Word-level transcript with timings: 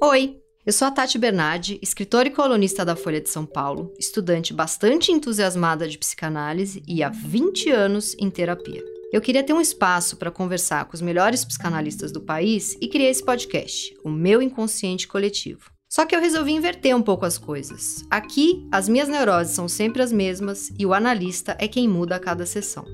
Oi, 0.00 0.38
eu 0.64 0.72
sou 0.72 0.86
a 0.86 0.92
Tati 0.92 1.18
Bernardi, 1.18 1.76
escritora 1.82 2.28
e 2.28 2.30
colunista 2.30 2.84
da 2.84 2.94
Folha 2.94 3.20
de 3.20 3.28
São 3.28 3.44
Paulo, 3.44 3.92
estudante 3.98 4.54
bastante 4.54 5.10
entusiasmada 5.10 5.88
de 5.88 5.98
psicanálise 5.98 6.84
e 6.86 7.02
há 7.02 7.08
20 7.08 7.68
anos 7.70 8.14
em 8.16 8.30
terapia. 8.30 8.80
Eu 9.12 9.20
queria 9.20 9.42
ter 9.42 9.52
um 9.52 9.60
espaço 9.60 10.16
para 10.16 10.30
conversar 10.30 10.84
com 10.84 10.94
os 10.94 11.00
melhores 11.00 11.44
psicanalistas 11.44 12.12
do 12.12 12.20
país 12.20 12.76
e 12.80 12.86
criei 12.86 13.10
esse 13.10 13.24
podcast, 13.24 13.92
o 14.04 14.08
meu 14.08 14.40
inconsciente 14.40 15.08
coletivo. 15.08 15.68
Só 15.88 16.06
que 16.06 16.14
eu 16.14 16.20
resolvi 16.20 16.52
inverter 16.52 16.94
um 16.94 17.02
pouco 17.02 17.26
as 17.26 17.36
coisas. 17.36 18.04
Aqui, 18.08 18.68
as 18.70 18.88
minhas 18.88 19.08
neuroses 19.08 19.56
são 19.56 19.66
sempre 19.66 20.00
as 20.00 20.12
mesmas 20.12 20.70
e 20.78 20.86
o 20.86 20.94
analista 20.94 21.56
é 21.58 21.66
quem 21.66 21.88
muda 21.88 22.14
a 22.14 22.20
cada 22.20 22.46
sessão. 22.46 22.84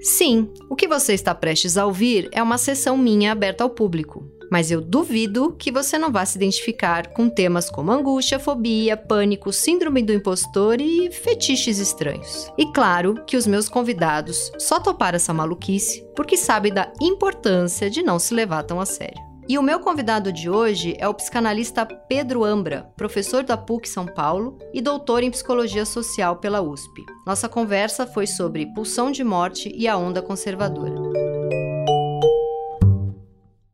Sim, 0.00 0.48
o 0.70 0.76
que 0.76 0.86
você 0.86 1.12
está 1.12 1.34
prestes 1.34 1.76
a 1.76 1.86
ouvir 1.86 2.28
é 2.30 2.40
uma 2.40 2.56
sessão 2.56 2.96
minha 2.96 3.32
aberta 3.32 3.64
ao 3.64 3.70
público, 3.70 4.24
mas 4.52 4.70
eu 4.70 4.82
duvido 4.82 5.56
que 5.58 5.72
você 5.72 5.96
não 5.96 6.12
vá 6.12 6.26
se 6.26 6.36
identificar 6.36 7.06
com 7.06 7.26
temas 7.26 7.70
como 7.70 7.90
angústia, 7.90 8.38
fobia, 8.38 8.98
pânico, 8.98 9.50
síndrome 9.50 10.02
do 10.02 10.12
impostor 10.12 10.78
e 10.78 11.10
fetiches 11.10 11.78
estranhos. 11.78 12.52
E 12.58 12.70
claro 12.70 13.24
que 13.26 13.34
os 13.34 13.46
meus 13.46 13.66
convidados 13.66 14.52
só 14.58 14.78
toparam 14.78 15.16
essa 15.16 15.32
maluquice 15.32 16.06
porque 16.14 16.36
sabem 16.36 16.70
da 16.70 16.92
importância 17.00 17.88
de 17.88 18.02
não 18.02 18.18
se 18.18 18.34
levar 18.34 18.62
tão 18.64 18.78
a 18.78 18.84
sério. 18.84 19.18
E 19.48 19.58
o 19.58 19.62
meu 19.62 19.80
convidado 19.80 20.30
de 20.30 20.50
hoje 20.50 20.94
é 20.98 21.08
o 21.08 21.14
psicanalista 21.14 21.86
Pedro 21.86 22.44
Ambra, 22.44 22.82
professor 22.94 23.42
da 23.42 23.56
PUC 23.56 23.88
São 23.88 24.04
Paulo 24.04 24.58
e 24.74 24.82
doutor 24.82 25.22
em 25.22 25.30
psicologia 25.30 25.86
social 25.86 26.36
pela 26.36 26.60
USP. 26.60 27.02
Nossa 27.26 27.48
conversa 27.48 28.06
foi 28.06 28.26
sobre 28.26 28.66
pulsão 28.74 29.10
de 29.10 29.24
morte 29.24 29.72
e 29.74 29.88
a 29.88 29.96
onda 29.96 30.20
conservadora. 30.20 31.00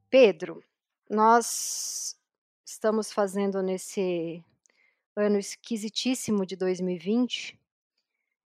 Pedro, 0.08 0.62
nós 1.08 2.16
estamos 2.64 3.12
fazendo 3.12 3.62
nesse 3.62 4.44
ano 5.16 5.38
esquisitíssimo 5.38 6.46
de 6.46 6.56
2020, 6.56 7.58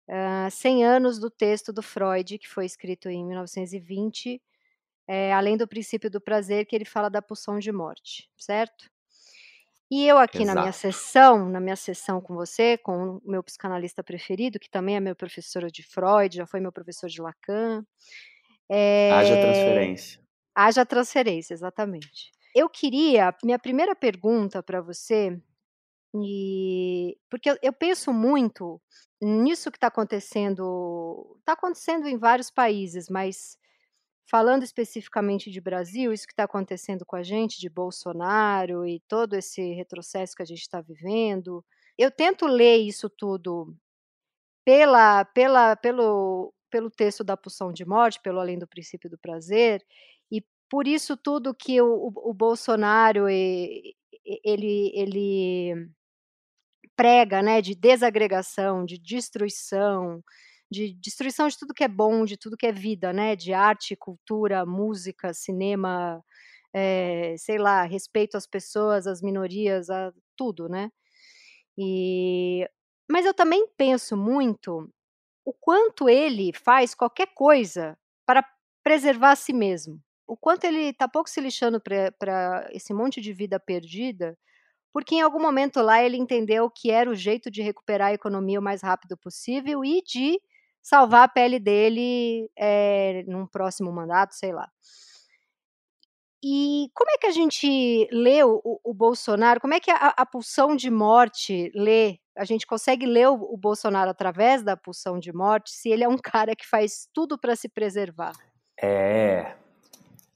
uh, 0.09 0.51
100 0.51 0.85
anos 0.85 1.19
do 1.19 1.29
texto 1.29 1.73
do 1.73 1.81
Freud, 1.81 2.37
que 2.37 2.47
foi 2.47 2.65
escrito 2.65 3.09
em 3.09 3.25
1920, 3.25 4.41
é, 5.07 5.33
além 5.33 5.57
do 5.57 5.67
princípio 5.67 6.09
do 6.09 6.21
prazer, 6.21 6.65
que 6.65 6.75
ele 6.75 6.85
fala 6.85 7.09
da 7.09 7.21
pulsão 7.21 7.59
de 7.59 7.71
morte, 7.71 8.29
certo? 8.37 8.89
E 9.89 10.07
eu 10.07 10.17
aqui 10.17 10.43
Exato. 10.43 10.55
na 10.55 10.61
minha 10.61 10.71
sessão, 10.71 11.49
na 11.49 11.59
minha 11.59 11.75
sessão 11.75 12.21
com 12.21 12.33
você, 12.33 12.77
com 12.77 13.17
o 13.17 13.21
meu 13.29 13.43
psicanalista 13.43 14.01
preferido, 14.01 14.57
que 14.57 14.69
também 14.69 14.95
é 14.95 15.01
meu 15.01 15.13
professor 15.15 15.69
de 15.69 15.83
Freud, 15.83 16.37
já 16.37 16.45
foi 16.45 16.61
meu 16.61 16.71
professor 16.71 17.09
de 17.09 17.21
Lacan. 17.21 17.85
É... 18.69 19.11
Haja 19.11 19.35
transferência. 19.35 20.21
Haja 20.55 20.85
transferência, 20.85 21.53
exatamente. 21.53 22.31
Eu 22.55 22.69
queria, 22.69 23.35
minha 23.43 23.59
primeira 23.59 23.95
pergunta 23.95 24.61
para 24.61 24.81
você, 24.81 25.39
e 26.15 27.17
porque 27.29 27.49
eu, 27.51 27.57
eu 27.61 27.73
penso 27.73 28.11
muito 28.11 28.81
nisso 29.21 29.71
que 29.71 29.77
está 29.77 29.87
acontecendo, 29.87 31.37
está 31.39 31.53
acontecendo 31.53 32.07
em 32.07 32.17
vários 32.17 32.51
países, 32.51 33.07
mas 33.09 33.57
falando 34.29 34.63
especificamente 34.63 35.51
de 35.51 35.61
Brasil, 35.61 36.13
isso 36.13 36.27
que 36.27 36.33
está 36.33 36.43
acontecendo 36.45 37.05
com 37.05 37.15
a 37.15 37.23
gente, 37.23 37.59
de 37.59 37.69
Bolsonaro 37.69 38.85
e 38.85 39.01
todo 39.07 39.35
esse 39.35 39.73
retrocesso 39.73 40.35
que 40.35 40.43
a 40.43 40.45
gente 40.45 40.61
está 40.61 40.81
vivendo, 40.81 41.63
eu 41.97 42.11
tento 42.11 42.47
ler 42.47 42.77
isso 42.77 43.09
tudo 43.09 43.75
pela, 44.65 45.25
pela, 45.25 45.75
pelo, 45.75 46.53
pelo 46.69 46.89
texto 46.89 47.23
da 47.23 47.37
pulsão 47.37 47.71
de 47.71 47.85
morte, 47.85 48.21
pelo 48.21 48.39
além 48.39 48.57
do 48.57 48.67
princípio 48.67 49.09
do 49.09 49.17
prazer, 49.17 49.85
por 50.71 50.87
isso 50.87 51.17
tudo 51.17 51.53
que 51.53 51.81
o, 51.81 51.85
o, 51.85 52.29
o 52.29 52.33
Bolsonaro 52.33 53.27
ele, 53.27 53.93
ele 54.95 55.89
prega, 56.95 57.41
né, 57.41 57.61
de 57.61 57.75
desagregação, 57.75 58.85
de 58.85 58.97
destruição, 58.97 60.23
de 60.71 60.93
destruição 60.93 61.49
de 61.49 61.57
tudo 61.57 61.73
que 61.73 61.83
é 61.83 61.89
bom, 61.89 62.23
de 62.23 62.37
tudo 62.37 62.55
que 62.55 62.65
é 62.65 62.71
vida, 62.71 63.11
né, 63.11 63.35
de 63.35 63.51
arte, 63.53 63.97
cultura, 63.97 64.65
música, 64.65 65.33
cinema, 65.33 66.23
é, 66.73 67.35
sei 67.37 67.57
lá, 67.57 67.83
respeito 67.83 68.37
às 68.37 68.47
pessoas, 68.47 69.07
às 69.07 69.21
minorias, 69.21 69.89
a 69.89 70.13
tudo, 70.37 70.69
né? 70.69 70.89
E 71.77 72.65
mas 73.09 73.25
eu 73.25 73.33
também 73.33 73.67
penso 73.77 74.15
muito 74.15 74.89
o 75.45 75.53
quanto 75.53 76.09
ele 76.09 76.53
faz 76.53 76.95
qualquer 76.95 77.27
coisa 77.35 77.97
para 78.25 78.45
preservar 78.83 79.31
a 79.31 79.35
si 79.35 79.53
mesmo 79.53 80.01
o 80.31 80.37
quanto 80.37 80.63
ele 80.63 80.91
está 80.91 81.09
pouco 81.09 81.29
se 81.29 81.41
lixando 81.41 81.81
para 81.81 82.65
esse 82.71 82.93
monte 82.93 83.19
de 83.19 83.33
vida 83.33 83.59
perdida, 83.59 84.37
porque 84.93 85.15
em 85.15 85.21
algum 85.21 85.41
momento 85.41 85.81
lá 85.81 86.01
ele 86.01 86.15
entendeu 86.15 86.69
que 86.69 86.89
era 86.89 87.09
o 87.09 87.13
jeito 87.13 87.51
de 87.51 87.61
recuperar 87.61 88.07
a 88.07 88.13
economia 88.13 88.57
o 88.57 88.63
mais 88.63 88.81
rápido 88.81 89.17
possível 89.17 89.83
e 89.83 90.01
de 90.01 90.39
salvar 90.81 91.23
a 91.25 91.27
pele 91.27 91.59
dele 91.59 92.49
é, 92.57 93.25
num 93.27 93.45
próximo 93.45 93.91
mandato, 93.91 94.33
sei 94.33 94.53
lá. 94.53 94.71
E 96.41 96.89
como 96.95 97.11
é 97.11 97.17
que 97.17 97.27
a 97.27 97.31
gente 97.31 98.07
lê 98.09 98.41
o, 98.41 98.61
o 98.85 98.93
Bolsonaro? 98.93 99.59
Como 99.59 99.73
é 99.73 99.81
que 99.81 99.91
a, 99.91 100.13
a, 100.15 100.25
pulsão 100.25 100.77
de 100.77 100.89
morte 100.89 101.69
lê? 101.75 102.19
A 102.37 102.45
gente 102.45 102.65
consegue 102.65 103.05
ler 103.05 103.27
o, 103.27 103.33
o 103.33 103.57
Bolsonaro 103.57 104.09
através 104.09 104.63
da 104.63 104.77
pulsão 104.77 105.19
de 105.19 105.33
morte 105.33 105.71
se 105.71 105.89
ele 105.89 106.05
é 106.05 106.07
um 106.07 106.15
cara 106.23 106.55
que 106.55 106.65
faz 106.65 107.09
tudo 107.13 107.37
para 107.37 107.53
se 107.53 107.67
preservar? 107.67 108.31
É, 108.81 109.57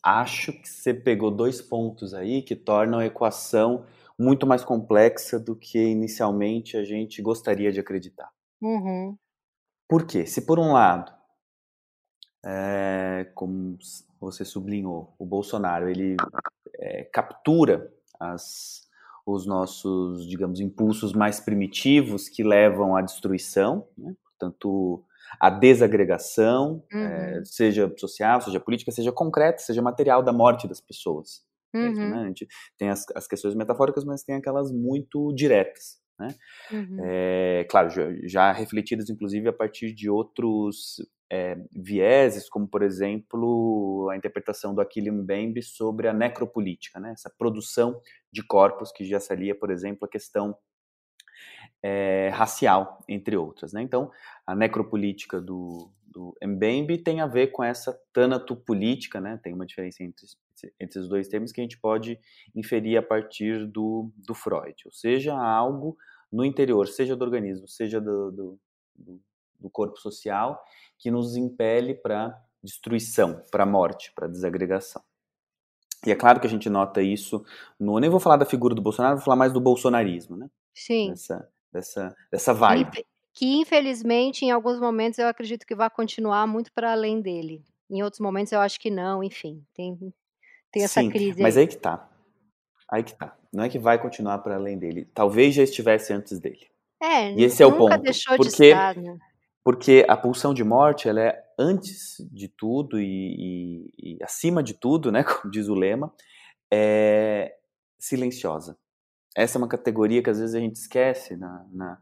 acho 0.06 0.54
que 0.54 0.70
você 0.70 0.94
pegou 0.94 1.32
dois 1.32 1.60
pontos 1.60 2.14
aí 2.14 2.44
que 2.44 2.56
tornam 2.56 3.00
a 3.00 3.06
equação 3.08 3.86
muito 4.18 4.46
mais 4.46 4.64
complexa 4.64 5.40
do 5.40 5.56
que 5.56 5.80
inicialmente 5.80 6.78
a 6.78 6.84
gente 6.86 7.22
gostaria 7.24 7.72
de 7.72 7.80
acreditar. 7.80 8.32
Uhum. 8.62 9.18
Por 9.90 10.06
quê? 10.06 10.26
Se 10.28 10.46
por 10.46 10.60
um 10.60 10.72
lado, 10.72 11.12
é, 12.46 13.30
como 13.34 13.78
você 14.20 14.46
sublinhou, 14.46 15.14
o 15.18 15.26
Bolsonaro 15.26 15.90
ele 15.90 16.16
é, 16.80 17.04
captura 17.06 17.92
as, 18.20 18.88
os 19.26 19.46
nossos, 19.46 20.28
digamos, 20.28 20.60
impulsos 20.60 21.14
mais 21.14 21.40
primitivos 21.40 22.30
que 22.30 22.44
levam 22.44 22.96
à 22.96 23.02
destruição, 23.02 23.88
né? 23.98 24.16
portanto 24.24 25.04
a 25.40 25.50
desagregação, 25.50 26.84
uhum. 26.92 27.00
é, 27.00 27.42
seja 27.46 27.92
social, 27.98 28.42
seja 28.42 28.60
política, 28.60 28.92
seja 28.92 29.12
concreta, 29.12 29.60
seja 29.60 29.82
material 29.82 30.24
da 30.24 30.34
morte 30.34 30.68
das 30.68 30.82
pessoas. 30.82 31.44
Uhum. 31.74 31.90
Mesmo, 31.90 32.10
né? 32.10 32.22
A 32.24 32.28
gente 32.28 32.48
tem 32.78 32.90
as, 32.90 33.06
as, 33.16 33.28
questões 33.28 33.54
metafóricas, 33.56 34.06
mas 34.06 34.24
tem 34.24 34.36
aquelas 34.36 34.72
muito 34.72 35.34
diretas. 35.34 36.00
Né? 36.18 36.34
Uhum. 36.72 36.98
É, 37.04 37.68
claro, 37.70 37.90
já, 37.90 38.04
já, 38.24 38.52
refletidas 38.54 39.10
inclusive 39.10 39.50
a 39.50 39.54
partir 39.54 39.94
de 39.94 40.10
outros 40.10 40.96
é, 41.30 41.58
vieses, 41.74 42.48
como 42.48 42.68
por 42.68 42.82
exemplo 42.82 44.08
a 44.10 44.16
interpretação 44.16 44.74
do 44.74 44.80
Achille 44.80 45.12
Mbembe 45.12 45.62
sobre 45.62 46.08
a 46.08 46.14
necropolítica, 46.14 47.02
né? 47.02 47.12
essa 47.12 47.30
produção 47.38 48.00
de 48.32 48.42
corpos 48.46 48.94
que 48.94 49.04
já 49.04 49.20
salia, 49.20 49.54
por 49.54 49.70
exemplo, 49.70 50.06
a 50.06 50.10
questão 50.10 50.56
é, 51.88 52.30
racial, 52.30 53.04
entre 53.08 53.38
outras. 53.38 53.72
Né? 53.72 53.84
Então, 53.84 54.10
a 54.48 54.56
necropolítica 54.56 55.40
do, 55.40 55.92
do 56.08 56.36
Mbembe 56.44 56.98
tem 56.98 57.22
a 57.22 57.28
ver 57.28 57.52
com 57.52 57.64
essa 57.64 57.96
tanatopolítica, 58.12 59.22
né? 59.22 59.40
tem 59.44 59.54
uma 59.54 59.68
diferença 59.68 60.04
entre, 60.04 60.26
entre 60.80 61.00
os 61.00 61.08
dois 61.08 61.28
termos 61.28 61.52
que 61.52 61.62
a 61.62 61.64
gente 61.64 61.78
pode 61.78 62.20
inferir 62.56 62.98
a 62.98 63.04
partir 63.04 63.68
do, 63.68 64.12
do 64.18 64.34
Freud, 64.34 64.82
ou 64.84 64.92
seja, 64.92 65.36
algo 65.36 65.96
no 66.32 66.44
interior, 66.44 66.88
seja 66.88 67.16
do 67.16 67.24
organismo, 67.24 67.68
seja 67.68 68.02
do, 68.02 68.32
do, 68.32 68.60
do 69.60 69.70
corpo 69.70 70.00
social, 70.00 70.60
que 70.98 71.12
nos 71.12 71.36
impele 71.36 71.94
para 71.94 72.36
destruição, 72.64 73.44
para 73.52 73.64
morte, 73.64 74.12
para 74.16 74.28
desagregação. 74.28 75.04
E 76.04 76.12
é 76.12 76.16
claro 76.16 76.40
que 76.40 76.48
a 76.48 76.50
gente 76.50 76.68
nota 76.68 77.02
isso 77.02 77.46
no. 77.80 78.00
Nem 78.00 78.10
vou 78.10 78.20
falar 78.20 78.38
da 78.38 78.46
figura 78.46 78.76
do 78.76 78.82
Bolsonaro, 78.82 79.18
vou 79.18 79.26
falar 79.26 79.38
mais 79.38 79.52
do 79.52 79.62
bolsonarismo, 79.62 80.36
né? 80.36 80.50
Sim. 80.74 81.10
Dessa, 81.10 81.50
dessa, 81.76 82.16
dessa 82.32 82.54
vibe. 82.54 83.06
Que, 83.34 83.58
infelizmente, 83.58 84.46
em 84.46 84.52
alguns 84.52 84.80
momentos, 84.80 85.20
eu 85.20 85.28
acredito 85.28 85.66
que 85.66 85.76
vai 85.76 85.90
continuar 85.90 86.48
muito 86.48 86.72
para 86.72 86.94
além 86.94 87.22
dele. 87.22 87.64
Em 87.90 88.02
outros 88.02 88.22
momentos, 88.22 88.54
eu 88.54 88.62
acho 88.62 88.80
que 88.80 88.90
não, 88.90 89.22
enfim. 89.22 89.62
Tem, 89.74 89.98
tem 90.72 90.84
essa 90.84 91.02
Sim, 91.02 91.10
crise. 91.10 91.42
Mas 91.42 91.58
aí 91.58 91.68
que 91.68 91.78
tá. 91.78 92.10
Aí 92.90 93.04
que 93.04 93.14
tá. 93.14 93.36
Não 93.52 93.64
é 93.66 93.70
que 93.70 93.78
vai 93.78 94.02
continuar 94.02 94.40
para 94.40 94.56
além 94.56 94.78
dele. 94.80 95.06
Talvez 95.14 95.54
já 95.54 95.64
estivesse 95.64 96.14
antes 96.14 96.40
dele. 96.40 96.68
É, 97.02 97.32
e 97.34 97.44
esse 97.44 97.62
é 97.62 97.66
o 97.66 97.76
ponto. 97.76 97.98
Deixou 97.98 98.38
porque, 98.38 98.52
de 98.52 98.64
estar, 98.64 98.96
né? 98.96 99.18
porque 99.64 100.06
a 100.08 100.16
pulsão 100.16 100.54
de 100.54 100.64
morte, 100.64 101.10
ela 101.10 101.22
é 101.22 101.44
antes 101.60 102.16
de 102.32 102.48
tudo 102.48 103.00
e, 103.00 103.92
e, 103.98 104.16
e 104.16 104.24
acima 104.24 104.64
de 104.64 104.74
tudo, 104.74 105.12
né, 105.12 105.24
como 105.28 105.52
diz 105.52 105.68
o 105.68 105.76
lema, 105.76 106.14
é 106.72 107.54
silenciosa. 108.00 108.78
Essa 109.36 109.58
é 109.58 109.60
uma 109.60 109.68
categoria 109.68 110.24
que 110.24 110.30
às 110.30 110.40
vezes 110.40 110.56
a 110.56 110.60
gente 110.60 110.78
esquece 110.78 111.36
na, 111.36 111.68
na 111.72 112.02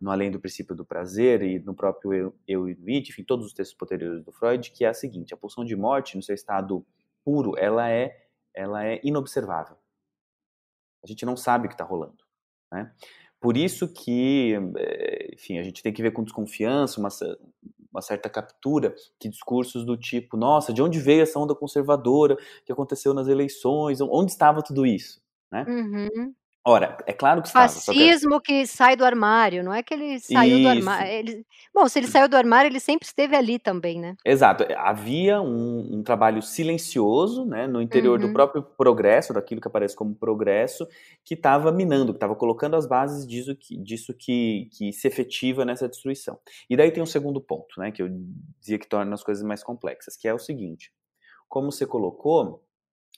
no 0.00 0.10
Além 0.10 0.30
do 0.30 0.38
Princípio 0.38 0.74
do 0.74 0.84
Prazer 0.84 1.42
e 1.42 1.58
no 1.58 1.74
próprio 1.74 2.12
Eu, 2.12 2.34
eu 2.46 2.68
e 2.68 2.76
It, 2.94 3.10
enfim, 3.10 3.24
todos 3.24 3.46
os 3.46 3.54
textos 3.54 3.76
posteriores 3.76 4.22
do 4.22 4.32
Freud, 4.32 4.70
que 4.70 4.84
é 4.84 4.88
a 4.88 4.94
seguinte, 4.94 5.32
a 5.32 5.36
pulsão 5.36 5.64
de 5.64 5.74
morte, 5.74 6.16
no 6.16 6.22
seu 6.22 6.34
estado 6.34 6.84
puro, 7.24 7.54
ela 7.56 7.88
é, 7.88 8.26
ela 8.52 8.84
é 8.84 9.00
inobservável. 9.02 9.76
A 11.02 11.06
gente 11.06 11.24
não 11.24 11.36
sabe 11.36 11.66
o 11.66 11.68
que 11.68 11.74
está 11.74 11.84
rolando. 11.84 12.22
Né? 12.70 12.92
Por 13.40 13.56
isso 13.56 13.88
que, 13.88 14.54
eh, 14.76 15.30
enfim, 15.34 15.58
a 15.58 15.62
gente 15.62 15.82
tem 15.82 15.92
que 15.92 16.02
ver 16.02 16.10
com 16.10 16.22
desconfiança, 16.22 17.00
uma, 17.00 17.08
uma 17.90 18.02
certa 18.02 18.28
captura 18.28 18.94
que 19.18 19.28
discursos 19.28 19.86
do 19.86 19.96
tipo, 19.96 20.36
nossa, 20.36 20.72
de 20.72 20.82
onde 20.82 20.98
veio 20.98 21.22
essa 21.22 21.38
onda 21.38 21.54
conservadora 21.54 22.36
que 22.64 22.72
aconteceu 22.72 23.14
nas 23.14 23.28
eleições? 23.28 24.00
Onde 24.00 24.32
estava 24.32 24.62
tudo 24.62 24.84
isso? 24.84 25.22
Né? 25.50 25.64
Uhum. 25.66 26.34
Ora, 26.66 26.96
é 27.06 27.12
claro 27.12 27.42
que 27.42 27.48
estava. 27.48 27.68
Fascismo 27.68 28.40
que... 28.40 28.62
que... 28.62 28.66
sai 28.66 28.96
do 28.96 29.04
armário, 29.04 29.62
não 29.62 29.74
é 29.74 29.82
que 29.82 29.92
ele 29.92 30.18
saiu 30.18 30.56
Isso. 30.56 30.62
do 30.62 30.68
armário. 30.68 31.12
Ele... 31.12 31.46
Bom, 31.74 31.86
se 31.86 31.98
ele 31.98 32.06
saiu 32.06 32.26
do 32.26 32.38
armário, 32.38 32.70
ele 32.70 32.80
sempre 32.80 33.06
esteve 33.06 33.36
ali 33.36 33.58
também, 33.58 34.00
né? 34.00 34.16
Exato. 34.24 34.64
Havia 34.78 35.42
um, 35.42 35.98
um 35.98 36.02
trabalho 36.02 36.40
silencioso, 36.40 37.44
né, 37.44 37.66
no 37.66 37.82
interior 37.82 38.18
uhum. 38.18 38.28
do 38.28 38.32
próprio 38.32 38.62
progresso, 38.62 39.34
daquilo 39.34 39.60
que 39.60 39.68
aparece 39.68 39.94
como 39.94 40.14
progresso, 40.14 40.88
que 41.22 41.34
estava 41.34 41.70
minando, 41.70 42.14
que 42.14 42.16
estava 42.16 42.34
colocando 42.34 42.76
as 42.76 42.86
bases 42.86 43.26
disso, 43.26 43.54
que, 43.54 43.76
disso 43.76 44.14
que, 44.14 44.70
que 44.72 44.90
se 44.90 45.06
efetiva 45.06 45.66
nessa 45.66 45.86
destruição. 45.86 46.38
E 46.70 46.76
daí 46.78 46.90
tem 46.90 47.02
um 47.02 47.06
segundo 47.06 47.42
ponto, 47.42 47.78
né, 47.78 47.90
que 47.90 48.00
eu 48.00 48.08
dizia 48.58 48.78
que 48.78 48.88
torna 48.88 49.12
as 49.12 49.22
coisas 49.22 49.44
mais 49.44 49.62
complexas, 49.62 50.16
que 50.16 50.26
é 50.26 50.32
o 50.32 50.38
seguinte: 50.38 50.90
como 51.46 51.70
você 51.70 51.86
colocou, 51.86 52.64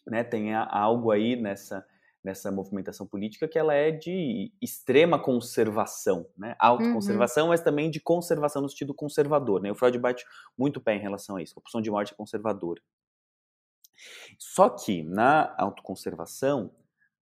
né, 0.04 0.25
tem 0.25 0.52
algo 0.52 1.12
aí 1.12 1.37
nessa 1.37 1.84
nessa 2.26 2.50
movimentação 2.50 3.06
política 3.06 3.46
que 3.46 3.56
ela 3.56 3.73
é 3.73 3.93
de 3.93 4.52
extrema 4.61 5.17
conservação, 5.17 6.28
né? 6.37 6.56
Autoconservação, 6.58 7.44
uhum. 7.44 7.50
mas 7.50 7.61
também 7.61 7.88
de 7.88 8.00
conservação 8.00 8.61
no 8.61 8.69
sentido 8.69 8.93
conservador, 8.93 9.62
né? 9.62 9.70
O 9.70 9.76
Freud 9.76 9.96
bate 9.96 10.26
muito 10.58 10.81
pé 10.81 10.96
em 10.96 11.00
relação 11.00 11.37
a 11.37 11.43
isso, 11.43 11.55
a 11.56 11.61
opção 11.61 11.81
de 11.81 11.88
morte 11.88 12.12
é 12.12 12.17
conservadora. 12.17 12.82
Só 14.40 14.69
que 14.69 15.05
na 15.05 15.55
autoconservação 15.56 16.73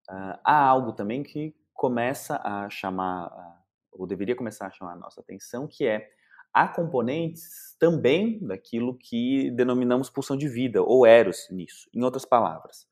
uh, 0.10 0.40
há 0.42 0.66
algo 0.66 0.94
também 0.94 1.22
que 1.22 1.54
começa 1.74 2.40
a 2.42 2.70
chamar, 2.70 3.28
uh, 3.28 3.62
ou 3.92 4.08
deveria 4.08 4.38
começar 4.38 4.68
a 4.68 4.72
chamar 4.72 4.94
a 4.94 4.96
nossa 4.96 5.20
atenção, 5.20 5.68
que 5.68 5.86
é 5.86 6.10
há 6.54 6.66
componentes 6.66 7.76
também 7.78 8.40
daquilo 8.40 8.98
que 8.98 9.52
denominamos 9.52 10.10
pulsão 10.10 10.38
de 10.38 10.48
vida, 10.48 10.82
ou 10.82 11.06
eros 11.06 11.50
nisso, 11.52 11.90
em 11.94 12.02
outras 12.04 12.24
palavras. 12.24 12.88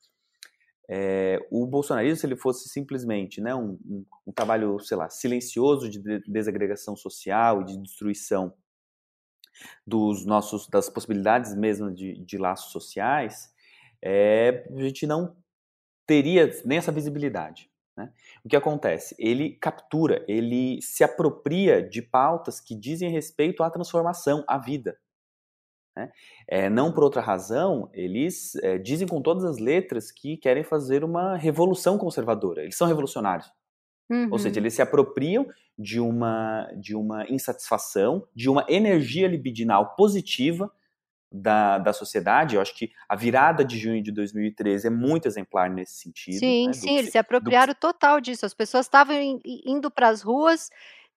É, 0.94 1.40
o 1.50 1.66
bolsonarismo, 1.66 2.18
se 2.18 2.26
ele 2.26 2.36
fosse 2.36 2.68
simplesmente 2.68 3.40
né, 3.40 3.56
um, 3.56 3.80
um, 3.86 4.06
um, 4.28 4.32
trabalho, 4.34 4.78
sei 4.82 4.98
lá, 4.98 5.10
silencioso 5.10 5.90
de 5.90 6.02
desagregação 6.28 6.98
social 6.98 7.62
e 7.62 7.66
de 7.66 7.78
destruição 7.78 8.54
dos 9.88 10.26
nossos, 10.26 10.68
das 10.68 10.90
possibilidades 10.90 11.56
mesmo 11.56 11.90
de, 11.90 12.22
de 12.26 12.38
laços 12.38 12.74
sociais, 12.74 13.54
é, 14.02 14.68
a 14.70 14.82
gente 14.82 15.08
não 15.08 15.34
teria 16.06 16.52
nem 16.66 16.78
essa 16.78 16.92
visibilidade. 16.92 17.72
Né? 17.96 18.12
O 18.44 18.50
que 18.50 18.58
acontece? 18.58 19.16
Ele 19.18 19.52
captura, 19.62 20.26
ele 20.28 20.82
se 20.82 21.06
apropria 21.06 21.82
de 21.82 22.02
pautas 22.02 22.60
que 22.60 22.76
dizem 22.76 23.10
respeito 23.10 23.64
à 23.64 23.70
transformação, 23.70 24.44
à 24.46 24.58
vida. 24.58 24.98
Né? 25.96 26.10
É, 26.48 26.70
não 26.70 26.92
por 26.92 27.04
outra 27.04 27.22
razão, 27.22 27.90
eles 27.94 28.56
é, 28.58 28.78
dizem 28.78 29.08
com 29.08 29.22
todas 29.22 29.44
as 29.44 29.58
letras 29.58 30.12
que 30.12 30.38
querem 30.38 30.64
fazer 30.64 31.04
uma 31.04 31.36
revolução 31.36 31.98
conservadora. 31.98 32.64
Eles 32.64 32.78
são 32.78 32.88
revolucionários. 32.88 33.52
Uhum. 34.10 34.30
Ou 34.32 34.40
seja, 34.40 34.56
uhum. 34.56 34.64
eles 34.64 34.74
se 34.74 34.82
apropriam 34.82 35.48
de 35.78 36.00
uma, 36.00 36.70
de 36.78 36.96
uma 36.96 37.26
insatisfação, 37.30 38.28
de 38.36 38.50
uma 38.50 38.66
energia 38.68 39.28
libidinal 39.28 39.96
positiva 39.96 40.72
da, 41.32 41.78
da 41.78 41.94
sociedade. 41.94 42.56
Eu 42.56 42.62
acho 42.62 42.76
que 42.76 42.92
a 43.08 43.16
virada 43.16 43.64
de 43.64 43.78
junho 43.78 44.04
de 44.04 44.12
2013 44.12 44.88
é 44.88 44.90
muito 44.90 45.28
exemplar 45.28 45.70
nesse 45.70 45.96
sentido. 45.96 46.40
Sim, 46.40 46.68
né? 46.68 46.74
sim, 46.74 46.98
eles 46.98 47.12
se 47.12 47.18
apropriaram 47.18 47.74
do... 47.74 47.78
total 47.78 48.20
disso. 48.20 48.46
As 48.46 48.54
pessoas 48.54 48.86
estavam 48.86 49.16
indo 49.46 49.90
para 49.90 50.10
as 50.10 50.22
ruas 50.22 50.70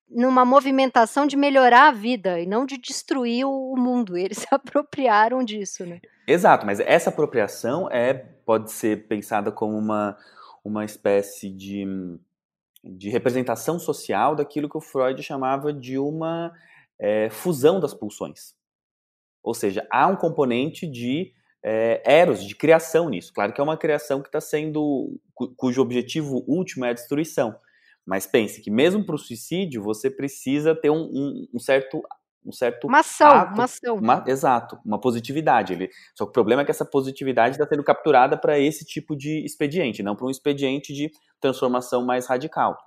numa 0.09 0.45
movimentação 0.45 1.25
de 1.25 1.35
melhorar 1.35 1.89
a 1.89 1.91
vida 1.91 2.39
e 2.39 2.45
não 2.45 2.65
de 2.65 2.77
destruir 2.77 3.45
o 3.45 3.75
mundo. 3.77 4.15
Eles 4.17 4.39
se 4.39 4.47
apropriaram 4.51 5.43
disso, 5.43 5.85
né? 5.85 5.99
Exato, 6.27 6.65
mas 6.65 6.79
essa 6.79 7.09
apropriação 7.09 7.89
é 7.91 8.13
pode 8.13 8.71
ser 8.71 9.07
pensada 9.07 9.51
como 9.51 9.77
uma, 9.77 10.17
uma 10.63 10.85
espécie 10.85 11.49
de, 11.49 11.85
de 12.83 13.09
representação 13.09 13.79
social 13.79 14.35
daquilo 14.35 14.69
que 14.69 14.77
o 14.77 14.81
Freud 14.81 15.21
chamava 15.23 15.73
de 15.73 15.97
uma 15.97 16.51
é, 16.99 17.29
fusão 17.29 17.79
das 17.79 17.93
pulsões. 17.93 18.55
Ou 19.43 19.53
seja, 19.53 19.87
há 19.91 20.07
um 20.07 20.15
componente 20.15 20.87
de 20.87 21.33
é, 21.63 22.01
eros, 22.05 22.43
de 22.43 22.55
criação 22.55 23.09
nisso. 23.09 23.33
Claro 23.33 23.53
que 23.53 23.59
é 23.59 23.63
uma 23.63 23.77
criação 23.77 24.21
que 24.21 24.27
está 24.27 24.39
sendo, 24.39 25.19
cujo 25.55 25.81
objetivo 25.81 26.43
último 26.47 26.85
é 26.85 26.89
a 26.89 26.93
destruição. 26.93 27.55
Mas 28.05 28.27
pense 28.27 28.61
que 28.61 28.69
mesmo 28.69 29.03
para 29.03 29.15
o 29.15 29.17
suicídio 29.17 29.81
você 29.81 30.09
precisa 30.09 30.75
ter 30.75 30.89
um, 30.89 31.09
um, 31.11 31.47
um 31.55 31.59
certo 31.59 32.01
um 32.45 32.51
certo 32.51 32.87
uma 32.87 32.99
ação, 32.99 33.31
ato, 33.31 33.53
uma 33.55 33.63
ação. 33.63 33.95
Uma, 33.95 34.23
exato, 34.27 34.79
uma 34.85 35.01
positividade. 35.01 35.73
Ele, 35.73 35.89
só 36.13 36.25
que 36.25 36.29
o 36.29 36.33
problema 36.33 36.61
é 36.61 36.65
que 36.65 36.69
essa 36.69 36.85
positividade 36.85 37.55
está 37.55 37.67
sendo 37.67 37.83
capturada 37.83 38.37
para 38.37 38.59
esse 38.59 38.85
tipo 38.85 39.15
de 39.15 39.43
expediente, 39.43 40.03
não 40.03 40.15
para 40.15 40.27
um 40.27 40.29
expediente 40.29 40.93
de 40.93 41.11
transformação 41.39 42.05
mais 42.05 42.27
radical. 42.27 42.77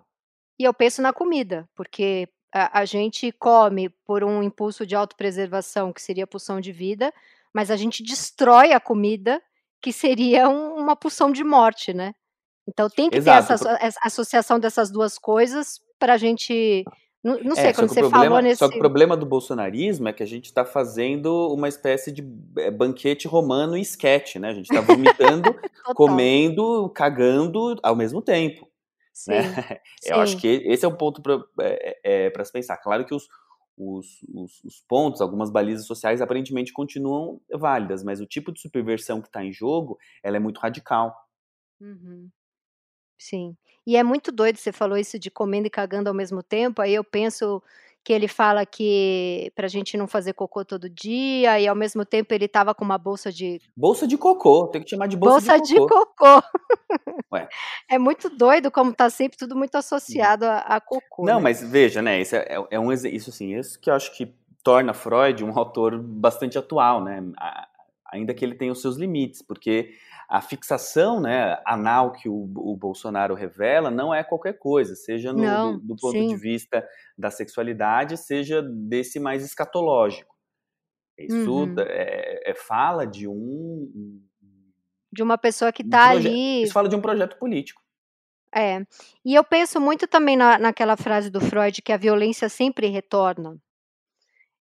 E 0.59 0.65
eu 0.65 0.73
penso 0.73 1.03
na 1.03 1.12
comida, 1.12 1.69
porque 1.75 2.29
a, 2.55 2.81
a 2.81 2.85
gente 2.85 3.32
come 3.32 3.88
por 4.06 4.23
um 4.23 4.43
impulso 4.43 4.87
de 4.87 4.94
autopreservação, 4.94 5.93
que 5.93 6.03
seria 6.03 6.25
a 6.25 6.29
pulsão 6.29 6.61
de 6.61 6.73
vida, 6.73 7.12
mas 7.53 7.70
a 7.70 7.76
gente 7.76 8.03
destrói 8.03 8.73
a 8.73 8.81
comida, 8.81 9.43
que 9.81 9.93
seria 9.93 10.49
um, 10.49 10.76
uma 10.76 10.94
pulsão 10.94 11.32
de 11.32 11.43
morte, 11.43 11.93
né? 11.93 12.15
Então 12.69 12.88
tem 12.91 13.09
que 13.09 13.17
Exato. 13.17 13.47
ter 13.47 13.79
essa, 13.81 13.99
associação 14.03 14.61
dessas 14.61 14.91
duas 14.91 15.19
coisas 15.19 15.81
para 15.99 16.12
a 16.12 16.17
gente. 16.19 16.85
Não, 17.25 17.43
não 17.43 17.55
sei, 17.56 17.67
é, 17.67 17.73
quando 17.73 17.88
você 17.88 18.00
problema, 18.00 18.25
falou 18.25 18.43
nesse. 18.43 18.59
Só 18.59 18.69
que 18.69 18.76
o 18.76 18.79
problema 18.79 19.17
do 19.17 19.25
bolsonarismo 19.25 20.06
é 20.06 20.12
que 20.12 20.23
a 20.23 20.26
gente 20.26 20.44
está 20.44 20.65
fazendo 20.65 21.49
uma 21.53 21.67
espécie 21.67 22.12
de 22.12 22.23
é, 22.59 22.70
banquete 22.70 23.26
romano 23.26 23.76
e 23.76 23.81
esquete, 23.81 24.38
né? 24.38 24.50
A 24.50 24.55
gente 24.55 24.70
está 24.70 24.82
vomitando, 24.82 25.59
comendo, 25.97 26.91
cagando 26.91 27.76
ao 27.82 27.97
mesmo 27.97 28.20
tempo. 28.20 28.69
Sim, 29.15 29.31
né? 29.31 29.41
Eu 30.05 30.17
sim. 30.17 30.20
acho 30.20 30.37
que 30.37 30.47
esse 30.47 30.85
é 30.85 30.88
um 30.88 30.94
ponto 30.94 31.23
para 31.23 31.43
é, 31.61 31.99
é, 32.05 32.32
é 32.37 32.44
se 32.44 32.53
pensar. 32.53 32.76
Claro 32.76 33.05
que 33.06 33.15
os, 33.15 33.26
os, 33.76 34.23
os, 34.32 34.62
os, 34.62 34.85
pontos, 34.87 35.23
algumas 35.23 35.50
balizas 35.50 35.87
sociais 35.87 36.20
aparentemente 36.20 36.73
continuam 36.73 37.41
válidas, 37.50 38.05
mas 38.05 38.20
o 38.20 38.26
tipo 38.26 38.53
de 38.53 38.61
superversão 38.61 39.23
que 39.23 39.29
está 39.29 39.43
em 39.43 39.53
jogo, 39.53 39.99
ela 40.23 40.37
é 40.37 40.41
muito 40.41 40.61
radical. 40.61 41.17
Uhum. 41.81 42.29
Sim. 43.19 43.56
E 43.87 43.97
é 43.97 44.03
muito 44.03 44.31
doido, 44.31 44.58
você 44.58 44.70
falou 44.70 44.98
isso 44.98 45.19
de 45.19 45.31
comendo 45.31 45.67
e 45.67 45.70
cagando 45.70 46.08
ao 46.08 46.15
mesmo 46.15 46.43
tempo, 46.43 46.82
aí 46.82 46.94
eu 46.94 47.03
penso 47.03 47.63
que 48.05 48.13
ele 48.13 48.29
fala 48.29 48.65
que 48.65 49.53
pra 49.55 49.69
gente 49.69 49.96
não 49.96 50.06
fazer 50.06 50.32
cocô 50.32 50.65
todo 50.65 50.89
dia, 50.89 51.60
e 51.60 51.67
ao 51.67 51.75
mesmo 51.75 52.05
tempo 52.05 52.32
ele 52.32 52.48
tava 52.48 52.75
com 52.75 52.84
uma 52.84 52.96
bolsa 52.96 53.31
de 53.31 53.60
Bolsa 53.77 54.06
de 54.06 54.17
cocô, 54.17 54.67
tem 54.69 54.82
que 54.82 54.91
chamar 54.91 55.08
de 55.08 55.17
bolsa, 55.17 55.56
bolsa 55.56 55.63
de 55.63 55.77
cocô. 55.77 55.87
De 55.87 56.06
cocô. 56.17 56.43
Ué. 57.32 57.48
É 57.91 57.98
muito 57.98 58.31
doido 58.31 58.70
como 58.70 58.94
tá 58.94 59.10
sempre 59.10 59.37
tudo 59.37 59.56
muito 59.56 59.75
associado 59.75 60.46
a, 60.46 60.58
a 60.58 60.81
cocô. 60.81 61.25
Não, 61.25 61.37
né? 61.37 61.43
mas 61.43 61.63
veja, 61.63 62.01
né, 62.01 62.20
isso 62.20 62.37
é, 62.37 62.67
é 62.70 62.81
um 62.81 62.93
isso 62.93 63.31
assim, 63.31 63.58
isso 63.58 63.79
que 63.79 63.91
eu 63.91 63.94
acho 63.94 64.17
que 64.17 64.34
torna 64.63 64.94
Freud 64.94 65.44
um 65.44 65.58
autor 65.58 65.98
bastante 65.98 66.58
atual, 66.58 67.03
né? 67.03 67.22
Ainda 68.10 68.32
que 68.32 68.44
ele 68.44 68.55
tenha 68.55 68.72
os 68.72 68.81
seus 68.81 68.96
limites, 68.96 69.43
porque 69.43 69.94
a 70.29 70.43
fixação 70.43 71.20
né, 71.20 71.58
anal 71.65 72.13
que 72.13 72.29
o, 72.29 72.53
o, 72.56 72.77
Bolsonaro 72.77 73.35
revela 73.35 73.91
não 73.91 74.15
é 74.15 74.23
qualquer 74.23 74.58
coisa, 74.58 74.94
seja 74.94 75.32
no, 75.32 75.43
não, 75.43 75.79
do, 75.79 75.87
do, 75.87 75.97
ponto 75.97 76.13
sim. 76.13 76.29
de 76.29 76.37
vista 76.37 76.87
da 77.17 77.31
sexualidade, 77.31 78.19
seja 78.19 78.63
desse 78.63 79.19
mais 79.19 79.43
escatológico. 79.43 80.37
Isso 81.17 81.51
uhum. 81.51 81.75
é, 81.79 82.51
é, 82.51 82.55
fala 82.55 83.06
de 83.06 83.27
um. 83.27 84.23
De 85.11 85.23
uma 85.23 85.39
pessoa 85.39 85.73
que 85.73 85.82
está 85.82 86.11
ali. 86.11 86.63
Isso 86.63 86.73
fala 86.75 86.89
de 86.89 86.94
um 86.94 87.01
projeto 87.01 87.37
político. 87.39 87.82
É. 88.55 88.87
E 89.25 89.35
eu 89.35 89.43
penso 89.43 89.81
muito 89.81 90.06
também 90.06 90.37
na, 90.37 90.58
naquela 90.58 90.97
frase 90.97 91.31
do 91.31 91.41
Freud 91.41 91.82
que 91.82 91.93
a 91.93 91.97
violência 91.97 92.49
sempre 92.49 92.87
retorna. 92.87 93.58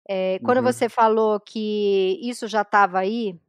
É, 0.09 0.39
quando 0.39 0.57
uhum. 0.57 0.63
você 0.63 0.89
falou 0.89 1.39
que 1.39 2.19
isso 2.21 2.47
já 2.47 2.63
estava 2.63 2.99
aí, 2.99 3.39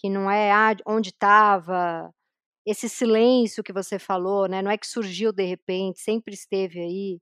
que 0.00 0.08
não 0.08 0.30
é 0.30 0.50
ah, 0.50 0.74
onde 0.86 1.10
estava, 1.10 2.10
esse 2.66 2.88
silêncio 2.88 3.62
que 3.62 3.72
você 3.72 3.98
falou, 3.98 4.48
né? 4.48 4.62
Não 4.62 4.70
é 4.70 4.78
que 4.78 4.86
surgiu 4.86 5.32
de 5.32 5.44
repente, 5.44 6.00
sempre 6.00 6.34
esteve 6.34 6.80
aí. 6.80 7.20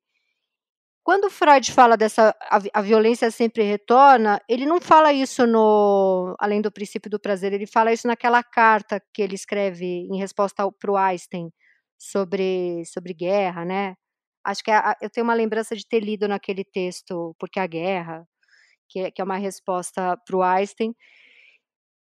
Quando 1.05 1.31
Freud 1.31 1.73
fala 1.73 1.97
dessa 1.97 2.37
a, 2.43 2.61
a, 2.75 2.83
violência 2.83 3.31
sempre 3.31 3.63
retorna, 3.65 4.41
ele 4.49 4.67
não 4.67 4.81
fala 4.81 5.13
isso 5.13 5.47
no 5.47 6.37
além 6.39 6.61
do 6.61 6.71
princípio 6.71 7.11
do 7.11 7.19
prazer, 7.19 7.53
ele 7.53 7.67
fala 7.67 7.93
isso 7.93 8.07
naquela 8.07 8.43
carta 8.43 9.03
que 9.15 9.23
ele 9.23 9.35
escreve 9.35 9.87
em 9.87 10.19
resposta 10.19 10.71
para 10.79 10.91
o 10.93 10.97
Einstein 10.97 11.51
sobre 11.99 12.85
sobre 12.87 13.15
guerra, 13.15 13.65
né? 13.65 13.95
Acho 14.45 14.63
que 14.65 14.71
é 14.71 14.83
eu 15.03 15.11
tenho 15.11 15.25
uma 15.25 15.35
lembrança 15.35 15.75
de 15.77 15.87
ter 15.87 16.01
lido 16.01 16.29
naquele 16.29 16.65
texto 16.65 17.35
porque 17.39 17.61
a 17.61 17.67
guerra, 17.67 18.25
que 18.89 19.01
é, 19.01 19.11
que 19.11 19.21
é 19.23 19.25
uma 19.25 19.39
resposta 19.39 20.17
para 20.27 20.37
o 20.37 20.43
Einstein 20.43 20.95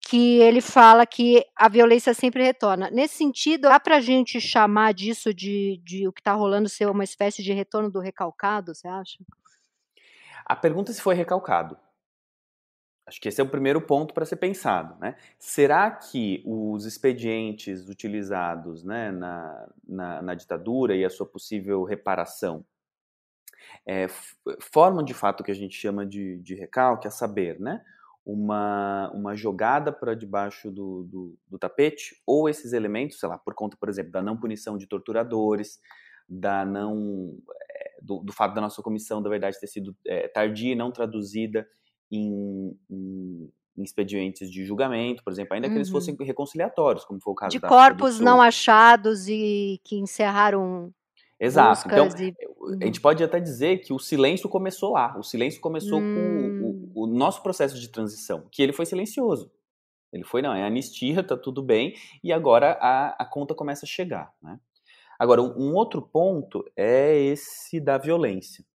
que 0.09 0.39
ele 0.39 0.61
fala 0.61 1.05
que 1.05 1.45
a 1.55 1.67
violência 1.67 2.13
sempre 2.13 2.43
retorna. 2.43 2.89
Nesse 2.91 3.15
sentido, 3.17 3.63
dá 3.63 3.79
pra 3.79 3.99
gente 3.99 4.39
chamar 4.39 4.93
disso 4.93 5.33
de 5.33 5.81
de 5.83 6.07
o 6.07 6.13
que 6.13 6.21
tá 6.23 6.33
rolando 6.33 6.69
ser 6.69 6.87
uma 6.89 7.03
espécie 7.03 7.43
de 7.43 7.51
retorno 7.53 7.91
do 7.91 7.99
recalcado, 7.99 8.73
você 8.73 8.87
acha? 8.87 9.17
A 10.45 10.55
pergunta 10.55 10.91
é 10.91 10.93
se 10.93 11.01
foi 11.01 11.15
recalcado. 11.15 11.77
Acho 13.05 13.21
que 13.21 13.29
esse 13.29 13.39
é 13.39 13.43
o 13.43 13.49
primeiro 13.49 13.81
ponto 13.81 14.13
para 14.13 14.25
ser 14.25 14.35
pensado, 14.35 14.97
né. 14.99 15.15
Será 15.39 15.89
que 15.91 16.43
os 16.45 16.85
expedientes 16.85 17.87
utilizados, 17.87 18.83
né, 18.83 19.11
na 19.11 19.67
na 19.87 20.21
na 20.21 20.35
ditadura 20.35 20.95
e 20.95 21.05
a 21.05 21.09
sua 21.09 21.25
possível 21.25 21.83
reparação, 21.85 22.65
eh, 23.85 24.07
formam 24.59 25.03
de 25.03 25.13
fato 25.13 25.41
o 25.41 25.43
que 25.43 25.51
a 25.51 25.55
gente 25.55 25.75
chama 25.77 26.05
de 26.05 26.37
de 26.39 26.55
recalque, 26.55 27.07
a 27.07 27.11
saber, 27.11 27.59
né, 27.59 27.81
uma 28.27 29.11
uma 29.13 29.35
jogada 29.35 29.91
pra 29.93 30.13
debaixo 30.15 30.71
do 30.71 31.03
do 31.05 31.39
do 31.47 31.59
tapete, 31.59 32.21
ou 32.27 32.49
esses 32.49 32.73
elementos, 32.73 33.19
sei 33.19 33.29
lá, 33.29 33.37
por 33.39 33.55
conta, 33.55 33.77
por 33.79 33.89
exemplo, 33.89 34.11
da 34.11 34.21
não 34.23 34.37
punição 34.39 34.77
de 34.77 34.87
torturadores, 34.87 35.79
da 36.29 36.65
não 36.65 37.37
eh, 37.71 37.97
do 38.01 38.19
do 38.23 38.33
fato 38.33 38.53
da 38.55 38.61
nossa 38.61 38.81
comissão 38.83 39.21
da 39.21 39.29
verdade 39.29 39.59
ter 39.59 39.67
sido, 39.67 39.95
eh, 40.07 40.27
tardia 40.29 40.73
e 40.73 40.75
não 40.75 40.91
traduzida 40.91 41.67
em 42.11 42.77
em 42.89 43.51
em 43.79 43.83
expedientes 43.83 44.49
de 44.51 44.65
julgamento, 44.65 45.23
por 45.23 45.31
exemplo, 45.31 45.53
ainda 45.55 45.69
que 45.69 45.77
eles 45.77 45.89
Uhum. 45.89 45.91
fossem 45.91 46.15
reconciliatórios, 46.19 47.05
como 47.05 47.21
foi 47.21 47.31
o 47.33 47.35
caso 47.35 47.57
De 47.57 47.59
da 47.59 47.71
corpos 47.71 48.19
não 48.19 48.41
achados 48.41 49.27
e 49.29 49.79
que 49.83 49.95
encerraram 49.95 50.93
Exato, 51.39 51.87
então, 51.87 52.15
e 52.79 52.85
a 52.85 52.87
gente 52.87 52.99
uhum. 52.99 53.01
pode 53.01 53.23
até 53.23 53.39
dizer 53.39 53.79
que 53.79 53.93
o 53.93 53.99
silêncio 53.99 54.49
começou 54.49 54.93
lá, 54.93 55.17
o 55.17 55.23
silêncio 55.23 55.61
começou 55.61 56.03
com 56.03 56.19
o 56.59 56.69
Hum. 56.71 56.91
o 56.93 57.03
o 57.03 57.07
nosso 57.07 57.43
processo 57.43 57.79
de 57.79 57.89
transição, 57.89 58.47
que 58.51 58.61
ele 58.63 58.73
foi 58.73 58.85
silencioso. 58.85 59.51
Ele 60.13 60.23
foi: 60.25 60.41
"Não, 60.41 60.53
é 60.55 60.63
anistia, 60.65 61.23
tá 61.23 61.37
tudo 61.37 61.63
bem", 61.63 61.95
e 62.23 62.33
agora 62.33 62.73
a 62.81 63.09
a 63.23 63.25
conta 63.25 63.55
começa 63.55 63.85
a 63.85 63.89
chegar, 63.89 64.33
né. 64.41 64.59
Agora 65.19 65.41
um 65.43 65.75
outro 65.75 66.01
ponto 66.01 66.65
é 66.77 67.17
esse 67.17 67.79
da 67.81 67.97
violência. 67.97 68.65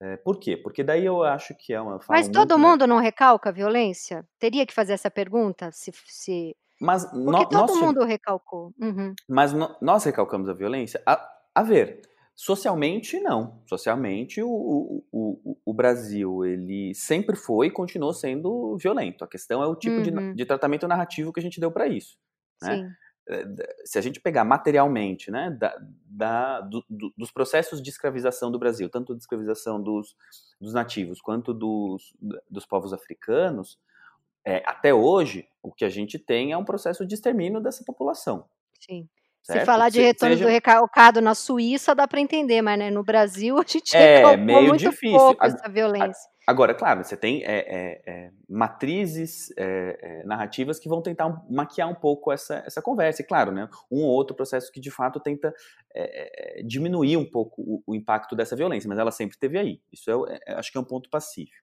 Eh, 0.00 0.16
por 0.18 0.38
quê? 0.38 0.56
Porque 0.56 0.82
daí 0.82 1.04
eu 1.04 1.22
acho 1.22 1.54
que 1.54 1.72
é 1.72 1.80
uma 1.80 1.98
Mas 2.08 2.28
todo 2.28 2.58
muito, 2.58 2.60
né 2.60 2.72
mundo 2.72 2.86
não 2.86 2.98
recalca 2.98 3.48
a 3.50 3.52
violência? 3.52 4.26
Teria 4.38 4.66
que 4.66 4.72
fazer 4.74 4.92
essa 4.94 5.10
pergunta? 5.10 5.70
Se 5.72 5.90
se 6.06 6.56
Mas 6.80 7.06
porque 7.24 7.46
todo 7.46 7.76
mundo 7.76 8.04
recalcou. 8.04 8.72
Uhum. 8.80 9.16
Mas 9.28 9.52
nó 9.52 9.76
nós 9.80 10.04
recalcamos 10.04 10.48
a 10.48 10.52
violência? 10.54 11.02
A 11.06 11.16
a 11.54 11.62
ver, 11.62 12.02
socialmente 12.36 13.20
não, 13.20 13.62
socialmente 13.66 14.42
o 14.42 14.48
o 14.50 15.04
o 15.12 15.58
o 15.66 15.74
Brasil 15.74 16.44
ele 16.44 16.94
sempre 16.94 17.36
foi 17.36 17.68
e 17.68 17.70
continuou 17.70 18.12
sendo 18.14 18.76
violento, 18.78 19.24
a 19.24 19.28
questão 19.28 19.62
é 19.62 19.66
o 19.66 19.76
tipo 19.76 20.00
de 20.02 20.10
Uhum. 20.10 20.34
de 20.34 20.46
tratamento 20.46 20.88
narrativo 20.88 21.32
que 21.32 21.40
a 21.40 21.42
gente 21.42 21.60
deu 21.60 21.70
pra 21.72 21.86
isso, 21.88 22.18
né. 22.62 22.80
Da 23.28 23.64
se 23.84 23.98
a 23.98 24.02
gente 24.02 24.20
pegar 24.20 24.44
materialmente, 24.44 25.30
né, 25.30 25.50
da 25.50 25.78
da 26.06 26.60
do 26.62 26.84
do 26.90 27.12
dos 27.16 27.30
processos 27.32 27.80
de 27.82 27.90
escravização 27.90 28.50
do 28.52 28.58
Brasil, 28.58 28.90
tanto 28.90 29.14
de 29.14 29.20
escravização 29.22 29.80
dos 29.82 30.16
dos 30.60 30.74
nativos 30.74 31.20
quanto 31.20 31.54
dos 31.54 32.14
dos 32.50 32.66
povos 32.66 32.92
africanos, 32.92 33.78
eh, 34.46 34.62
até 34.66 34.94
hoje, 34.94 35.48
o 35.62 35.72
que 35.72 35.84
a 35.84 35.90
gente 35.90 36.18
tem 36.18 36.52
é 36.52 36.56
um 36.58 36.64
processo 36.64 37.06
de 37.06 37.14
extermínio 37.14 37.60
dessa 37.62 37.84
população. 37.84 38.46
Sim. 38.80 39.08
Se 39.44 39.58
Certo? 39.58 39.60
falar 39.60 39.88
de 39.90 40.00
Se 40.00 40.02
retorno 40.02 40.38
do 40.38 40.46
seja 40.46 40.48
recalcado 40.48 41.20
na 41.20 41.34
Suíça 41.34 41.94
dá 41.96 42.06
pra 42.06 42.20
entender, 42.20 42.62
mas, 42.62 42.78
né, 42.78 42.90
no 42.90 43.02
Brasil 43.02 43.56
a 43.58 43.64
gente 43.66 43.92
É, 43.94 44.36
meio 44.36 44.72
muito 44.72 44.72
difícil. 44.72 44.96
pouco 45.10 45.38
Ag 45.38 45.56
essa 45.56 45.68
a 45.98 46.08
violência. 46.08 46.30
agora, 46.46 46.74
claro, 46.74 47.04
você 47.04 47.16
tem, 47.16 47.42
eh 47.44 47.64
eh 47.68 48.02
eh, 48.06 48.32
matrizes, 48.48 49.50
eh 49.56 49.98
eh, 50.02 50.24
narrativas 50.26 50.78
que 50.80 50.88
vão 50.88 51.02
tentar 51.02 51.28
maquiar 51.50 51.88
um 51.90 51.94
pouco 51.94 52.32
essa 52.32 52.56
essa 52.66 52.82
conversa 52.82 53.22
e 53.22 53.26
claro, 53.26 53.52
né, 53.52 53.68
um 53.90 54.02
ou 54.04 54.10
outro 54.10 54.36
processo 54.36 54.72
que 54.72 54.80
de 54.80 54.90
fato 54.90 55.20
tenta, 55.20 55.54
diminuir 56.66 57.16
um 57.18 57.26
pouco 57.30 57.62
o 57.62 57.82
o 57.86 57.94
impacto 57.94 58.36
dessa 58.36 58.56
violência, 58.56 58.88
mas 58.88 58.98
ela 58.98 59.12
sempre 59.12 59.36
esteve 59.36 59.58
aí, 59.58 59.80
isso 59.92 60.10
é 60.10 60.40
é 60.46 60.54
acho 60.54 60.72
que 60.72 60.78
é 60.78 60.80
um 60.80 60.84
ponto 60.84 61.10
pacífico. 61.10 61.62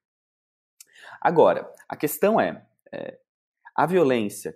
Agora, 1.21 1.71
a 1.87 1.95
questão 1.97 2.39
é, 2.39 2.65
a 3.75 3.85
violência 3.85 4.55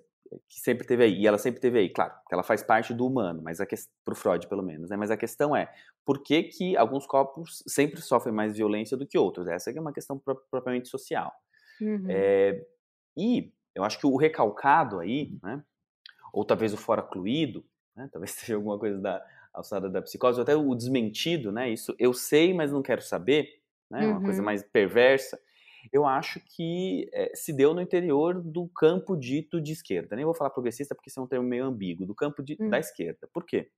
que 0.50 0.60
sempre 0.60 0.84
esteve 0.84 1.04
aí, 1.04 1.22
e 1.22 1.28
ela 1.28 1.38
sempre 1.38 1.58
esteve 1.58 1.80
aí, 1.80 1.90
claro, 1.90 2.14
ela 2.32 2.44
faz 2.44 2.64
parte 2.64 2.94
do 2.94 3.06
humano, 3.08 3.42
mas 3.44 3.60
a 3.62 3.66
para 4.06 4.14
o 4.14 4.16
Freud 4.16 4.48
pelo 4.48 4.64
menos, 4.64 4.90
né, 4.90 4.98
mas 4.98 5.12
a 5.12 5.18
questão 5.18 5.56
é, 5.56 5.72
por 6.06 6.22
que 6.24 6.44
que 6.44 6.78
alguns 6.78 7.06
corpos 7.06 7.64
sempre 7.68 8.02
sofrem 8.02 8.34
mais 8.34 8.56
violência 8.58 8.98
do 8.98 9.08
que 9.08 9.18
outros? 9.18 9.48
Essa 9.48 9.72
é 9.72 9.80
uma 9.80 9.94
questão 9.94 10.18
pro 10.20 10.36
propriamente 10.52 10.88
social. 10.90 11.32
Uhum. 11.80 12.26
Eh, 12.26 12.66
e 13.18 13.54
eu 13.76 13.84
acho 13.84 14.00
que 14.00 14.08
o 14.08 14.18
recalcado 14.18 15.00
aí, 15.00 15.38
né, 15.44 15.64
ou 16.34 16.46
talvez 16.46 16.74
o 16.74 16.78
foracluído, 16.78 17.66
né, 17.96 18.10
talvez 18.14 18.32
seja 18.32 18.56
alguma 18.56 18.80
coisa 18.80 19.00
da 19.00 19.24
alçada 19.54 19.90
da 19.90 20.02
psicose, 20.02 20.40
ou 20.40 20.44
até 20.44 20.56
o 20.56 20.76
desmentido, 20.76 21.52
né, 21.52 21.70
isso 21.70 21.96
eu 22.00 22.14
sei, 22.14 22.54
mas 22.54 22.72
não 22.72 22.82
quero 22.82 23.02
saber, 23.02 23.62
né, 23.90 24.08
uma 24.08 24.22
coisa 24.22 24.42
Uhum. 24.42 24.44
mais 24.44 24.64
perversa, 24.64 25.40
eu 25.92 26.06
acho 26.06 26.40
que, 26.42 27.10
eh, 27.14 27.32
se 27.36 27.54
deu 27.54 27.74
no 27.74 27.82
interior 27.82 28.42
do 28.42 28.68
campo 28.70 29.16
dito 29.18 29.62
de 29.62 29.72
esquerda, 29.74 30.16
nem 30.16 30.26
vou 30.26 30.34
falar 30.36 30.50
progressista, 30.52 30.96
porque 30.96 31.10
esse 31.10 31.20
é 31.20 31.22
um 31.22 31.28
termo 31.28 31.48
meio 31.48 31.66
ambíguo, 31.66 32.06
do 32.06 32.16
campo 32.16 32.44
de 32.44 32.62
da 32.66 32.78
Hum. 32.78 32.80
esquerda. 32.80 33.28
Por 33.34 33.46
quê? 33.46 33.72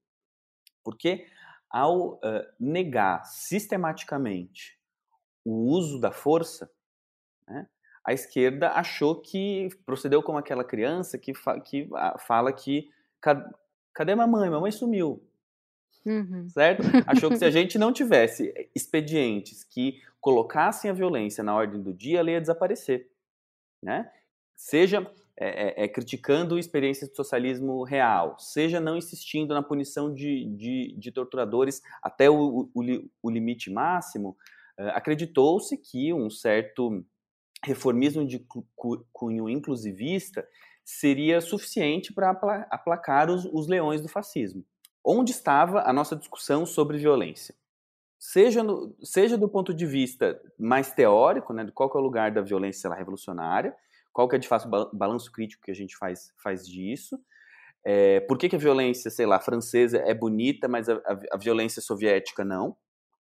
Porque 0.84 1.28
ao, 1.70 2.20
hã, 2.24 2.44
negar 2.60 3.26
sistematicamente 3.26 4.80
o 5.46 5.54
uso 5.72 6.00
da 6.02 6.12
força, 6.12 6.72
né, 7.48 7.68
a 8.06 8.14
esquerda 8.14 8.72
achou 8.72 9.22
que 9.22 9.70
procedeu 9.86 10.24
como 10.24 10.38
aquela 10.40 10.64
criança 10.66 11.18
que 11.20 11.34
fa 11.36 11.60
que 11.62 11.90
a 11.96 12.18
fala 12.20 12.54
que: 12.54 12.90
"Ca 13.22 13.50
cadê 13.94 14.16
mamãe? 14.16 14.50
Mamãe 14.50 14.72
sumiu". 14.72 15.24
Uhum. 16.06 16.54
Certo? 16.54 16.84
Achou 17.08 17.32
que 17.32 17.38
se 17.38 17.46
a 17.46 17.52
gente 17.52 17.78
não 17.78 17.92
tivesse 17.94 18.54
expedientes 18.76 19.64
que 19.64 20.02
colocassem 20.22 20.90
a 20.90 20.94
violência 20.94 21.44
na 21.44 21.56
ordem 21.56 21.82
do 21.82 21.94
dia, 21.94 22.20
ela 22.20 22.32
ia 22.32 22.42
desaparecer, 22.42 23.10
né. 23.84 24.12
Seja, 24.56 25.02
eh 25.40 25.76
eh 25.80 25.86
eh, 25.86 25.90
criticando 25.90 26.60
experiências 26.60 27.10
de 27.12 27.16
socialismo 27.18 27.84
real, 27.84 28.38
seja 28.40 28.80
não 28.82 28.98
insistindo 28.98 29.54
na 29.56 29.64
punição 29.64 30.14
de 30.14 30.46
de 30.58 30.96
de 30.98 31.12
torturadores 31.14 31.82
até 32.04 32.30
o 32.30 32.70
o 32.76 32.84
o 33.24 33.32
limite 33.32 33.72
máximo, 33.72 34.38
hã, 34.80 34.90
acreditou-se 34.92 35.78
que 35.78 36.14
um 36.14 36.30
certo 36.30 37.06
reformismo 37.66 38.26
de 38.28 38.40
cu 38.40 38.68
cu 38.76 39.06
cunho 39.14 39.50
inclusivista 39.50 40.48
seria 40.86 41.42
suficiente 41.42 42.14
apla 42.18 42.68
aplacar 42.72 43.30
os 43.32 43.46
os 43.46 43.68
leões 43.68 44.02
do 44.02 44.10
fascismo. 44.10 44.66
Onde 45.06 45.32
estava 45.32 45.82
a 45.88 45.94
nossa 45.94 46.16
discussão 46.16 46.66
sobre 46.66 46.98
violência? 46.98 47.54
Seja 48.20 48.64
no 48.64 48.96
seja 49.04 49.38
do 49.38 49.50
ponto 49.50 49.74
de 49.74 49.86
vista 49.86 50.42
mais 50.60 50.92
teórico, 50.94 51.54
né, 51.54 51.66
de 51.66 51.72
qual 51.72 51.92
é 51.96 51.98
o 51.98 52.02
lugar 52.02 52.32
da 52.32 52.42
violência, 52.42 52.90
lá, 52.90 52.96
revolucionária, 52.96 53.76
qual 54.14 54.28
que 54.30 54.36
é 54.38 54.40
de 54.40 54.48
fato 54.48 54.68
o 54.68 54.70
balan 54.72 54.90
balanço 54.94 55.32
crítico 55.32 55.64
que 55.64 55.72
a 55.72 55.76
gente 55.76 55.98
faz 55.98 56.32
faz 56.44 56.68
disso, 56.68 57.20
eh, 57.86 58.22
por 58.22 58.38
que 58.38 58.50
que 58.50 58.56
a 58.58 58.60
violência, 58.60 59.12
sei 59.12 59.26
lá, 59.28 59.40
francesa 59.40 59.98
é 60.00 60.14
bonita, 60.14 60.68
mas 60.68 60.90
a 60.90 60.96
a 60.98 61.20
a 61.34 61.38
violência 61.38 61.82
soviética 61.82 62.46
não, 62.46 62.78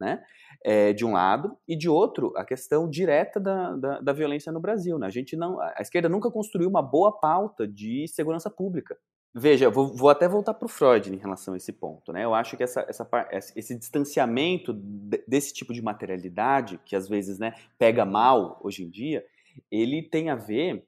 né, 0.00 0.22
eh, 0.64 0.92
de 0.94 1.04
um 1.06 1.12
lado, 1.14 1.56
e 1.68 1.76
de 1.76 1.88
outro, 1.88 2.32
a 2.36 2.44
questão 2.44 2.88
direta 2.90 3.40
da 3.40 3.76
da 3.76 4.00
da 4.00 4.12
violência 4.14 4.52
no 4.52 4.60
Brasil, 4.60 4.98
né, 4.98 5.06
a 5.08 5.10
gente 5.10 5.36
não 5.36 5.60
a 5.60 5.76
esquerda 5.82 6.08
nunca 6.10 6.30
construiu 6.30 6.68
uma 6.70 6.82
boa 6.82 7.12
pauta 7.20 7.68
de 7.68 8.06
segurança 8.08 8.50
pública. 8.50 8.96
Veja, 9.36 9.68
vou 9.68 9.88
vou 9.92 10.08
até 10.08 10.28
voltar 10.28 10.54
para 10.54 10.66
o 10.66 10.68
Freud 10.68 11.12
em 11.12 11.16
relação 11.16 11.54
a 11.54 11.56
esse 11.56 11.72
ponto, 11.72 12.12
né, 12.12 12.24
eu 12.24 12.34
acho 12.34 12.56
que 12.56 12.62
essa 12.62 12.86
essa 12.88 13.08
esse 13.56 13.74
distanciamento 13.76 14.72
de 14.72 15.24
desse 15.26 15.52
tipo 15.52 15.72
de 15.74 15.82
materialidade, 15.82 16.78
que 16.84 16.94
às 16.94 17.08
vezes, 17.08 17.36
né, 17.40 17.52
pega 17.76 18.04
mal 18.04 18.60
hoje 18.62 18.84
em 18.84 18.90
dia, 18.90 19.24
ele 19.72 20.02
tem 20.04 20.30
a 20.30 20.36
ver, 20.36 20.86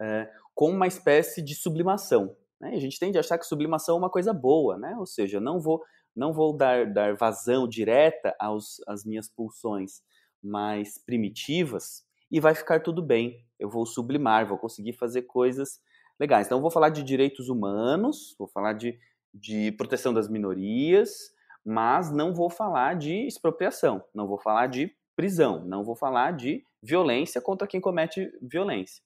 eh, 0.00 0.30
com 0.54 0.70
uma 0.70 0.86
espécie 0.88 1.42
de 1.42 1.54
sublimação, 1.54 2.36
né, 2.60 2.70
a 2.74 2.80
gente 2.80 2.98
tende 2.98 3.18
a 3.18 3.20
achar 3.20 3.38
que 3.38 3.46
sublimação 3.46 3.96
é 3.96 3.98
uma 3.98 4.10
coisa 4.10 4.32
boa, 4.34 4.78
né, 4.78 4.96
ou 4.98 5.06
seja, 5.06 5.40
não 5.40 5.60
vou 5.60 5.82
não 6.16 6.32
vou 6.32 6.56
dar 6.56 6.86
dar 6.92 7.14
vazão 7.16 7.68
direta 7.68 8.34
aos 8.40 8.80
às 8.88 9.04
minhas 9.04 9.28
pulsões 9.28 10.02
mais 10.42 10.98
primitivas 10.98 12.04
e 12.30 12.40
vai 12.40 12.54
ficar 12.54 12.80
tudo 12.82 13.02
bem, 13.02 13.44
eu 13.58 13.68
vou 13.70 13.86
sublimar, 13.86 14.46
vou 14.46 14.58
conseguir 14.58 14.94
fazer 14.94 15.22
coisas 15.22 15.80
legais. 16.20 16.46
Então 16.46 16.58
eu 16.58 16.62
vou 16.62 16.70
falar 16.70 16.90
de 16.90 17.02
direitos 17.02 17.48
humanos, 17.48 18.36
vou 18.38 18.48
falar 18.48 18.74
de 18.74 18.98
de 19.32 19.72
proteção 19.72 20.12
das 20.12 20.28
minorias, 20.28 21.32
mas 21.64 22.10
não 22.10 22.34
vou 22.34 22.50
falar 22.50 22.94
de 22.94 23.26
expropriação, 23.26 24.02
não 24.14 24.26
vou 24.26 24.38
falar 24.38 24.66
de 24.66 24.92
prisão, 25.14 25.64
não 25.64 25.84
vou 25.84 25.94
falar 25.94 26.32
de 26.32 26.64
violência 26.82 27.40
contra 27.40 27.66
quem 27.66 27.80
comete 27.80 28.28
violência. 28.42 29.02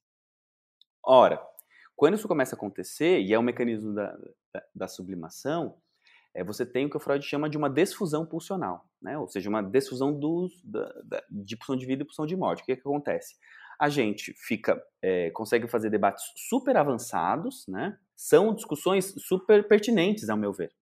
Ora, 1.04 1.40
quando 1.96 2.14
isso 2.14 2.28
começa 2.28 2.54
a 2.54 2.58
acontecer, 2.58 3.20
e 3.20 3.32
é 3.34 3.38
um 3.38 3.42
mecanismo 3.42 3.94
da 3.94 4.16
da 4.54 4.62
da 4.74 4.88
sublimação, 4.88 5.76
eh, 6.34 6.44
você 6.44 6.64
tem 6.64 6.86
o 6.86 6.90
que 6.90 6.96
o 6.96 7.00
Freud 7.00 7.24
chama 7.24 7.48
de 7.50 7.58
uma 7.58 7.68
desfusão 7.70 8.24
pulsional, 8.26 8.86
né, 9.02 9.18
ou 9.18 9.28
seja, 9.28 9.48
uma 9.50 9.62
desfusão 9.62 10.12
dos 10.18 10.62
da 10.64 11.22
de 11.30 11.56
pulsão 11.56 11.76
de 11.76 11.86
vida 11.86 12.02
e 12.02 12.06
pulsão 12.06 12.26
de 12.26 12.36
morte. 12.36 12.62
O 12.62 12.66
que 12.66 12.76
que 12.76 12.80
acontece? 12.80 13.36
A 13.78 13.88
gente 13.88 14.32
fica, 14.36 14.80
é, 15.02 15.30
consegue 15.30 15.68
fazer 15.68 15.90
debates 15.90 16.24
super 16.36 16.76
avançados, 16.76 17.66
né? 17.68 17.96
São 18.16 18.54
discussões 18.54 19.14
super 19.18 19.66
pertinentes, 19.66 20.28
ao 20.28 20.36
meu 20.36 20.52
ver. 20.52 20.72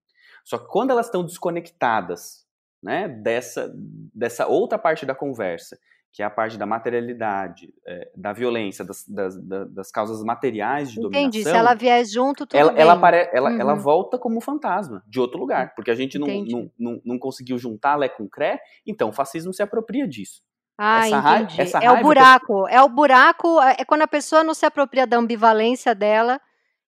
Só 0.45 0.59
que 0.59 0.69
quando 0.69 0.91
elas 0.91 1.07
estão 1.07 1.25
desconectadas, 1.25 2.47
né, 2.83 3.09
dessa, 3.09 3.73
dessa 4.13 4.47
outra 4.47 4.77
parte 4.77 5.07
da 5.07 5.15
conversa, 5.15 5.79
que 6.13 6.23
é 6.23 6.27
a 6.27 6.31
parte 6.31 6.59
da 6.59 6.67
materialidade, 6.67 7.73
é, 7.87 8.11
da 8.15 8.35
violência, 8.35 8.85
das, 8.85 9.09
das, 9.09 9.35
das, 9.73 9.91
causas 9.91 10.23
materiais 10.23 10.91
de 10.91 10.99
Entendi. 10.99 11.03
dominação. 11.03 11.29
Entendi, 11.29 11.45
se 11.45 11.57
ela 11.57 11.75
vier 11.75 12.05
junto, 12.05 12.47
tudo 12.47 12.59
ela, 12.59 12.73
bem. 12.73 12.83
Ela, 12.83 12.93
apare, 12.93 13.31
ela, 13.33 13.51
uhum. 13.51 13.61
ela 13.61 13.75
volta 13.75 14.19
como 14.19 14.41
fantasma 14.41 15.03
de 15.09 15.19
outro 15.19 15.39
lugar, 15.39 15.75
porque 15.75 15.91
a 15.91 15.95
gente 15.95 16.19
não, 16.19 16.27
não, 16.27 16.71
não, 16.79 17.01
não, 17.03 17.19
conseguiu 17.19 17.57
juntar 17.57 17.97
Lé 17.97 18.11
com 18.11 18.29
Cré, 18.29 18.61
então 18.87 19.09
o 19.09 19.13
fascismo 19.13 19.55
se 19.55 19.63
apropria 19.63 20.07
disso. 20.07 20.43
Ah, 20.79 21.07
essa 21.07 21.19
entendi. 21.19 21.27
Raiva, 21.27 21.63
essa 21.63 21.79
é 21.79 21.91
o 21.91 22.03
buraco, 22.03 22.67
que... 22.67 22.75
é 22.75 22.83
o 22.83 22.89
buraco, 22.89 23.61
é, 23.61 23.77
é 23.79 23.85
quando 23.85 24.03
a 24.03 24.09
pessoa 24.09 24.43
não 24.43 24.55
se 24.55 24.65
apropria 24.67 25.07
da 25.07 25.17
ambivalência 25.17 25.95
dela, 25.95 26.41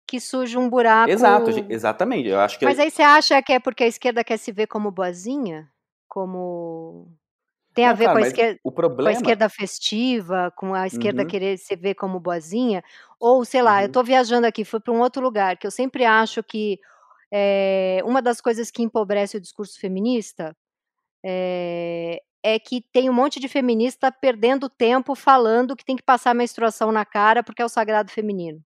que 0.05 0.19
surge 0.19 0.57
um 0.57 0.69
buraco. 0.69 1.12
Exato, 1.12 1.50
exatamente. 1.69 2.29
Eu 2.29 2.39
acho 2.39 2.57
que 2.57 2.65
Mas 2.65 2.79
aí 2.79 2.89
você 2.89 3.03
acha 3.03 3.41
que 3.41 3.53
é 3.53 3.60
porque 3.60 3.84
a 3.84 3.88
esquerda 3.88 4.24
quer 4.24 4.38
se 4.38 4.51
ver 4.51 4.67
como 4.67 4.89
boazinha? 4.89 5.69
Como 6.07 7.07
tem 7.77 7.86
a 7.86 7.93
ver 7.93 8.10
com, 8.12 8.17
a 8.17 8.22
esquerda, 8.22 8.60
problema... 8.74 9.03
com, 9.03 9.07
a 9.07 9.12
esquerda, 9.12 9.50
festiva, 9.50 10.51
com 10.55 10.74
a 10.74 10.88
esquerda 10.88 11.22
uhum. 11.22 11.27
querer 11.27 11.57
se 11.60 11.75
ver 11.75 11.93
como 11.93 12.19
boazinha? 12.19 12.84
Ou, 13.19 13.46
sei 13.46 13.62
lá, 13.62 13.75
uhum. 13.75 13.81
eu 13.81 13.86
estou 13.86 14.03
viajando 14.03 14.48
aqui, 14.48 14.65
fui 14.65 14.79
para 14.79 14.93
um 14.93 15.00
outro 15.00 15.22
lugar, 15.22 15.57
que 15.57 15.67
eu 15.67 15.69
sempre 15.69 16.03
acho 16.03 16.41
que 16.41 16.79
é, 17.31 18.01
uma 18.03 18.19
das 18.19 18.41
coisas 18.41 18.72
que 18.72 18.81
empobrece 18.81 19.38
o 19.38 19.41
discurso 19.41 19.79
feminista 19.79 20.55
é, 21.24 22.19
é, 22.44 22.60
que 22.60 22.82
tem 22.94 23.10
um 23.10 23.13
monte 23.13 23.39
de 23.39 23.48
feminista 23.48 24.12
perdendo 24.12 24.70
tempo 24.70 25.15
falando 25.15 25.75
que 25.75 25.86
tem 25.86 25.96
que 25.96 26.03
passar 26.03 26.34
menstruação 26.34 26.91
na 26.91 27.06
cara 27.06 27.44
porque 27.44 27.62
é 27.62 27.65
o 27.65 27.70
sagrado 27.70 28.12
feminino 28.12 28.62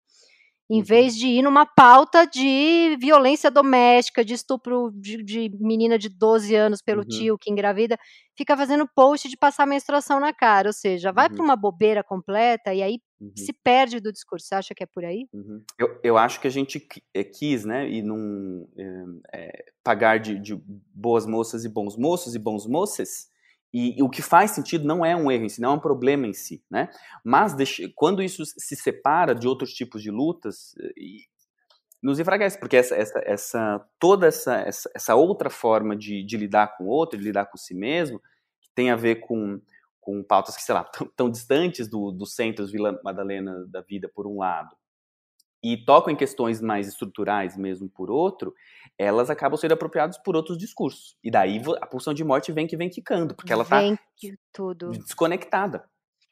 em 0.70 0.80
uhum. 0.80 0.84
vez 0.84 1.16
de 1.16 1.26
ir 1.26 1.42
numa 1.42 1.64
pauta 1.64 2.26
de 2.26 2.96
violência 3.00 3.50
doméstica, 3.50 4.24
de 4.24 4.34
estupro 4.34 4.92
de, 4.94 5.22
de 5.22 5.50
menina 5.58 5.98
de 5.98 6.10
12 6.10 6.54
anos 6.54 6.82
pelo 6.82 7.02
uhum. 7.02 7.08
tio 7.08 7.38
que 7.38 7.50
engravida, 7.50 7.98
fica 8.36 8.54
fazendo 8.54 8.86
post 8.94 9.28
de 9.28 9.36
passar 9.36 9.66
menstruação 9.66 10.20
na 10.20 10.32
cara, 10.32 10.68
ou 10.68 10.72
seja, 10.72 11.10
vai 11.10 11.28
uhum. 11.28 11.34
para 11.34 11.44
uma 11.44 11.56
bobeira 11.56 12.04
completa 12.04 12.74
e 12.74 12.82
aí 12.82 12.98
uhum. 13.18 13.32
se 13.34 13.52
perde 13.52 13.98
do 13.98 14.12
discurso. 14.12 14.46
Você 14.46 14.54
acha 14.54 14.74
que 14.74 14.84
é 14.84 14.86
por 14.86 15.04
aí? 15.04 15.26
Uhum. 15.32 15.62
Eu, 15.78 15.98
eu 16.04 16.18
acho 16.18 16.38
que 16.38 16.46
a 16.46 16.50
gente 16.50 16.86
eh, 17.14 17.24
quis, 17.24 17.64
né, 17.64 17.88
e 17.88 18.02
não 18.02 18.68
é, 19.32 19.64
pagar 19.82 20.18
de, 20.18 20.38
de 20.38 20.54
boas 20.94 21.24
moças 21.24 21.64
e 21.64 21.68
bons 21.68 21.96
moços 21.96 22.34
e 22.34 22.38
bons 22.38 22.66
moças, 22.66 23.28
e, 23.72 23.98
e, 23.98 24.02
o 24.02 24.08
que 24.08 24.22
faz 24.22 24.52
sentido 24.52 24.86
não 24.86 25.04
é 25.04 25.14
um 25.14 25.30
erro 25.30 25.44
em 25.44 25.48
si, 25.48 25.60
não 25.60 25.72
é 25.72 25.74
um 25.74 25.80
problema 25.80 26.26
em 26.26 26.32
si, 26.32 26.62
né? 26.70 26.88
Mas 27.22 27.54
deixa, 27.54 27.82
quando 27.94 28.22
isso 28.22 28.42
se 28.44 28.76
separa 28.76 29.34
de 29.34 29.46
outros 29.46 29.72
tipos 29.74 30.02
de 30.02 30.10
lutas, 30.10 30.74
e, 30.96 31.26
nos 32.02 32.18
enfraquece, 32.18 32.58
porque 32.58 32.76
essa, 32.76 32.94
essa, 32.94 33.20
essa 33.24 33.86
toda 33.98 34.26
essa, 34.28 34.56
essa, 34.60 34.90
essa, 34.94 35.14
outra 35.14 35.50
forma 35.50 35.96
de, 35.96 36.22
de 36.22 36.36
lidar 36.36 36.76
com 36.76 36.84
o 36.84 36.88
outro, 36.88 37.18
de 37.18 37.24
lidar 37.24 37.46
com 37.46 37.58
si 37.58 37.74
mesmo, 37.74 38.20
que 38.60 38.70
tem 38.74 38.90
a 38.90 38.96
ver 38.96 39.16
com, 39.16 39.60
com 40.00 40.22
pautas 40.22 40.56
que, 40.56 40.62
sei 40.62 40.74
lá, 40.74 40.84
tão, 40.84 41.06
tão 41.08 41.30
distantes 41.30 41.88
do, 41.88 42.12
dos 42.12 42.34
centros 42.34 42.70
Vila 42.70 42.98
Madalena 43.02 43.66
da 43.66 43.80
vida, 43.80 44.08
por 44.08 44.26
um 44.26 44.38
lado, 44.38 44.76
e 45.62 45.76
tocam 45.76 46.12
em 46.12 46.16
questões 46.16 46.60
mais 46.60 46.86
estruturais 46.86 47.56
mesmo 47.56 47.88
por 47.88 48.10
outro, 48.10 48.54
elas 48.96 49.30
acabam 49.30 49.56
sendo 49.56 49.72
apropriadas 49.72 50.16
por 50.18 50.36
outros 50.36 50.56
discursos. 50.56 51.16
E 51.22 51.30
daí 51.30 51.60
a 51.80 51.86
pulsão 51.86 52.14
de 52.14 52.22
morte 52.22 52.52
vem 52.52 52.66
que 52.66 52.76
vem 52.76 52.88
quicando, 52.88 53.34
porque 53.34 53.52
ela 53.52 53.64
está 53.64 53.80
desconectada. 54.92 55.84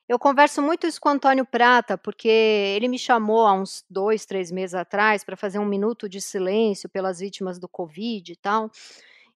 Eu 0.08 0.20
converso 0.20 0.62
muito 0.62 0.86
isso 0.86 1.00
com 1.00 1.08
o 1.08 1.12
Antônio 1.12 1.44
Prata, 1.44 1.98
porque 1.98 2.28
ele 2.28 2.86
me 2.86 2.98
chamou 2.98 3.44
há 3.44 3.52
uns 3.52 3.84
dois, 3.90 4.24
três 4.24 4.52
meses 4.52 4.74
atrás 4.74 5.24
para 5.24 5.36
fazer 5.36 5.58
um 5.58 5.66
minuto 5.66 6.08
de 6.08 6.20
silêncio 6.20 6.88
pelas 6.88 7.18
vítimas 7.18 7.58
do 7.58 7.68
Covid 7.68 8.32
e 8.32 8.36
tal. 8.36 8.70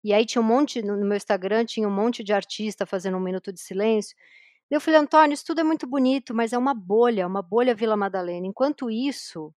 E 0.02 0.12
aí 0.12 0.24
tinha 0.24 0.40
um 0.40 0.44
monte, 0.44 0.80
no 0.80 0.96
meu 0.96 1.16
Instagram, 1.16 1.64
tinha 1.64 1.88
um 1.88 1.92
monte 1.92 2.22
de 2.22 2.32
artista 2.32 2.86
fazendo 2.86 3.16
um 3.16 3.20
minuto 3.20 3.52
de 3.52 3.60
silêncio. 3.60 4.16
Eu 4.70 4.80
falei, 4.80 5.00
Antônio, 5.00 5.34
isso 5.34 5.44
tudo 5.44 5.60
é 5.60 5.64
muito 5.64 5.88
bonito, 5.88 6.32
mas 6.32 6.52
é 6.52 6.58
uma 6.58 6.72
bolha, 6.72 7.26
uma 7.26 7.42
bolha 7.42 7.74
Vila 7.74 7.96
Madalena. 7.96 8.46
Enquanto 8.46 8.88
isso, 8.88 9.52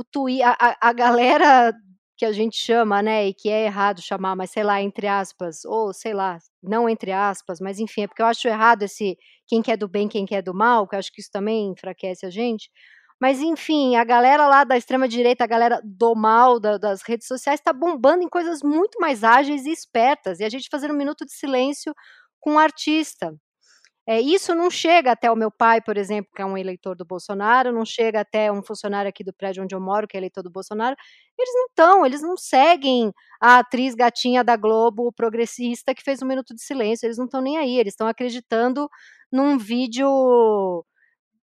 o 0.00 0.04
twi 0.04 0.42
a, 0.42 0.56
a, 0.80 0.92
galera 0.92 1.72
que 2.16 2.24
a 2.24 2.32
gente 2.32 2.56
chama, 2.56 3.02
né, 3.02 3.28
e 3.28 3.34
que 3.34 3.48
é 3.48 3.64
errado 3.64 4.02
chamar, 4.02 4.36
mas 4.36 4.50
sei 4.50 4.62
lá, 4.62 4.80
entre 4.80 5.06
aspas, 5.06 5.64
ou 5.64 5.92
sei 5.92 6.12
lá, 6.12 6.38
não 6.62 6.88
entre 6.88 7.12
aspas, 7.12 7.60
mas 7.60 7.78
enfim, 7.78 8.02
é 8.02 8.06
porque 8.06 8.22
eu 8.22 8.26
acho 8.26 8.46
errado 8.46 8.82
esse 8.82 9.16
quem 9.46 9.62
quer 9.62 9.76
do 9.76 9.88
bem, 9.88 10.08
quem 10.08 10.26
quer 10.26 10.42
do 10.42 10.54
mal, 10.54 10.86
que 10.86 10.94
eu 10.94 10.98
acho 10.98 11.12
que 11.12 11.20
isso 11.20 11.30
também 11.32 11.70
enfraquece 11.70 12.26
a 12.26 12.30
gente. 12.30 12.70
Mas 13.20 13.40
enfim, 13.40 13.96
a 13.96 14.04
galera 14.04 14.46
lá 14.46 14.64
da 14.64 14.76
extrema 14.76 15.06
direita, 15.08 15.44
a 15.44 15.46
galera 15.46 15.80
do 15.84 16.14
mal 16.14 16.58
da, 16.60 16.78
das 16.78 17.02
redes 17.02 17.26
sociais 17.26 17.60
está 17.60 17.72
bombando 17.72 18.22
em 18.22 18.28
coisas 18.28 18.62
muito 18.62 18.98
mais 18.98 19.22
ágeis 19.24 19.66
e 19.66 19.70
espertas. 19.70 20.40
E 20.40 20.44
a 20.44 20.48
gente 20.48 20.68
fazendo 20.70 20.94
um 20.94 20.96
minuto 20.96 21.26
de 21.26 21.32
silêncio 21.32 21.94
com 22.40 22.52
um 22.54 22.58
artista, 22.58 23.34
é, 24.10 24.20
isso 24.20 24.56
não 24.56 24.68
chega 24.68 25.12
até 25.12 25.30
o 25.30 25.36
meu 25.36 25.52
pai, 25.52 25.80
por 25.80 25.96
exemplo, 25.96 26.32
que 26.34 26.42
é 26.42 26.44
um 26.44 26.58
eleitor 26.58 26.96
do 26.96 27.04
Bolsonaro, 27.04 27.72
não 27.72 27.84
chega 27.84 28.20
até 28.20 28.50
um 28.50 28.60
funcionário 28.60 29.08
aqui 29.08 29.22
do 29.22 29.32
prédio 29.32 29.62
onde 29.62 29.72
eu 29.72 29.80
moro, 29.80 30.08
que 30.08 30.16
é 30.16 30.18
eleitor 30.18 30.42
do 30.42 30.50
Bolsonaro. 30.50 30.96
Eles 31.38 31.54
não 31.54 31.66
estão, 31.66 32.04
eles 32.04 32.20
não 32.20 32.36
seguem 32.36 33.12
a 33.40 33.60
atriz 33.60 33.94
gatinha 33.94 34.42
da 34.42 34.56
Globo, 34.56 35.12
progressista, 35.12 35.94
que 35.94 36.02
fez 36.02 36.20
um 36.22 36.26
minuto 36.26 36.52
de 36.56 36.60
silêncio, 36.60 37.06
eles 37.06 37.18
não 37.18 37.26
estão 37.26 37.40
nem 37.40 37.56
aí, 37.56 37.78
eles 37.78 37.92
estão 37.92 38.08
acreditando 38.08 38.90
num 39.30 39.56
vídeo 39.56 40.84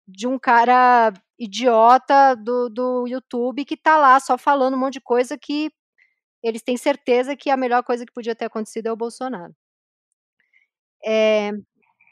de 0.08 0.26
um 0.26 0.38
cara 0.38 1.12
idiota 1.38 2.34
do, 2.34 2.70
do 2.70 3.06
YouTube 3.06 3.66
que 3.66 3.74
está 3.74 3.98
lá 3.98 4.18
só 4.20 4.38
falando 4.38 4.74
um 4.74 4.78
monte 4.78 4.94
de 4.94 5.00
coisa 5.02 5.36
que 5.36 5.70
eles 6.42 6.62
têm 6.62 6.78
certeza 6.78 7.36
que 7.36 7.50
a 7.50 7.58
melhor 7.58 7.82
coisa 7.84 8.06
que 8.06 8.12
podia 8.12 8.34
ter 8.34 8.46
acontecido 8.46 8.86
é 8.86 8.92
o 8.92 8.96
Bolsonaro. 8.96 9.54
É, 11.06 11.52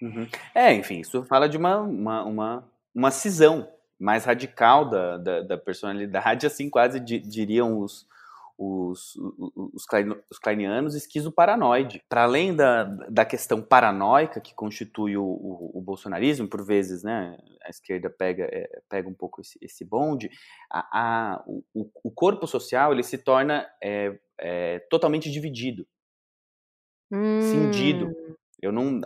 Uhum. 0.03 0.27
É, 0.53 0.75
enfim, 0.75 0.99
isso 0.99 1.23
fala 1.25 1.49
de 1.49 1.57
uma, 1.57 1.79
uma, 1.79 2.25
uma, 2.25 2.69
uma 2.93 3.11
cisão 3.13 3.69
mais 3.99 4.25
radical 4.25 4.91
da, 4.91 5.17
da, 5.17 5.43
da 5.43 5.57
personalidade, 5.57 6.45
assim 6.47 6.69
quase 6.69 6.99
di, 6.99 7.21
diriam 7.21 7.79
os, 7.79 8.05
os, 8.59 9.15
os, 9.17 9.87
os 10.29 10.39
kleinianos 10.41 10.97
esquizoparanoide. 10.97 12.03
Para 12.09 12.25
além 12.25 12.55
da, 12.55 12.83
da 13.09 13.25
questão 13.25 13.63
paranoica 13.63 14.41
que 14.41 14.53
constitui 14.53 15.17
o, 15.17 15.23
o, 15.23 15.79
o, 15.79 15.81
bolsonarismo, 15.81 16.49
por 16.49 16.67
vezes 16.67 17.05
né, 17.05 17.39
a 17.65 17.71
esquerda 17.71 18.11
pega, 18.11 18.45
é, 18.51 18.83
pega 18.89 19.09
um 19.09 19.15
pouco 19.15 19.41
esse, 19.41 19.57
esse 19.63 19.85
bonde, 19.85 20.31
a, 20.69 20.81
a, 21.37 21.45
o, 21.47 21.63
o 22.03 22.11
corpo 22.11 22.49
social 22.49 22.93
ele 22.93 23.05
se 23.05 23.19
torna 23.19 23.69
é, 23.81 24.19
é, 24.37 24.81
totalmente 24.91 25.31
dividido, 25.31 25.87
hum. 27.09 27.41
cindido. 27.41 28.13
Eu 28.61 28.71
não, 28.71 29.01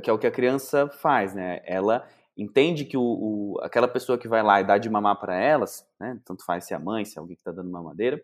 que 0.00 0.10
é 0.10 0.12
o 0.12 0.18
que 0.18 0.26
a 0.26 0.30
criança 0.30 0.88
faz, 0.88 1.34
né? 1.34 1.60
Ela 1.64 2.06
entende 2.36 2.84
que 2.84 2.96
o, 2.96 3.02
o 3.02 3.58
aquela 3.62 3.86
pessoa 3.86 4.18
que 4.18 4.28
vai 4.28 4.42
lá 4.42 4.60
e 4.60 4.64
dá 4.64 4.78
de 4.78 4.88
mamar 4.88 5.18
para 5.20 5.36
elas, 5.36 5.86
né? 6.00 6.18
Tanto 6.24 6.44
faz 6.44 6.64
se 6.64 6.72
é 6.72 6.76
a 6.76 6.80
mãe, 6.80 7.04
se 7.04 7.18
é 7.18 7.20
alguém 7.20 7.36
que 7.36 7.40
está 7.40 7.52
dando 7.52 7.70
mamadeira, 7.70 8.22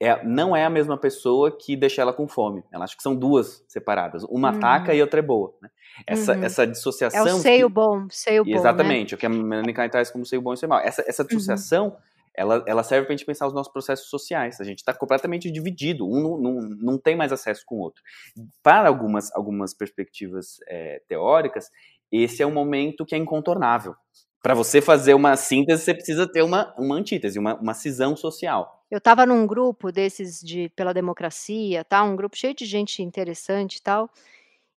é, 0.00 0.24
não 0.24 0.56
é 0.56 0.64
a 0.64 0.70
mesma 0.70 0.96
pessoa 0.96 1.56
que 1.56 1.76
deixa 1.76 2.02
ela 2.02 2.12
com 2.12 2.26
fome. 2.26 2.64
Ela 2.72 2.84
acha 2.84 2.96
que 2.96 3.02
são 3.02 3.14
duas 3.14 3.64
separadas. 3.68 4.24
Uma 4.24 4.50
uhum. 4.50 4.56
ataca 4.56 4.94
e 4.94 5.00
outra 5.00 5.20
é 5.20 5.22
boa. 5.22 5.54
Né? 5.62 5.70
Essa, 6.06 6.34
uhum. 6.34 6.44
essa 6.44 6.66
dissociação. 6.66 7.26
É 7.26 7.34
o 7.34 7.38
seio 7.38 7.68
que, 7.68 7.74
bom, 7.74 8.06
seio 8.10 8.44
bom. 8.44 8.50
Né? 8.50 8.56
Exatamente, 8.56 9.12
né? 9.12 9.16
o 9.16 9.18
que 9.18 9.26
a 9.26 9.28
Melanie 9.28 9.72
Klein 9.72 9.88
traz 9.88 10.10
como 10.10 10.26
seio 10.26 10.42
bom 10.42 10.52
e 10.52 10.56
seio 10.56 10.70
mal. 10.70 10.80
Essa, 10.80 11.04
essa 11.06 11.22
uhum. 11.22 11.28
dissociação 11.28 11.86
uhum 11.86 12.11
ela, 12.34 12.64
ela 12.66 12.82
serve 12.82 13.06
para 13.06 13.14
a 13.14 13.16
gente 13.16 13.26
pensar 13.26 13.46
os 13.46 13.52
nossos 13.52 13.72
processos 13.72 14.08
sociais. 14.08 14.60
A 14.60 14.64
gente 14.64 14.78
está 14.78 14.94
completamente 14.94 15.50
dividido, 15.50 16.06
um 16.06 16.20
não, 16.20 16.38
não, 16.38 16.60
não 16.60 16.98
tem 16.98 17.16
mais 17.16 17.32
acesso 17.32 17.62
com 17.66 17.76
o 17.76 17.80
outro. 17.80 18.02
Para 18.62 18.88
algumas, 18.88 19.34
algumas 19.34 19.74
perspectivas 19.74 20.58
é, 20.66 21.02
teóricas, 21.08 21.70
esse 22.10 22.42
é 22.42 22.46
um 22.46 22.52
momento 22.52 23.04
que 23.04 23.14
é 23.14 23.18
incontornável. 23.18 23.94
Para 24.42 24.54
você 24.54 24.80
fazer 24.80 25.14
uma 25.14 25.36
síntese, 25.36 25.84
você 25.84 25.94
precisa 25.94 26.26
ter 26.26 26.42
uma, 26.42 26.74
uma 26.76 26.96
antítese, 26.96 27.38
uma, 27.38 27.54
uma 27.54 27.74
cisão 27.74 28.16
social. 28.16 28.84
Eu 28.90 28.98
estava 28.98 29.24
num 29.24 29.46
grupo 29.46 29.92
desses 29.92 30.40
de 30.40 30.68
pela 30.70 30.92
democracia, 30.92 31.84
tá? 31.84 32.02
um 32.02 32.16
grupo 32.16 32.36
cheio 32.36 32.54
de 32.54 32.66
gente 32.66 33.02
interessante 33.02 33.76
e 33.76 33.82
tal. 33.82 34.10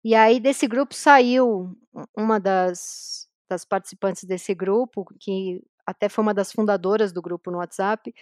E 0.03 0.13
aí 0.13 0.39
desse 0.39 0.67
grupo 0.67 0.93
saiu 0.93 1.75
uma 2.15 2.39
das, 2.39 3.27
das 3.49 3.63
participantes 3.63 4.25
desse 4.25 4.53
grupo, 4.53 5.05
que 5.17 5.63
até 5.85 6.09
foi 6.09 6.21
uma 6.23 6.33
das 6.33 6.51
fundadoras 6.51 7.11
do 7.11 7.21
grupo 7.21 7.51
no 7.51 7.57
WhatsApp, 7.57 8.13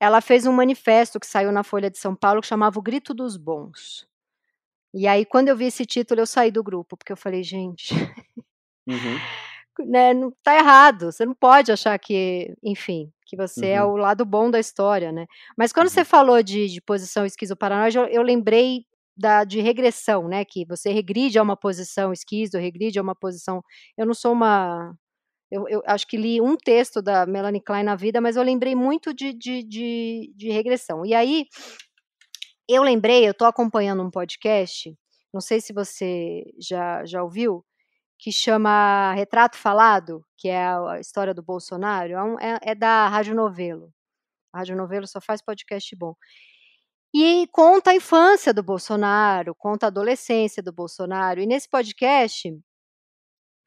ela 0.00 0.20
fez 0.20 0.46
um 0.46 0.52
manifesto 0.52 1.18
que 1.18 1.26
saiu 1.26 1.50
na 1.50 1.62
Folha 1.62 1.90
de 1.90 1.98
São 1.98 2.14
Paulo 2.14 2.40
que 2.40 2.46
chamava 2.46 2.78
O 2.78 2.82
Grito 2.82 3.12
dos 3.12 3.36
Bons. 3.36 4.06
E 4.94 5.06
aí, 5.06 5.24
quando 5.24 5.48
eu 5.48 5.56
vi 5.56 5.66
esse 5.66 5.84
título, 5.84 6.20
eu 6.20 6.26
saí 6.26 6.50
do 6.50 6.62
grupo, 6.62 6.96
porque 6.96 7.12
eu 7.12 7.16
falei, 7.16 7.42
gente, 7.42 7.94
uhum. 8.86 9.18
né, 9.86 10.14
não 10.14 10.32
tá 10.42 10.56
errado, 10.56 11.12
você 11.12 11.26
não 11.26 11.34
pode 11.34 11.70
achar 11.70 11.98
que, 11.98 12.54
enfim, 12.62 13.12
que 13.26 13.36
você 13.36 13.66
é 13.66 13.82
uhum. 13.82 13.90
é 13.90 13.92
o 13.92 13.96
lado 13.96 14.24
bom 14.24 14.50
da 14.50 14.58
história, 14.58 15.12
né? 15.12 15.26
Mas 15.56 15.72
quando 15.72 15.88
uhum. 15.88 15.92
você 15.92 16.04
falou 16.04 16.42
de, 16.42 16.68
de 16.68 16.80
posição 16.80 17.26
esquizoparanoide, 17.26 17.98
eu, 17.98 18.06
eu 18.06 18.22
lembrei 18.22 18.86
da, 19.18 19.44
de 19.44 19.60
regressão, 19.60 20.28
né? 20.28 20.44
Que 20.44 20.64
você 20.64 20.90
regride 20.90 21.38
a 21.38 21.42
uma 21.42 21.56
posição 21.56 22.12
esquizo, 22.12 22.56
regride 22.56 22.98
a 22.98 23.02
uma 23.02 23.14
posição. 23.14 23.62
Eu 23.96 24.06
não 24.06 24.14
sou 24.14 24.32
uma. 24.32 24.94
Eu, 25.50 25.66
eu, 25.68 25.82
acho 25.86 26.06
que 26.06 26.16
li 26.16 26.40
um 26.40 26.56
texto 26.56 27.00
da 27.00 27.26
Melanie 27.26 27.62
Klein 27.62 27.82
na 27.82 27.96
vida, 27.96 28.20
mas 28.20 28.36
eu 28.36 28.42
lembrei 28.42 28.74
muito 28.74 29.14
de, 29.14 29.32
de, 29.32 29.62
de, 29.62 30.32
de 30.36 30.50
regressão. 30.50 31.04
E 31.06 31.14
aí, 31.14 31.46
eu 32.68 32.82
lembrei, 32.82 33.26
eu 33.26 33.32
estou 33.32 33.46
acompanhando 33.46 34.02
um 34.02 34.10
podcast, 34.10 34.94
não 35.32 35.40
sei 35.40 35.60
se 35.60 35.72
você 35.72 36.44
já, 36.60 37.04
já 37.06 37.22
ouviu, 37.22 37.64
que 38.18 38.32
chama 38.32 39.12
Retrato 39.14 39.56
Falado, 39.56 40.24
que 40.36 40.48
é 40.48 40.66
a 40.66 40.98
história 41.00 41.32
do 41.32 41.42
Bolsonaro, 41.42 42.12
é, 42.40 42.52
é, 42.52 42.70
é 42.72 42.74
da 42.74 43.08
Rádio 43.08 43.34
Novelo. 43.34 43.92
A 44.52 44.58
Rádio 44.58 44.76
Novelo 44.76 45.06
só 45.06 45.20
faz 45.20 45.42
podcast 45.42 45.94
bom. 45.96 46.14
E 47.14 47.46
conta 47.52 47.90
a 47.90 47.94
infância 47.94 48.52
do 48.52 48.62
Bolsonaro, 48.62 49.54
conta 49.54 49.86
a 49.86 49.88
adolescência 49.88 50.62
do 50.62 50.72
Bolsonaro. 50.72 51.40
E 51.40 51.46
nesse 51.46 51.68
podcast, 51.68 52.52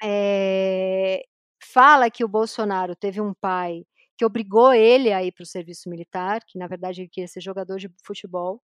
é, 0.04 1.24
fala 1.66 2.10
que 2.10 2.24
o 2.24 2.28
Bolsonaro 2.28 2.96
teve 2.96 3.22
um 3.22 3.34
pai 3.34 3.86
que 4.18 4.26
obrigou 4.26 4.74
ele 4.74 5.12
a 5.12 5.24
ir 5.24 5.32
para 5.32 5.44
o 5.44 5.48
serviço 5.48 5.90
militar, 5.90 6.44
que 6.46 6.58
na 6.60 6.68
verdade 6.68 7.02
ele 7.02 7.10
queria 7.10 7.28
ser 7.28 7.42
jogador 7.42 7.78
de 7.78 7.90
futebol, 8.04 8.62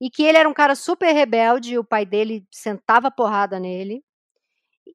e 0.00 0.10
que 0.10 0.22
ele 0.24 0.36
era 0.36 0.48
um 0.48 0.52
cara 0.52 0.74
super 0.74 1.12
rebelde, 1.12 1.78
o 1.78 1.84
pai 1.84 2.04
dele 2.04 2.46
sentava 2.50 3.10
porrada 3.10 3.58
nele, 3.58 4.04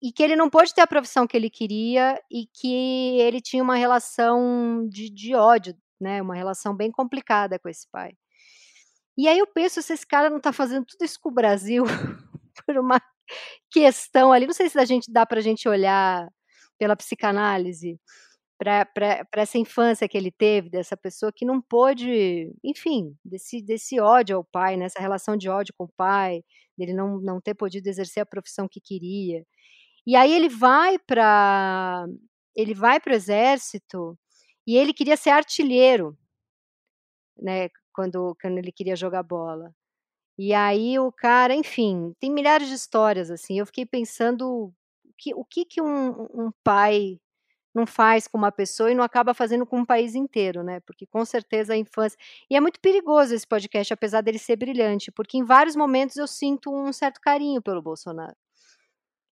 e 0.01 0.11
que 0.11 0.21
ele 0.21 0.35
não 0.35 0.49
pôde 0.49 0.73
ter 0.73 0.81
a 0.81 0.87
profissão 0.87 1.25
que 1.25 1.35
ele 1.35 1.49
queria 1.49 2.21
e 2.31 2.45
que 2.53 3.19
ele 3.19 3.41
tinha 3.41 3.63
uma 3.63 3.75
relação 3.75 4.87
de, 4.89 5.09
de 5.09 5.33
ódio, 5.33 5.75
né, 5.99 6.21
uma 6.21 6.35
relação 6.35 6.75
bem 6.75 6.91
complicada 6.91 7.57
com 7.57 7.69
esse 7.69 7.87
pai. 7.89 8.13
E 9.17 9.27
aí 9.27 9.39
eu 9.39 9.47
penso 9.47 9.81
se 9.81 9.93
esse 9.93 10.05
cara 10.05 10.29
não 10.29 10.37
está 10.37 10.53
fazendo 10.53 10.85
tudo 10.85 11.03
isso 11.03 11.19
com 11.19 11.29
o 11.29 11.33
Brasil 11.33 11.83
por 12.65 12.77
uma 12.77 13.01
questão 13.71 14.31
ali, 14.31 14.45
não 14.45 14.53
sei 14.53 14.69
se 14.69 14.79
a 14.79 14.85
gente 14.85 15.11
dá 15.11 15.25
para 15.25 15.39
a 15.39 15.43
gente 15.43 15.67
olhar 15.67 16.29
pela 16.77 16.95
psicanálise 16.95 17.99
para 18.57 18.87
essa 19.33 19.57
infância 19.57 20.07
que 20.07 20.17
ele 20.17 20.31
teve 20.31 20.69
dessa 20.69 20.97
pessoa 20.97 21.31
que 21.31 21.45
não 21.45 21.61
pôde, 21.61 22.51
enfim, 22.63 23.15
desse, 23.23 23.61
desse 23.61 23.99
ódio 23.99 24.37
ao 24.37 24.43
pai, 24.43 24.75
nessa 24.75 24.99
né, 24.99 25.03
relação 25.03 25.37
de 25.37 25.47
ódio 25.47 25.73
com 25.77 25.85
o 25.85 25.91
pai, 25.95 26.43
dele 26.77 26.93
não, 26.93 27.19
não 27.21 27.39
ter 27.39 27.53
podido 27.53 27.87
exercer 27.87 28.23
a 28.23 28.25
profissão 28.25 28.67
que 28.67 28.81
queria. 28.81 29.45
E 30.07 30.15
aí 30.15 30.33
ele 30.33 30.49
vai 30.49 30.97
para 30.99 32.05
ele 32.55 32.73
vai 32.73 32.99
para 32.99 33.13
o 33.13 33.15
exército 33.15 34.17
e 34.65 34.75
ele 34.75 34.93
queria 34.93 35.15
ser 35.15 35.29
artilheiro, 35.29 36.17
né? 37.39 37.69
quando, 37.97 38.35
quando 38.39 38.59
ele 38.59 38.71
queria 38.71 38.95
jogar 38.95 39.23
bola. 39.23 39.73
E 40.37 40.53
aí 40.53 40.99
o 40.99 41.11
cara, 41.11 41.55
enfim, 41.55 42.13
tem 42.19 42.31
milhares 42.31 42.67
de 42.67 42.75
histórias 42.75 43.31
assim. 43.31 43.59
Eu 43.59 43.65
fiquei 43.65 43.85
pensando 43.87 44.71
que, 45.17 45.33
o 45.33 45.43
que, 45.43 45.65
que 45.65 45.81
um, 45.81 46.27
um 46.33 46.51
pai 46.63 47.19
não 47.77 47.85
faz 47.85 48.27
com 48.27 48.37
uma 48.37 48.51
pessoa 48.51 48.91
e 48.91 48.95
não 48.95 49.03
acaba 49.03 49.33
fazendo 49.33 49.65
com 49.65 49.79
um 49.79 49.85
país 49.85 50.15
inteiro, 50.15 50.63
né? 50.63 50.79
Porque 50.79 51.05
com 51.05 51.23
certeza 51.23 51.73
a 51.73 51.77
infância. 51.77 52.17
E 52.49 52.55
é 52.55 52.59
muito 52.59 52.79
perigoso 52.79 53.35
esse 53.35 53.45
podcast, 53.45 53.93
apesar 53.93 54.21
dele 54.21 54.39
ser 54.39 54.55
brilhante, 54.55 55.11
porque 55.11 55.37
em 55.37 55.43
vários 55.43 55.75
momentos 55.75 56.17
eu 56.17 56.27
sinto 56.27 56.73
um 56.73 56.91
certo 56.91 57.21
carinho 57.21 57.61
pelo 57.61 57.81
Bolsonaro. 57.81 58.35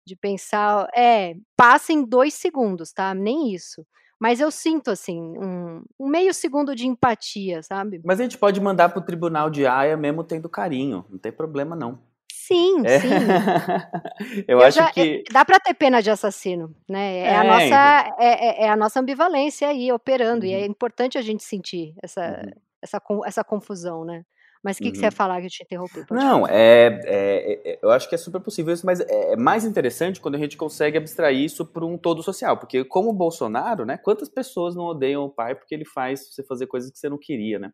De 0.07 0.15
pensar, 0.15 0.87
é, 0.95 1.35
passa 1.55 1.91
em 1.91 2.03
dois 2.03 2.33
segundos, 2.33 2.93
tá? 2.93 3.13
Nem 3.13 3.53
isso. 3.53 3.85
Mas 4.19 4.39
eu 4.41 4.51
sinto, 4.51 4.89
assim, 4.89 5.21
um, 5.21 5.83
um, 5.99 6.07
meio 6.07 6.33
segundo 6.33 6.75
de 6.75 6.87
empatia, 6.87 7.61
sabe? 7.63 8.01
Mas 8.03 8.19
a 8.19 8.23
gente 8.23 8.37
pode 8.37 8.59
mandar 8.59 8.89
pro 8.89 9.01
tribunal 9.01 9.49
de 9.49 9.65
Haia 9.65 9.95
mesmo 9.95 10.23
tendo 10.23 10.49
carinho, 10.49 11.05
não 11.09 11.17
tem 11.17 11.31
problema 11.31 11.75
não. 11.75 12.01
Sim, 12.49 12.81
é. 12.83 12.99
sim. 12.99 13.07
eu, 14.47 14.57
eu, 14.57 14.61
acho 14.65 14.77
já, 14.77 14.91
que. 14.91 15.23
É, 15.27 15.31
dá 15.31 15.45
para 15.45 15.59
ter 15.59 15.75
pena 15.75 16.01
de 16.01 16.09
assassino, 16.09 16.75
né? 16.89 17.19
É, 17.19 17.23
é 17.25 17.35
a, 17.35 17.43
nossa, 17.43 17.63
então. 17.63 18.15
é, 18.19 18.47
é, 18.47 18.65
é, 18.65 18.69
a 18.69 18.75
nossa 18.75 18.99
ambivalência 18.99 19.67
aí 19.67 19.91
operando, 19.91 20.43
uhum. 20.43 20.51
e 20.51 20.55
é 20.55 20.59
uhum. 20.61 20.65
importante 20.65 21.15
a 21.15 21.21
gente 21.21 21.43
sentir 21.43 21.93
essa, 22.01 22.41
uhum. 22.43 22.51
essa, 22.81 23.01
essa 23.27 23.43
confusão, 23.43 24.03
né? 24.03 24.23
Mas 24.63 24.77
o 24.77 24.79
que, 24.79 24.87
uhum. 24.87 24.91
que, 24.93 24.97
você 24.97 25.05
ia 25.05 25.09
uhum. 25.09 25.15
falar 25.15 25.39
que 25.41 25.45
eu 25.45 25.51
te 25.51 25.63
interrompi? 25.63 26.05
Não, 26.09 26.47
é, 26.47 26.99
é, 27.05 27.71
é, 27.71 27.79
eu 27.83 27.91
acho 27.91 28.09
que 28.09 28.15
é 28.15 28.17
super 28.17 28.41
possível 28.41 28.73
isso, 28.73 28.83
mas 28.83 28.99
é, 28.99 29.33
é 29.33 29.37
mais 29.37 29.63
interessante 29.63 30.19
quando 30.19 30.33
a 30.33 30.39
gente 30.39 30.57
consegue 30.57 30.97
abstrair 30.97 31.39
isso 31.39 31.63
para 31.63 31.85
um 31.85 31.99
todo 31.99 32.23
social. 32.23 32.57
Porque, 32.57 32.83
como 32.83 33.11
o 33.11 33.13
Bolsonaro, 33.13 33.85
né? 33.85 33.95
Quantas 33.95 34.27
pessoas 34.27 34.75
não 34.75 34.85
odeiam 34.85 35.23
o 35.23 35.29
pai 35.29 35.53
porque 35.53 35.75
ele 35.75 35.85
faz 35.85 36.33
você 36.33 36.41
fazer 36.41 36.65
coisas 36.65 36.89
que 36.89 36.97
você 36.97 37.07
não 37.07 37.19
queria, 37.19 37.59
né? 37.59 37.71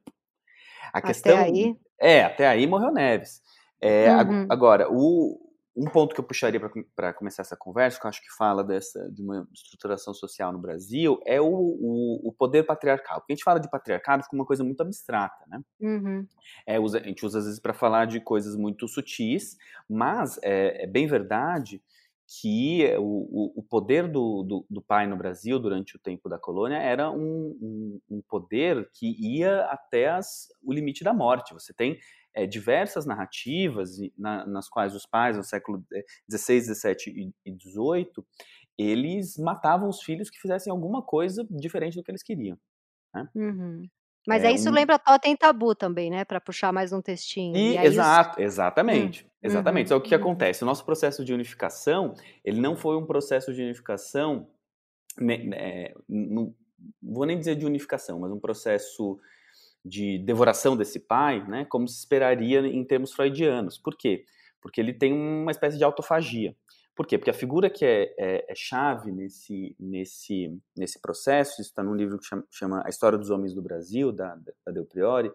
A 0.92 1.02
questão. 1.02 1.34
Até 1.34 1.46
aí. 1.46 1.76
É, 1.98 2.24
até 2.26 2.46
aí 2.46 2.68
morreu 2.68 2.92
Neves. 2.92 3.42
É, 3.82 4.12
uhum. 4.16 4.48
Agora, 4.50 4.88
o, 4.90 5.40
um 5.76 5.86
ponto 5.86 6.16
que 6.16 6.20
eu 6.22 6.24
puxaria 6.24 6.60
para 6.96 7.14
começar 7.14 7.42
essa 7.42 7.58
conversa, 7.58 8.00
que 8.00 8.06
eu 8.06 8.10
acho 8.10 8.22
que 8.22 8.34
fala 8.38 8.64
dessa 8.64 9.12
de 9.12 9.22
uma 9.22 9.46
estruturação 9.54 10.14
social 10.14 10.54
no 10.54 10.60
Brasil, 10.60 11.20
é 11.26 11.42
o, 11.42 11.48
o, 11.48 12.30
o 12.30 12.32
poder 12.32 12.64
patriarcal. 12.64 13.20
Porque 13.20 13.34
a 13.34 13.36
gente 13.36 13.44
fala 13.44 13.60
de 13.60 13.70
patriarcado 13.70 14.24
como 14.30 14.42
uma 14.42 14.48
coisa 14.48 14.64
muito 14.64 14.82
abstrata, 14.82 15.44
né? 15.48 15.60
Uhum. 15.82 16.26
É, 16.66 16.80
usa, 16.80 17.00
a 17.00 17.04
gente 17.04 17.26
usa 17.26 17.40
às 17.40 17.46
vezes 17.46 17.60
para 17.60 17.74
falar 17.74 18.06
de 18.06 18.22
coisas 18.22 18.56
muito 18.56 18.88
sutis, 18.88 19.58
mas 19.90 20.40
é, 20.42 20.84
é 20.84 20.88
bem 20.88 21.08
verdade 21.08 21.82
que 22.28 22.84
o, 22.98 23.60
o, 23.60 23.64
poder 23.64 24.08
do, 24.08 24.44
do, 24.44 24.66
do, 24.68 24.82
pai 24.82 25.06
no 25.06 25.16
Brasil 25.16 25.60
durante 25.60 25.96
o 25.96 26.00
tempo 26.00 26.28
da 26.28 26.40
colônia 26.40 26.78
era 26.78 27.12
um, 27.12 27.56
um, 27.62 28.02
um 28.10 28.22
poder 28.28 28.90
que 28.94 29.16
ia 29.20 29.66
até 29.66 30.10
as, 30.10 30.48
o 30.64 30.74
limite 30.74 31.04
da 31.04 31.14
morte. 31.14 31.54
Você 31.54 31.72
tem 31.72 32.00
é, 32.34 32.48
diversas 32.48 33.06
narrativas 33.06 33.98
na, 34.18 34.46
nas 34.46 34.68
quais 34.68 34.96
os 34.96 35.06
pais, 35.06 35.38
no 35.38 35.44
século 35.44 35.86
XVI, 36.30 36.62
XVII 36.62 37.34
e 37.46 37.52
XVIII, 37.52 38.26
eles 38.78 39.38
matavam 39.38 39.88
os 39.88 40.02
filhos 40.02 40.30
que 40.30 40.40
fizessem 40.40 40.72
alguma 40.72 41.02
coisa 41.02 41.48
diferente 41.50 41.96
do 41.96 42.04
que 42.04 42.12
eles 42.12 42.24
queriam. 42.24 42.58
Né? 43.14 43.30
Uhum. 43.36 43.88
Mas 44.28 44.44
é, 44.44 44.48
aí 44.48 44.56
isso 44.56 44.70
um... 44.70 44.74
lembra 44.74 44.98
Totem 44.98 45.36
Tabu 45.36 45.76
também, 45.76 46.10
né? 46.10 46.26
Para 46.26 46.42
puxar 46.42 46.74
mais 46.74 46.92
um 46.92 47.02
textinho. 47.02 47.56
E, 47.56 47.76
e 47.76 47.78
exato, 47.78 48.42
exatamente. 48.42 49.24
Hum. 49.24 49.30
Exatamente. 49.46 49.94
Uhum. 49.94 50.00
O 50.00 50.02
que 50.02 50.16
uhum. 50.16 50.22
acontece? 50.22 50.64
O 50.64 50.66
nosso 50.66 50.84
processo 50.84 51.24
de 51.24 51.34
unificação, 51.34 52.16
ele 52.44 52.60
não 52.60 52.76
foi 52.76 52.98
um 52.98 53.06
processo 53.06 53.54
de 53.54 53.62
unificação, 53.62 54.48
né, 55.20 55.94
não 56.10 56.54
vou 57.02 57.26
nem 57.26 57.38
dizer 57.38 57.56
de 57.56 57.66
unificação, 57.66 58.20
mas 58.20 58.32
um 58.32 58.40
processo 58.40 59.20
de 59.84 60.18
devoração 60.18 60.76
desse 60.76 61.00
pai, 61.00 61.46
né, 61.48 61.66
como 61.66 61.88
se 61.88 62.00
esperaria 62.00 62.60
em 62.62 62.84
termos 62.84 63.14
freudianos. 63.14 63.78
Por 63.78 63.96
quê? 63.96 64.26
Porque 64.60 64.82
ele 64.82 64.94
tem 64.94 65.14
uma 65.14 65.52
espécie 65.52 65.78
de 65.78 65.84
autofagia. 65.84 66.56
Por 66.96 67.06
quê? 67.06 67.18
Porque 67.18 67.30
a 67.30 67.34
figura 67.34 67.70
que 67.70 67.86
é, 67.86 68.14
é, 68.18 68.46
é 68.52 68.56
chave 68.56 69.12
nesse, 69.12 69.76
nesse, 69.80 70.58
nesse 70.76 71.02
processo, 71.02 71.62
isso 71.62 71.70
está 71.70 71.84
num 71.84 71.94
livro 71.94 72.18
que 72.18 72.26
chama, 72.26 72.44
chama, 72.50 72.84
A 72.86 72.90
História 72.90 73.18
dos 73.18 73.30
Homens 73.30 73.54
do 73.54 73.62
Brasil, 73.62 74.12
da, 74.12 74.36
da 74.66 74.72
Del 74.72 74.86
Priori, 74.86 75.32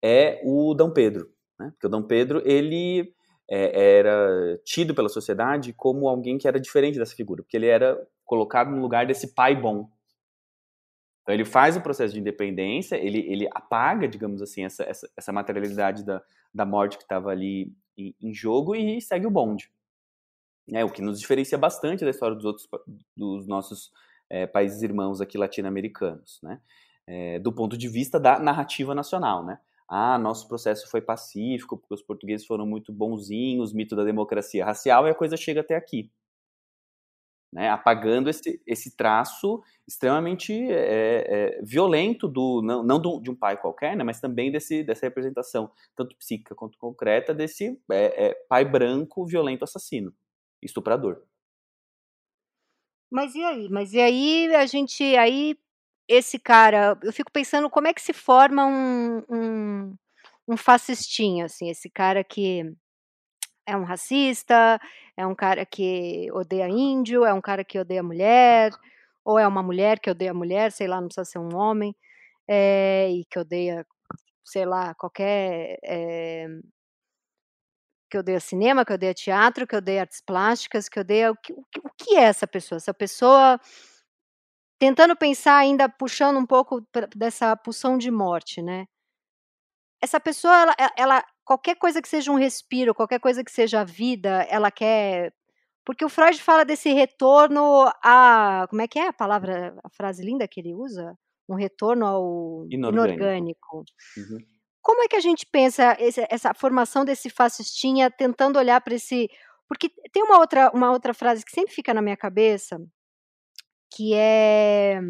é 0.00 0.40
o 0.44 0.72
Dom 0.74 0.90
Pedro. 0.90 1.30
Né? 1.58 1.70
Porque 1.72 1.86
o 1.86 1.90
Dom 1.90 2.02
Pedro, 2.02 2.40
ele 2.44 3.12
é, 3.50 3.98
era 3.98 4.60
tido 4.64 4.94
pela 4.94 5.08
sociedade 5.08 5.72
como 5.72 6.08
alguém 6.08 6.38
que 6.38 6.46
era 6.46 6.60
diferente 6.60 6.98
dessa 6.98 7.16
figura, 7.16 7.42
porque 7.42 7.56
ele 7.56 7.66
era 7.66 8.00
colocado 8.24 8.70
no 8.70 8.80
lugar 8.80 9.04
desse 9.04 9.34
pai 9.34 9.56
bom, 9.56 9.90
então 11.22 11.34
ele 11.34 11.44
faz 11.44 11.76
o 11.76 11.80
processo 11.80 12.12
de 12.12 12.20
independência, 12.20 12.96
ele, 12.96 13.20
ele 13.20 13.48
apaga, 13.52 14.08
digamos 14.08 14.42
assim, 14.42 14.64
essa, 14.64 14.82
essa, 14.82 15.08
essa 15.16 15.32
materialidade 15.32 16.04
da, 16.04 16.22
da 16.52 16.66
morte 16.66 16.96
que 16.96 17.04
estava 17.04 17.30
ali 17.30 17.72
em, 17.96 18.14
em, 18.20 18.34
jogo 18.34 18.74
e 18.74 19.00
segue 19.00 19.26
o 19.26 19.30
bonde. 19.30 19.70
É, 20.70 20.84
o 20.84 20.90
que 20.90 21.02
nos 21.02 21.18
diferencia 21.18 21.58
bastante 21.58 22.04
da 22.04 22.10
história 22.10 22.36
dos 22.36 22.44
outros 22.44 22.68
dos 23.16 23.46
nossos 23.46 23.90
é, 24.30 24.46
países 24.46 24.82
irmãos 24.82 25.20
aqui 25.20 25.36
latino-americanos, 25.36 26.38
né? 26.42 26.60
É, 27.06 27.38
do 27.40 27.52
ponto 27.52 27.76
de 27.76 27.88
vista 27.88 28.20
da 28.20 28.38
narrativa 28.38 28.94
nacional, 28.94 29.44
né? 29.44 29.58
Ah, 29.88 30.18
nosso 30.18 30.48
processo 30.48 30.88
foi 30.88 31.00
pacífico 31.00 31.76
porque 31.76 31.94
os 31.94 32.02
portugueses 32.02 32.46
foram 32.46 32.64
muito 32.64 32.92
bonzinhos, 32.92 33.72
mito 33.72 33.96
da 33.96 34.04
democracia 34.04 34.64
racial 34.64 35.06
e 35.06 35.10
a 35.10 35.14
coisa 35.14 35.36
chega 35.36 35.60
até 35.60 35.74
aqui 35.76 36.10
né, 37.52 37.68
apagando 37.68 38.30
esse, 38.30 38.60
esse 38.66 38.96
traço 38.96 39.62
extremamente 39.86 40.52
é, 40.52 41.58
é, 41.58 41.62
violento 41.62 42.26
do 42.26 42.62
não, 42.62 42.82
não 42.82 42.98
do, 42.98 43.20
de 43.20 43.30
um 43.30 43.34
pai 43.34 43.60
qualquer, 43.60 43.94
né, 43.94 44.02
mas 44.02 44.20
também 44.20 44.50
desse, 44.50 44.82
dessa 44.82 45.04
representação 45.04 45.70
tanto 45.94 46.16
psíquica 46.16 46.54
quanto 46.54 46.78
concreta 46.78 47.34
desse 47.34 47.78
é, 47.90 48.32
pai 48.48 48.64
branco 48.64 49.26
violento 49.26 49.64
assassino, 49.64 50.14
estuprador. 50.62 51.22
Mas 53.10 53.34
e 53.34 53.44
aí? 53.44 53.68
Mas 53.68 53.92
e 53.92 54.00
aí 54.00 54.54
a 54.54 54.66
gente 54.66 55.02
aí 55.16 55.58
esse 56.08 56.38
cara, 56.38 56.98
eu 57.02 57.12
fico 57.12 57.30
pensando 57.32 57.70
como 57.70 57.86
é 57.86 57.94
que 57.94 58.02
se 58.02 58.12
forma 58.12 58.66
um, 58.66 59.22
um, 59.30 59.96
um 60.48 60.56
fascistinho 60.56 61.44
assim, 61.46 61.70
esse 61.70 61.88
cara 61.90 62.24
que 62.24 62.64
é 63.66 63.76
um 63.76 63.84
racista, 63.84 64.80
é 65.16 65.26
um 65.26 65.34
cara 65.34 65.64
que 65.64 66.30
odeia 66.32 66.68
índio, 66.68 67.24
é 67.24 67.32
um 67.32 67.40
cara 67.40 67.64
que 67.64 67.78
odeia 67.78 68.02
mulher, 68.02 68.72
ou 69.24 69.38
é 69.38 69.46
uma 69.46 69.62
mulher 69.62 70.00
que 70.00 70.10
odeia 70.10 70.34
mulher, 70.34 70.72
sei 70.72 70.88
lá, 70.88 71.00
não 71.00 71.08
precisa 71.08 71.24
ser 71.24 71.38
um 71.38 71.54
homem, 71.56 71.94
é, 72.48 73.10
e 73.10 73.24
que 73.30 73.38
odeia, 73.38 73.86
sei 74.44 74.66
lá, 74.66 74.94
qualquer 74.94 75.78
é, 75.84 76.46
que 78.12 78.18
odeia 78.18 78.38
cinema, 78.40 78.84
que 78.84 78.92
odeia 78.92 79.14
teatro, 79.14 79.66
que 79.66 79.74
odeia 79.74 80.02
artes 80.02 80.20
plásticas, 80.20 80.86
que 80.86 81.00
odeia 81.00 81.30
o 81.30 81.36
que, 81.36 81.50
o 81.54 81.64
que, 81.72 81.80
o 81.80 81.90
que 81.96 82.14
é 82.14 82.24
essa 82.24 82.46
pessoa? 82.46 82.76
Essa 82.76 82.92
pessoa 82.92 83.58
tentando 84.78 85.16
pensar 85.16 85.56
ainda 85.56 85.88
puxando 85.88 86.36
um 86.36 86.44
pouco 86.44 86.86
dessa 87.16 87.56
pulsão 87.56 87.96
de 87.96 88.10
morte, 88.10 88.60
né? 88.60 88.84
Essa 89.98 90.20
pessoa, 90.20 90.52
ela, 90.54 90.92
ela, 90.94 91.24
qualquer 91.42 91.76
coisa 91.76 92.02
que 92.02 92.08
seja 92.08 92.30
um 92.30 92.36
respiro, 92.36 92.94
qualquer 92.94 93.18
coisa 93.18 93.42
que 93.42 93.50
seja 93.50 93.82
vida, 93.82 94.42
ela 94.50 94.70
quer. 94.70 95.32
Porque 95.82 96.04
o 96.04 96.10
Freud 96.10 96.38
fala 96.42 96.66
desse 96.66 96.92
retorno 96.92 97.90
a. 98.04 98.66
Como 98.68 98.82
é 98.82 98.88
que 98.88 98.98
é 98.98 99.08
a 99.08 99.12
palavra, 99.12 99.74
a 99.82 99.88
frase 99.88 100.22
linda 100.22 100.46
que 100.46 100.60
ele 100.60 100.74
usa? 100.74 101.16
Um 101.48 101.54
retorno 101.54 102.04
ao 102.04 102.66
inorgânico. 102.70 103.22
inorgânico. 103.22 103.84
Uhum. 104.18 104.38
Como 104.82 105.02
é 105.04 105.08
que 105.08 105.16
a 105.16 105.20
gente 105.20 105.46
pensa 105.46 105.96
essa 106.28 106.52
formação 106.54 107.04
desse 107.04 107.30
fascistinha 107.30 108.10
tentando 108.10 108.58
olhar 108.58 108.80
para 108.80 108.94
esse. 108.94 109.28
Porque 109.68 109.88
tem 110.12 110.22
uma 110.24 110.38
outra, 110.38 110.70
uma 110.74 110.90
outra 110.90 111.14
frase 111.14 111.44
que 111.44 111.52
sempre 111.52 111.72
fica 111.74 111.94
na 111.94 112.02
minha 112.02 112.16
cabeça, 112.16 112.78
que 113.94 114.14
é. 114.14 115.00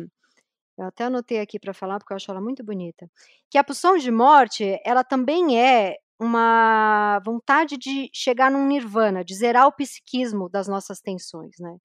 Eu 0.78 0.86
até 0.86 1.04
anotei 1.04 1.40
aqui 1.40 1.58
para 1.60 1.74
falar 1.74 1.98
porque 1.98 2.12
eu 2.12 2.16
acho 2.16 2.30
ela 2.30 2.40
muito 2.40 2.64
bonita. 2.64 3.10
Que 3.50 3.58
a 3.58 3.64
pulsão 3.64 3.96
de 3.98 4.10
morte, 4.10 4.78
ela 4.84 5.04
também 5.04 5.60
é 5.60 5.96
uma 6.18 7.20
vontade 7.24 7.76
de 7.76 8.10
chegar 8.12 8.50
num 8.50 8.66
nirvana, 8.66 9.24
de 9.24 9.34
zerar 9.34 9.66
o 9.66 9.72
psiquismo 9.72 10.48
das 10.48 10.68
nossas 10.68 11.00
tensões, 11.00 11.56
né? 11.60 11.76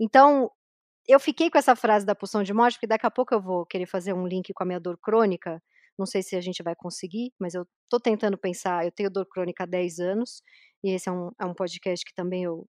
Então, 0.00 0.50
eu 1.08 1.18
fiquei 1.20 1.50
com 1.50 1.58
essa 1.58 1.74
frase 1.76 2.06
da 2.06 2.14
pulsão 2.14 2.42
de 2.42 2.52
morte, 2.54 2.74
porque 2.74 2.86
daqui 2.86 3.06
a 3.06 3.10
pouco 3.10 3.34
eu 3.34 3.40
vou 3.40 3.66
querer 3.66 3.86
fazer 3.86 4.12
um 4.14 4.26
link 4.26 4.52
com 4.52 4.62
a 4.62 4.66
minha 4.66 4.80
dor 4.80 4.98
crônica. 4.98 5.62
Não 5.98 6.06
sei 6.06 6.22
se 6.22 6.36
a 6.36 6.40
gente 6.40 6.62
vai 6.62 6.74
conseguir, 6.76 7.32
mas 7.38 7.54
eu 7.54 7.66
estou 7.84 8.00
tentando 8.00 8.38
pensar. 8.38 8.84
Eu 8.84 8.92
tenho 8.92 9.10
dor 9.10 9.26
crônica 9.26 9.64
há 9.64 9.66
10 9.66 9.98
anos, 10.00 10.42
e 10.84 10.90
esse 10.90 11.08
é 11.08 11.12
um, 11.12 11.30
é 11.40 11.44
um 11.44 11.54
podcast 11.54 12.04
que 12.04 12.14
também 12.14 12.44
eu, 12.44 12.68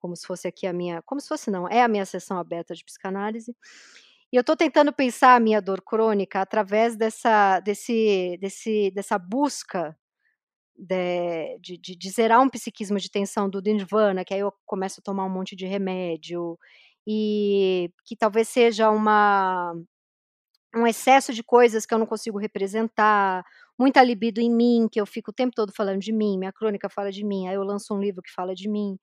como 0.00 0.16
se 0.16 0.26
fosse 0.26 0.48
aqui 0.48 0.66
a 0.66 0.72
minha, 0.72 1.02
como 1.02 1.20
se 1.20 1.28
fosse 1.28 1.50
não, 1.50 1.68
é 1.68 1.82
a 1.82 1.88
minha 1.88 2.06
sessão 2.06 2.38
aberta 2.38 2.74
de 2.74 2.84
psicanálise. 2.84 3.54
E 4.32 4.36
eu 4.36 4.42
estou 4.42 4.56
tentando 4.56 4.92
pensar 4.92 5.34
a 5.36 5.40
minha 5.40 5.60
dor 5.60 5.82
crônica 5.82 6.40
através 6.40 6.96
dessa, 6.96 7.60
desse, 7.60 8.38
desse, 8.40 8.90
dessa 8.92 9.18
busca 9.18 9.96
de, 10.76 11.58
de, 11.60 11.78
de, 11.78 11.96
de, 11.96 12.10
zerar 12.10 12.40
um 12.40 12.48
psiquismo 12.48 12.98
de 12.98 13.10
tensão 13.10 13.50
do 13.50 13.60
Nirvana, 13.60 14.24
que 14.24 14.32
aí 14.34 14.40
eu 14.40 14.52
começo 14.66 15.00
a 15.00 15.02
tomar 15.02 15.26
um 15.26 15.30
monte 15.30 15.56
de 15.56 15.66
remédio, 15.66 16.58
e 17.06 17.92
que 18.04 18.16
talvez 18.16 18.48
seja 18.48 18.90
uma 18.90 19.74
um 20.74 20.86
excesso 20.86 21.32
de 21.32 21.42
coisas 21.42 21.84
que 21.84 21.92
eu 21.94 21.98
não 21.98 22.06
consigo 22.06 22.38
representar, 22.38 23.44
muita 23.78 24.02
libido 24.02 24.40
em 24.40 24.50
mim, 24.50 24.88
que 24.90 25.00
eu 25.00 25.06
fico 25.06 25.30
o 25.30 25.34
tempo 25.34 25.54
todo 25.54 25.72
falando 25.72 26.00
de 26.00 26.12
mim, 26.12 26.38
minha 26.38 26.52
crônica 26.52 26.88
fala 26.88 27.10
de 27.10 27.24
mim, 27.24 27.48
aí 27.48 27.54
eu 27.54 27.64
lanço 27.64 27.94
um 27.94 28.00
livro 28.00 28.22
que 28.22 28.32
fala 28.32 28.54
de 28.54 28.68
mim. 28.68 28.98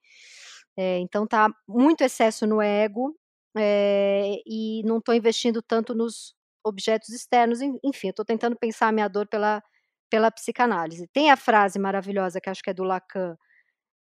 É, 0.78 1.00
então 1.00 1.28
tá 1.28 1.50
muito 1.68 2.02
excesso 2.04 2.46
no 2.48 2.62
ego 2.62 3.16
é, 3.58 4.36
e 4.46 4.84
não 4.86 5.00
estou 5.00 5.16
investindo 5.16 5.62
tanto 5.62 5.96
nos 5.96 6.36
objetos 6.64 7.10
externos. 7.10 7.60
Enfim, 7.84 8.10
estou 8.10 8.26
tentando 8.26 8.56
pensar 8.58 8.90
a 8.90 8.92
minha 8.92 9.08
dor 9.08 9.28
pela 9.28 9.62
pela 10.10 10.32
psicanálise. 10.32 11.08
Tem 11.14 11.32
a 11.32 11.38
frase 11.38 11.80
maravilhosa 11.80 12.40
que 12.42 12.50
acho 12.50 12.64
que 12.64 12.70
é 12.70 12.74
do 12.74 12.84
Lacan, 12.84 13.36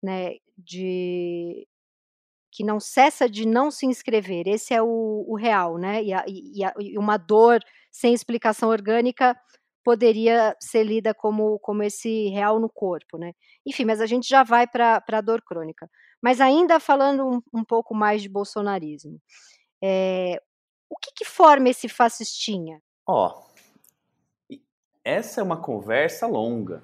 né, 0.03 0.37
de 0.57 1.67
que 2.57 2.65
não 2.65 2.81
cessa 2.81 3.29
de 3.29 3.47
não 3.47 3.71
se 3.71 3.85
inscrever. 3.85 4.49
Esse 4.49 4.73
é 4.73 4.81
o, 4.81 5.27
o 5.29 5.37
real, 5.37 5.77
né? 5.77 6.03
E, 6.03 6.15
a, 6.15 6.25
e, 6.27 6.65
a, 6.65 6.73
e, 6.81 6.97
uma 6.97 7.19
dor 7.19 7.61
sem 7.93 8.15
explicação 8.15 8.71
orgânica 8.71 9.39
poderia 9.85 10.57
ser 10.59 10.83
lida 10.83 11.13
como, 11.13 11.59
como 11.59 11.83
esse 11.83 12.31
real 12.31 12.59
no 12.59 12.71
corpo, 12.71 13.19
né? 13.19 13.35
Enfim, 13.67 13.85
mas 13.85 14.01
a 14.01 14.07
gente 14.07 14.27
já 14.27 14.43
vai 14.43 14.67
para 14.67 15.05
a 15.07 15.21
dor 15.21 15.43
crônica. 15.43 15.87
Mas 16.23 16.41
ainda 16.41 16.81
falando 16.81 17.29
um, 17.29 17.43
um 17.53 17.63
pouco 17.63 17.95
mais 17.95 18.23
de 18.23 18.29
bolsonarismo, 18.31 19.21
é, 19.85 20.41
o 20.89 20.97
que, 20.97 21.13
que 21.15 21.25
forma 21.27 21.69
esse 21.69 21.91
fascistinha? 21.91 22.81
Ó, 23.07 23.29
oh, 23.29 24.57
essa 25.05 25.43
é 25.43 25.45
uma 25.45 25.61
conversa 25.61 26.27
longa, 26.27 26.83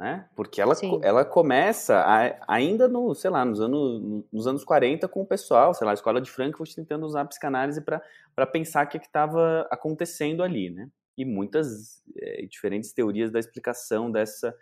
né? 0.00 0.26
Porque 0.34 0.62
ela, 0.62 0.74
ela 1.02 1.26
começa 1.26 1.94
a, 1.98 2.34
ainda 2.48 2.88
no, 2.88 3.14
sei 3.14 3.28
lá, 3.28 3.44
nos 3.44 3.60
anos, 3.60 4.24
nos 4.32 4.46
anos 4.46 4.64
40 4.64 5.06
com 5.06 5.20
o 5.20 5.26
pessoal, 5.26 5.74
sei 5.74 5.84
lá, 5.84 5.90
a 5.90 5.94
escola 5.94 6.22
de 6.22 6.30
Frankfurt 6.30 6.74
tentando 6.74 7.04
usar 7.04 7.20
a 7.20 7.26
psicanálise 7.26 7.82
para 7.82 8.46
pensar 8.46 8.86
o 8.86 8.88
que 8.88 8.96
estava 8.96 9.68
acontecendo 9.70 10.42
ali, 10.42 10.70
né? 10.70 10.88
E 11.18 11.24
muitas 11.26 12.02
é, 12.16 12.46
diferentes 12.46 12.94
teorias 12.94 13.30
da 13.30 13.38
explicação 13.38 14.10
dessa, 14.10 14.56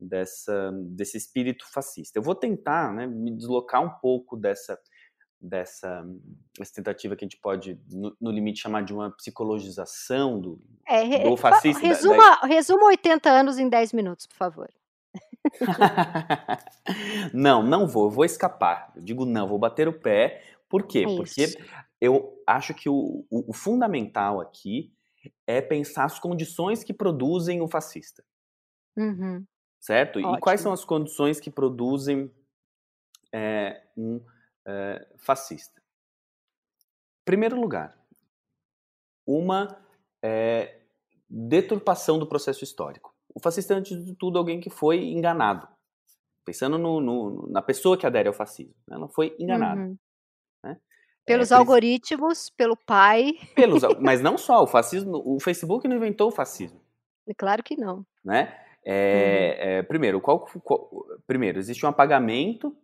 dessa, 0.00 0.72
desse 0.72 1.16
espírito 1.16 1.64
fascista. 1.72 2.18
Eu 2.18 2.22
vou 2.24 2.34
tentar 2.34 2.92
né, 2.92 3.06
me 3.06 3.30
deslocar 3.30 3.80
um 3.80 4.00
pouco 4.00 4.36
dessa, 4.36 4.76
dessa 5.42 6.06
essa 6.60 6.72
tentativa 6.72 7.16
que 7.16 7.24
a 7.24 7.26
gente 7.26 7.38
pode, 7.38 7.78
no, 7.90 8.16
no, 8.20 8.30
limite, 8.30 8.60
chamar 8.60 8.82
de 8.82 8.94
uma 8.94 9.10
psicologização 9.10 10.40
do, 10.40 10.60
é, 10.86 11.28
do 11.28 11.36
fascista. 11.36 11.84
Resuma, 11.84 12.40
da, 12.40 12.46
resuma 12.46 12.86
80 12.86 13.28
anos 13.30 13.58
em 13.58 13.68
10 13.68 13.92
minutos, 13.92 14.26
por 14.26 14.36
favor. 14.36 14.70
não, 17.34 17.62
não 17.62 17.86
vou, 17.86 18.04
eu 18.04 18.10
vou 18.10 18.24
escapar. 18.24 18.92
Eu 18.94 19.02
digo 19.02 19.26
não, 19.26 19.48
vou 19.48 19.58
bater 19.58 19.88
o 19.88 19.92
pé. 19.92 20.44
Por 20.68 20.86
quê? 20.86 21.04
É 21.08 21.16
Porque 21.16 21.58
eu 22.00 22.40
acho 22.46 22.72
que 22.72 22.88
o, 22.88 23.26
o, 23.28 23.50
o 23.50 23.52
fundamental 23.52 24.40
aqui 24.40 24.92
é 25.46 25.60
pensar 25.60 26.04
as 26.04 26.18
condições 26.18 26.84
que 26.84 26.94
produzem 26.94 27.60
o 27.60 27.68
fascista. 27.68 28.24
Uhum. 28.96 29.44
Certo? 29.80 30.18
Ótimo. 30.18 30.36
E 30.36 30.40
quais 30.40 30.60
são 30.60 30.72
as 30.72 30.84
condições 30.84 31.40
que 31.40 31.50
produzem 31.50 32.30
é, 33.32 33.82
um 33.96 34.20
é, 34.66 35.06
fascista. 35.18 35.82
Primeiro 37.24 37.60
lugar, 37.60 37.96
uma 39.26 39.78
é, 40.22 40.80
deturpação 41.28 42.18
do 42.18 42.26
processo 42.26 42.64
histórico. 42.64 43.14
O 43.34 43.40
fascista 43.40 43.74
é, 43.74 43.76
antes 43.76 44.04
de 44.04 44.14
tudo, 44.14 44.38
alguém 44.38 44.60
que 44.60 44.70
foi 44.70 45.04
enganado. 45.04 45.66
Pensando 46.44 46.76
no, 46.76 47.00
no, 47.00 47.48
na 47.50 47.62
pessoa 47.62 47.96
que 47.96 48.06
adere 48.06 48.28
ao 48.28 48.34
fascismo. 48.34 48.74
Né? 48.86 48.96
Ela 48.96 49.08
foi 49.08 49.34
enganada. 49.38 49.80
Uhum. 49.80 49.96
Né? 50.64 50.76
Pelos 51.24 51.52
é, 51.52 51.54
algoritmos, 51.54 52.50
pelo 52.50 52.76
pai. 52.76 53.32
Pelos, 53.54 53.82
mas 54.00 54.20
não 54.20 54.36
só, 54.36 54.62
o 54.62 54.66
fascismo, 54.66 55.22
o 55.24 55.40
Facebook 55.40 55.86
não 55.86 55.96
inventou 55.96 56.28
o 56.28 56.32
fascismo. 56.32 56.80
Claro 57.38 57.62
que 57.62 57.76
não. 57.76 58.04
Né? 58.24 58.58
É, 58.84 58.92
uhum. 58.92 59.70
é, 59.70 59.82
primeiro, 59.84 60.20
qual, 60.20 60.40
qual, 60.64 61.06
primeiro, 61.26 61.58
existe 61.58 61.86
um 61.86 61.88
apagamento 61.88 62.76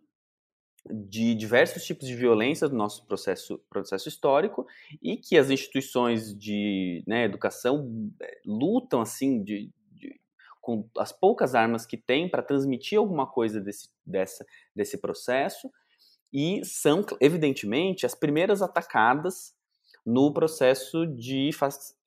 de 0.89 1.35
diversos 1.35 1.83
tipos 1.83 2.07
de 2.07 2.15
violência 2.15 2.67
do 2.67 2.75
nosso 2.75 3.05
processo, 3.05 3.59
processo 3.69 4.09
histórico 4.09 4.65
e 5.01 5.17
que 5.17 5.37
as 5.37 5.49
instituições 5.49 6.37
de 6.37 7.03
né, 7.07 7.25
educação 7.25 8.11
eh, 8.21 8.41
lutam 8.45 9.01
assim 9.01 9.43
de, 9.43 9.71
de, 9.91 10.19
com 10.61 10.89
as 10.97 11.11
poucas 11.11 11.55
armas 11.55 11.85
que 11.85 11.97
têm 11.97 12.29
para 12.29 12.43
transmitir 12.43 12.97
alguma 12.97 13.27
coisa 13.27 13.61
desse, 13.61 13.89
dessa, 14.05 14.45
desse 14.75 14.97
processo 14.97 15.69
e 16.31 16.63
são, 16.63 17.03
evidentemente, 17.19 18.05
as 18.05 18.13
primeiras 18.13 18.61
atacadas 18.61 19.55
no 20.05 20.33
processo 20.33 21.05
de 21.05 21.49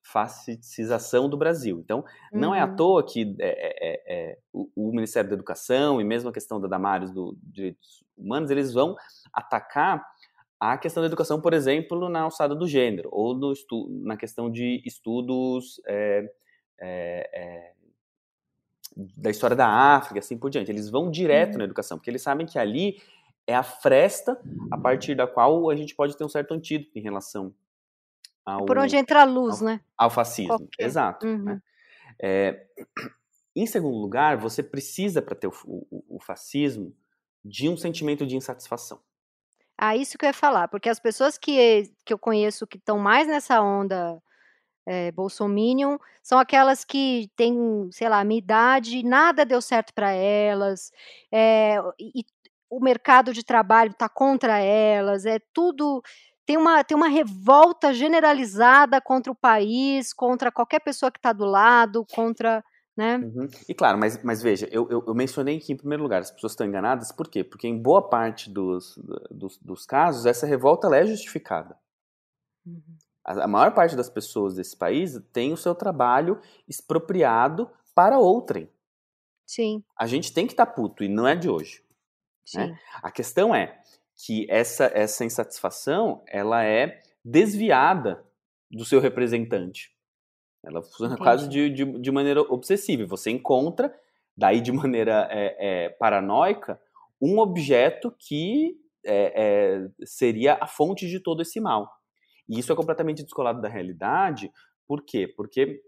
fascização 0.02 1.28
do 1.28 1.36
Brasil. 1.36 1.78
Então, 1.78 2.04
não 2.32 2.50
uhum. 2.50 2.54
é 2.54 2.60
à 2.60 2.66
uhum. 2.66 2.76
toa 2.76 3.06
que 3.06 3.36
é, 3.38 3.48
é, 3.48 4.02
é, 4.06 4.38
o, 4.52 4.68
o, 4.74 4.90
Ministério 4.90 5.30
da 5.30 5.34
Educação 5.34 6.00
e 6.00 6.04
mesmo 6.04 6.28
a 6.28 6.32
questão 6.32 6.60
da 6.60 6.68
Damares 6.68 7.10
do 7.12 7.36
Direitos 7.42 8.04
Humanos, 8.16 8.50
eles 8.50 8.72
vão 8.72 8.96
atacar 9.32 10.04
a 10.58 10.76
questão 10.76 11.02
da 11.02 11.06
educação, 11.06 11.40
por 11.40 11.54
exemplo, 11.54 12.08
na 12.08 12.20
alçada 12.20 12.54
do 12.54 12.66
gênero, 12.68 13.08
ou 13.12 13.34
no 13.34 13.52
na 14.04 14.16
questão 14.16 14.50
de 14.50 14.82
estudos 14.84 15.80
é, 15.86 16.30
é, 16.80 17.30
é, 17.32 17.72
da 19.16 19.30
história 19.30 19.56
da 19.56 19.66
África, 19.66 20.20
assim 20.20 20.36
por 20.36 20.50
diante. 20.50 20.70
Eles 20.70 20.90
vão 20.90 21.10
direto 21.10 21.52
uhum. 21.52 21.58
na 21.58 21.64
educação, 21.64 21.96
porque 21.96 22.10
eles 22.10 22.22
sabem 22.22 22.46
que 22.46 22.58
ali 22.58 23.00
é 23.46 23.54
a 23.54 23.62
fresta 23.62 24.40
a 24.70 24.78
partir 24.78 25.14
da 25.14 25.26
qual 25.26 25.68
a 25.68 25.74
gente 25.74 25.94
pode 25.94 26.16
ter 26.16 26.24
um 26.24 26.28
certo 26.28 26.54
antídoto 26.54 26.96
em 26.96 27.02
relação 27.02 27.52
ao, 28.44 28.64
Por 28.66 28.78
onde 28.78 28.96
entra 28.96 29.22
a 29.22 29.24
luz, 29.24 29.60
ao, 29.60 29.68
né? 29.68 29.80
Ao 29.96 30.10
fascismo, 30.10 30.58
Qualquer. 30.58 30.84
exato. 30.84 31.26
Né? 31.26 31.32
Uhum. 31.32 31.44
Né? 31.44 31.62
É, 32.20 32.66
em 33.54 33.66
segundo 33.66 33.96
lugar, 33.96 34.36
você 34.36 34.62
precisa, 34.62 35.20
para 35.20 35.34
ter 35.34 35.46
o, 35.46 35.52
o, 35.64 36.16
o, 36.16 36.20
fascismo, 36.20 36.94
de 37.44 37.68
um 37.68 37.76
sentimento 37.76 38.26
de 38.26 38.36
insatisfação. 38.36 39.00
Ah, 39.76 39.96
isso 39.96 40.16
que 40.16 40.24
eu 40.24 40.28
ia 40.28 40.34
falar, 40.34 40.68
porque 40.68 40.88
as 40.88 41.00
pessoas 41.00 41.36
que, 41.36 41.92
que 42.04 42.12
eu 42.12 42.18
conheço 42.18 42.66
que 42.66 42.78
estão 42.78 42.98
mais 42.98 43.26
nessa 43.26 43.60
onda 43.60 44.22
é, 44.86 45.10
bolsominion 45.12 45.98
são 46.22 46.38
aquelas 46.38 46.84
que 46.84 47.30
têm, 47.36 47.88
sei 47.90 48.08
lá, 48.08 48.20
a 48.20 48.24
minha 48.24 48.38
idade, 48.38 49.02
nada 49.02 49.44
deu 49.44 49.60
certo 49.60 49.92
para 49.92 50.12
elas, 50.12 50.92
é, 51.32 51.76
e, 51.98 52.24
o 52.70 52.80
mercado 52.80 53.34
de 53.34 53.44
trabalho 53.44 53.90
está 53.90 54.08
contra 54.08 54.58
elas, 54.58 55.26
é 55.26 55.38
tudo 55.52 56.02
tem 56.52 56.58
uma, 56.58 56.84
tem 56.84 56.94
uma 56.94 57.08
revolta 57.08 57.94
generalizada 57.94 59.00
contra 59.00 59.32
o 59.32 59.34
país, 59.34 60.12
contra 60.12 60.52
qualquer 60.52 60.80
pessoa 60.80 61.10
que 61.10 61.18
está 61.18 61.32
do 61.32 61.46
lado, 61.46 62.04
contra. 62.14 62.62
né? 62.94 63.16
Uhum. 63.16 63.48
E 63.66 63.74
claro, 63.74 63.96
mas, 63.96 64.22
mas 64.22 64.42
veja, 64.42 64.68
eu, 64.70 64.86
eu, 64.90 65.02
eu, 65.06 65.14
mencionei 65.14 65.58
que, 65.58 65.72
em 65.72 65.76
primeiro 65.76 66.02
lugar, 66.02 66.20
as 66.20 66.30
pessoas 66.30 66.52
estão 66.52 66.66
enganadas, 66.66 67.10
por 67.10 67.26
quê? 67.28 67.42
Porque 67.42 67.66
em 67.66 67.80
boa 67.80 68.06
parte 68.06 68.50
dos, 68.50 68.98
dos, 69.30 69.56
dos 69.62 69.86
casos, 69.86 70.26
essa 70.26 70.46
revolta 70.46 70.94
é 70.94 71.06
justificada. 71.06 71.74
Uhum. 72.66 72.82
A, 73.24 73.44
a, 73.44 73.48
maior 73.48 73.72
parte 73.72 73.96
das 73.96 74.10
pessoas 74.10 74.54
desse 74.54 74.76
país 74.76 75.18
tem 75.32 75.54
o 75.54 75.56
seu 75.56 75.74
trabalho 75.74 76.38
expropriado 76.68 77.70
para 77.94 78.18
outrem. 78.18 78.68
Sim. 79.46 79.82
A 79.96 80.06
gente 80.06 80.34
tem 80.34 80.46
que 80.46 80.52
estar 80.52 80.66
tá 80.66 80.72
puto, 80.72 81.02
e 81.02 81.08
não 81.08 81.26
é 81.26 81.34
de 81.34 81.48
hoje. 81.48 81.82
Né? 82.54 82.78
A 83.02 83.10
questão 83.10 83.54
é 83.54 83.80
que 84.24 84.46
essa, 84.48 84.84
essa 84.94 85.24
insatisfação 85.24 86.22
ela 86.28 86.64
é 86.64 87.00
desviada 87.24 88.24
do 88.70 88.84
seu 88.84 89.00
representante. 89.00 89.90
Ela 90.64 90.80
funciona 90.80 91.14
Entendi. 91.14 91.22
quase 91.24 91.48
de, 91.48 91.70
de, 91.70 91.84
de, 91.84 92.10
maneira 92.12 92.40
obsessiva. 92.40 93.04
Você 93.06 93.30
encontra, 93.30 93.92
daí 94.36 94.60
de 94.60 94.70
maneira 94.72 95.28
é, 95.30 95.56
é, 95.58 95.88
paranoica, 95.88 96.80
um 97.20 97.38
objeto 97.38 98.14
que 98.16 98.76
é, 99.04 99.32
é, 99.34 100.06
seria 100.06 100.56
a 100.60 100.66
fonte 100.68 101.08
de 101.08 101.18
todo 101.18 101.42
esse 101.42 101.60
mal. 101.60 101.90
E 102.48 102.58
isso 102.58 102.72
é 102.72 102.76
completamente 102.76 103.24
descolado 103.24 103.60
da 103.60 103.68
realidade. 103.68 104.52
Por 104.86 105.04
quê? 105.04 105.26
Porque 105.26 105.80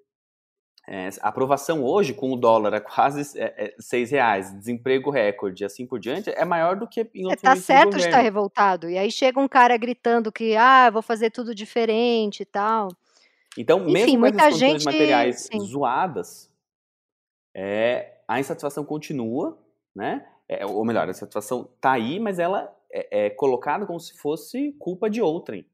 é, 0.87 1.09
a 1.23 1.29
aprovação 1.29 1.83
hoje, 1.83 2.13
com 2.13 2.31
o 2.33 2.37
dólar 2.37 2.75
a 2.75 2.81
quase 2.81 3.39
é, 3.39 3.65
é, 3.65 3.75
seis 3.79 4.11
reais, 4.11 4.53
desemprego 4.59 5.11
recorde 5.11 5.63
e 5.63 5.67
assim 5.67 5.87
por 5.87 5.99
diante, 5.99 6.29
é 6.31 6.45
maior 6.45 6.77
do 6.77 6.87
que 6.87 7.09
em 7.15 7.25
outros 7.25 7.43
Está 7.43 7.57
certo 7.57 7.97
de 7.97 8.05
estar 8.05 8.21
revoltado. 8.21 8.91
E 8.91 8.99
aí 8.99 9.11
chega 9.11 9.41
um 9.41 9.49
cara 9.49 9.77
gritando 9.79 10.31
que, 10.31 10.55
ah, 10.57 10.91
vou 10.91 11.01
fazer 11.01 11.31
tudo 11.31 11.55
diferente 11.55 12.43
e 12.43 12.45
tal. 12.45 12.89
Então, 13.57 13.83
Enfim, 13.89 13.93
mesmo 13.93 14.21
com 14.21 14.27
essas 14.27 14.59
gente... 14.59 14.85
materiais 14.85 15.49
Sim. 15.51 15.61
zoadas, 15.61 16.51
é, 17.55 18.19
a 18.29 18.39
insatisfação 18.39 18.85
continua, 18.85 19.59
né? 19.95 20.27
É, 20.47 20.67
ou 20.67 20.85
melhor, 20.85 21.09
a 21.09 21.11
insatisfação 21.11 21.69
está 21.77 21.93
aí, 21.93 22.21
mas 22.21 22.39
ela 22.39 22.71
é, 22.93 23.27
é, 23.27 23.31
colocada 23.31 23.87
como 23.87 23.99
se 23.99 24.19
fosse 24.19 24.73
culpa 24.79 25.09
de 25.09 25.23
outrem. 25.23 25.65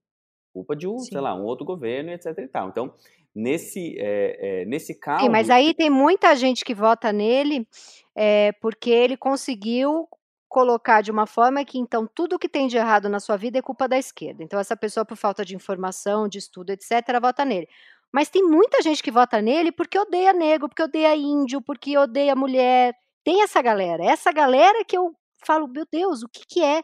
Culpa 0.52 0.76
de 0.76 0.86
um, 0.86 0.98
Sim. 0.98 1.12
sei 1.12 1.20
lá, 1.20 1.34
um 1.34 1.44
outro 1.44 1.64
governo, 1.64 2.10
etc 2.10 2.38
e 2.38 2.48
tal. 2.48 2.68
Então, 2.68 2.92
nesse, 3.40 3.96
é, 3.98 4.62
é, 4.62 4.64
nesse 4.66 4.94
caso... 4.94 5.24
Sim, 5.24 5.30
mas 5.30 5.50
aí 5.50 5.74
tem 5.74 5.90
muita 5.90 6.34
gente 6.36 6.64
que 6.64 6.74
vota 6.74 7.12
nele 7.12 7.66
é, 8.14 8.52
porque 8.60 8.90
ele 8.90 9.16
conseguiu 9.16 10.08
colocar 10.48 11.00
de 11.00 11.12
uma 11.12 11.26
forma 11.26 11.64
que 11.64 11.78
então 11.78 12.08
tudo 12.12 12.38
que 12.38 12.48
tem 12.48 12.66
de 12.66 12.76
errado 12.76 13.08
na 13.08 13.20
sua 13.20 13.36
vida 13.36 13.58
é 13.58 13.62
culpa 13.62 13.88
da 13.88 13.96
esquerda. 13.96 14.42
Então 14.42 14.58
essa 14.58 14.76
pessoa 14.76 15.06
por 15.06 15.16
falta 15.16 15.44
de 15.44 15.54
informação, 15.54 16.28
de 16.28 16.38
estudo, 16.38 16.70
etc, 16.70 16.90
vota 17.20 17.44
nele. 17.44 17.68
Mas 18.12 18.28
tem 18.28 18.42
muita 18.42 18.82
gente 18.82 19.02
que 19.02 19.12
vota 19.12 19.40
nele 19.40 19.70
porque 19.70 19.98
odeia 19.98 20.32
negro, 20.32 20.68
porque 20.68 20.82
odeia 20.82 21.14
índio, 21.14 21.62
porque 21.62 21.96
odeia 21.96 22.34
mulher. 22.34 22.94
Tem 23.24 23.42
essa 23.42 23.62
galera. 23.62 24.04
Essa 24.04 24.32
galera 24.32 24.84
que 24.84 24.96
eu 24.98 25.14
falo, 25.46 25.68
meu 25.68 25.86
Deus, 25.90 26.22
o 26.22 26.28
que 26.28 26.42
que 26.46 26.64
é? 26.64 26.82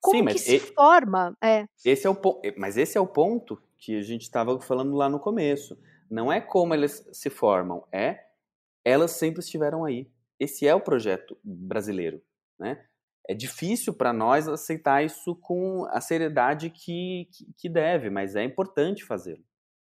Como 0.00 0.30
Sim, 0.30 0.34
que 0.34 0.38
se 0.38 0.56
e, 0.56 0.58
forma? 0.58 1.36
É. 1.42 1.66
Esse 1.84 2.06
é 2.06 2.10
o 2.10 2.16
mas 2.56 2.76
esse 2.78 2.96
é 2.96 3.00
o 3.00 3.06
ponto 3.06 3.62
que 3.82 3.96
a 3.96 4.02
gente 4.02 4.22
estava 4.22 4.60
falando 4.60 4.94
lá 4.94 5.08
no 5.08 5.20
começo. 5.20 5.78
Não 6.10 6.32
é 6.32 6.40
como 6.40 6.74
elas 6.74 7.08
se 7.12 7.28
formam, 7.30 7.86
é 7.92 8.26
elas 8.84 9.12
sempre 9.12 9.40
estiveram 9.40 9.84
aí. 9.84 10.10
Esse 10.38 10.66
é 10.66 10.74
o 10.74 10.80
projeto 10.80 11.38
brasileiro 11.42 12.22
né? 12.62 12.84
É 13.28 13.34
difícil 13.34 13.92
para 13.94 14.12
nós 14.12 14.48
aceitar 14.48 15.04
isso 15.04 15.36
com 15.36 15.84
a 15.90 16.00
seriedade 16.00 16.70
que, 16.70 17.28
que, 17.32 17.52
que 17.56 17.68
deve, 17.68 18.10
mas 18.10 18.34
é 18.34 18.42
importante 18.42 19.04
fazê-lo. 19.04 19.44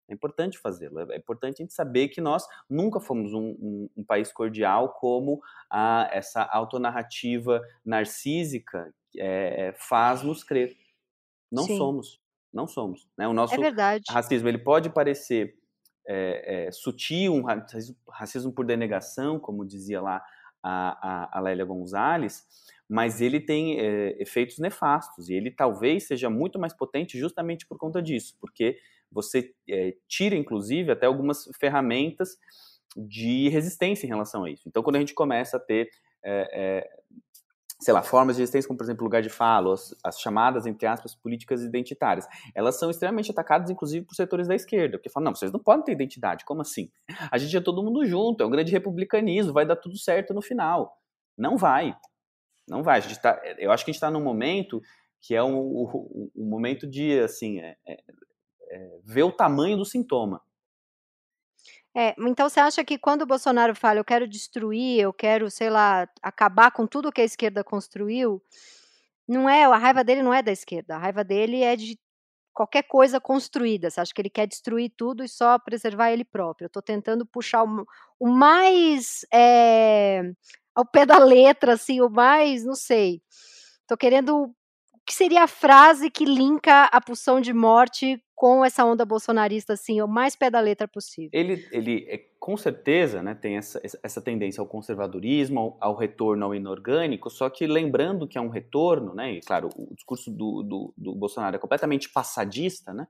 É 0.09 0.13
importante 0.13 0.57
fazê-lo. 0.57 0.99
É 1.11 1.17
importante 1.17 1.61
a 1.61 1.63
gente 1.63 1.73
saber 1.73 2.09
que 2.09 2.19
nós 2.19 2.45
nunca 2.69 2.99
fomos 2.99 3.33
um, 3.33 3.55
um, 3.59 3.89
um 3.97 4.03
país 4.03 4.31
cordial 4.31 4.93
como 4.93 5.41
a, 5.69 6.09
essa 6.11 6.43
autonarrativa 6.43 7.61
narcísica 7.85 8.93
é, 9.17 9.73
faz 9.77 10.21
nos 10.21 10.43
crer. 10.43 10.75
Não 11.49 11.63
Sim. 11.63 11.77
somos. 11.77 12.21
Não 12.53 12.67
somos. 12.67 13.07
Né? 13.17 13.27
O 13.27 13.33
nosso 13.33 13.55
é 13.55 13.57
racismo 14.09 14.47
ele 14.47 14.59
pode 14.59 14.89
parecer 14.89 15.55
é, 16.07 16.67
é, 16.67 16.71
sutil, 16.71 17.33
um 17.33 17.43
racismo, 17.43 17.95
racismo 18.09 18.51
por 18.51 18.65
denegação, 18.65 19.39
como 19.39 19.65
dizia 19.65 20.01
lá 20.01 20.23
a, 20.61 21.33
a, 21.33 21.37
a 21.37 21.41
Lélia 21.41 21.65
Gonzalez, 21.65 22.45
mas 22.87 23.21
ele 23.21 23.39
tem 23.39 23.79
é, 23.79 24.21
efeitos 24.21 24.59
nefastos 24.59 25.29
e 25.29 25.33
ele 25.33 25.49
talvez 25.49 26.05
seja 26.05 26.29
muito 26.29 26.59
mais 26.59 26.73
potente 26.73 27.17
justamente 27.17 27.65
por 27.65 27.77
conta 27.77 28.01
disso, 28.01 28.37
porque 28.39 28.77
você 29.11 29.53
tira, 30.07 30.35
inclusive, 30.35 30.91
até 30.91 31.05
algumas 31.05 31.47
ferramentas 31.59 32.37
de 32.97 33.47
resistência 33.49 34.05
em 34.05 34.09
relação 34.09 34.43
a 34.43 34.49
isso. 34.49 34.63
Então, 34.67 34.81
quando 34.81 34.95
a 34.95 34.99
gente 34.99 35.13
começa 35.13 35.57
a 35.57 35.59
ter 35.59 35.89
sei 37.83 37.93
lá, 37.93 38.01
formas 38.01 38.37
de 38.37 38.41
resistência, 38.41 38.67
como 38.67 38.77
por 38.77 38.85
exemplo 38.85 39.03
lugar 39.03 39.21
de 39.21 39.29
fala, 39.29 39.73
as, 39.73 39.93
as, 40.03 40.19
chamadas, 40.19 40.65
entre 40.65 40.87
aspas, 40.87 41.13
políticas 41.13 41.61
identitárias, 41.61 42.25
elas 42.55 42.79
são 42.79 42.89
extremamente 42.89 43.29
atacadas, 43.29 43.69
inclusive, 43.69 44.05
por 44.05 44.15
setores 44.15 44.47
da 44.47 44.55
esquerda, 44.55 44.97
porque 44.97 45.09
falam, 45.09 45.25
não, 45.25 45.35
vocês 45.35 45.51
não 45.51 45.59
podem 45.59 45.83
ter 45.83 45.91
identidade, 45.91 46.45
como 46.45 46.61
assim? 46.61 46.89
A 47.29 47.37
gente 47.37 47.55
é 47.57 47.59
todo 47.59 47.83
mundo 47.83 48.05
junto, 48.05 48.41
é 48.41 48.47
um 48.47 48.49
grande 48.49 48.71
republicanismo, 48.71 49.51
vai 49.51 49.65
dar 49.65 49.75
tudo 49.75 49.97
certo 49.97 50.33
no 50.33 50.41
final. 50.41 50.97
Não 51.37 51.57
vai. 51.57 51.93
Não 52.69 52.83
vai. 52.83 53.01
Tá, 53.21 53.41
eu 53.57 53.71
acho 53.71 53.83
que 53.83 53.91
a 53.91 53.93
gente 53.93 53.97
está 53.97 54.09
num 54.09 54.23
momento 54.23 54.81
que 55.21 55.35
é 55.35 55.43
um, 55.43 55.57
um, 55.57 56.31
um 56.35 56.49
momento 56.49 56.87
de, 56.87 57.19
assim, 57.19 57.59
é, 57.59 57.75
é, 57.85 57.97
é, 58.71 58.99
ver 59.03 59.23
o 59.23 59.31
tamanho 59.31 59.77
do 59.77 59.85
sintoma. 59.85 60.41
É, 61.95 62.15
então 62.17 62.49
você 62.49 62.59
acha 62.59 62.83
que 62.83 62.97
quando 62.97 63.21
o 63.21 63.25
Bolsonaro 63.25 63.75
fala: 63.75 63.99
"Eu 63.99 64.05
quero 64.05 64.27
destruir, 64.27 64.99
eu 64.99 65.13
quero, 65.13 65.49
sei 65.51 65.69
lá, 65.69 66.07
acabar 66.23 66.71
com 66.71 66.87
tudo 66.87 67.11
que 67.11 67.21
a 67.21 67.23
esquerda 67.23 67.63
construiu", 67.63 68.41
não 69.27 69.49
é 69.49 69.65
a 69.65 69.77
raiva 69.77 70.03
dele 70.03 70.23
não 70.23 70.33
é 70.33 70.43
da 70.43 70.51
esquerda, 70.51 70.95
a 70.95 70.99
raiva 70.99 71.23
dele 71.23 71.63
é 71.63 71.75
de 71.75 71.97
qualquer 72.53 72.83
coisa 72.83 73.19
construída, 73.21 73.89
você 73.91 74.01
acha 74.01 74.13
que 74.13 74.21
ele 74.21 74.29
quer 74.31 74.47
destruir 74.47 74.91
tudo 74.97 75.23
e 75.23 75.29
só 75.29 75.59
preservar 75.59 76.11
ele 76.11 76.25
próprio. 76.25 76.65
Eu 76.65 76.67
estou 76.69 76.81
tentando 76.83 77.25
puxar 77.27 77.63
o 77.65 77.85
o 78.19 78.27
mais, 78.29 79.25
eh, 79.33 80.23
ao 80.75 80.85
pé 80.85 81.05
da 81.05 81.17
letra, 81.19 81.73
assim, 81.75 82.01
o 82.01 82.09
mais 82.09 82.65
não 82.65 82.75
sei, 82.75 83.21
estou 83.81 83.97
querendo 83.97 84.45
o 84.45 84.55
que 85.07 85.13
seria 85.15 85.43
a 85.45 85.47
frase 85.49 86.09
que 86.11 86.25
linka 86.25 86.85
a 86.85 87.01
pulsão 87.01 87.41
de 87.41 87.53
morte 87.53 88.21
com 88.35 88.65
essa 88.65 88.83
onda 88.83 89.05
bolsonarista, 89.05 89.73
assim, 89.73 90.01
o 90.01 90.07
mais 90.07 90.35
pé 90.35 90.49
da 90.49 90.59
letra 90.59 90.87
possível. 90.87 91.29
Ele, 91.33 91.65
ele 91.71 92.05
é, 92.09 92.17
com 92.39 92.57
certeza, 92.57 93.21
né, 93.21 93.35
tem 93.35 93.57
essa, 93.57 93.81
essa 94.01 94.21
tendência 94.21 94.59
ao 94.59 94.67
conservadorismo, 94.67 95.59
ao, 95.59 95.77
ao, 95.79 95.95
retorno 95.95 96.45
ao 96.45 96.55
inorgânico, 96.55 97.29
só 97.29 97.49
que 97.49 97.67
lembrando 97.67 98.27
que 98.27 98.37
é 98.37 98.41
um 98.41 98.49
retorno, 98.49 99.13
né, 99.13 99.33
e 99.33 99.41
claro, 99.41 99.69
o 99.75 99.93
discurso 99.95 100.31
do, 100.31 100.63
do, 100.63 100.93
do 100.97 101.15
Bolsonaro 101.15 101.55
é 101.55 101.59
completamente 101.59 102.09
passadista, 102.09 102.93
né, 102.93 103.07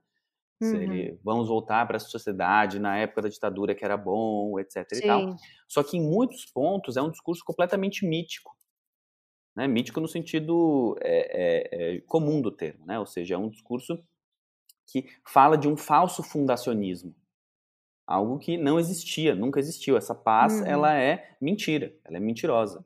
Uhum. 0.62 0.76
Ele, 0.76 1.20
vamos 1.22 1.48
voltar 1.48 1.86
para 1.86 1.96
a 1.96 2.00
sociedade 2.00 2.78
na 2.78 2.96
época 2.96 3.22
da 3.22 3.28
ditadura 3.28 3.74
que 3.74 3.84
era 3.84 3.96
bom, 3.96 4.58
etc. 4.58 4.86
Sim. 4.92 5.04
E 5.04 5.06
tal. 5.06 5.36
Só 5.68 5.82
que 5.82 5.96
em 5.96 6.00
muitos 6.00 6.46
pontos 6.46 6.96
é 6.96 7.02
um 7.02 7.10
discurso 7.10 7.44
completamente 7.44 8.06
mítico. 8.06 8.56
Né? 9.54 9.66
Mítico 9.66 10.00
no 10.00 10.08
sentido 10.08 10.96
é, 11.00 11.92
é, 11.92 11.96
é, 11.96 12.00
comum 12.02 12.40
do 12.40 12.50
termo, 12.50 12.84
né? 12.86 12.98
ou 12.98 13.06
seja, 13.06 13.34
é 13.34 13.38
um 13.38 13.48
discurso 13.48 13.98
que 14.86 15.06
fala 15.24 15.56
de 15.56 15.68
um 15.68 15.76
falso 15.76 16.22
fundacionismo. 16.22 17.14
Algo 18.06 18.38
que 18.38 18.58
não 18.58 18.78
existia, 18.78 19.34
nunca 19.34 19.58
existiu. 19.58 19.96
Essa 19.96 20.14
paz, 20.14 20.60
uhum. 20.60 20.66
ela 20.66 20.94
é 20.94 21.36
mentira, 21.40 21.94
ela 22.04 22.18
é 22.18 22.20
mentirosa. 22.20 22.84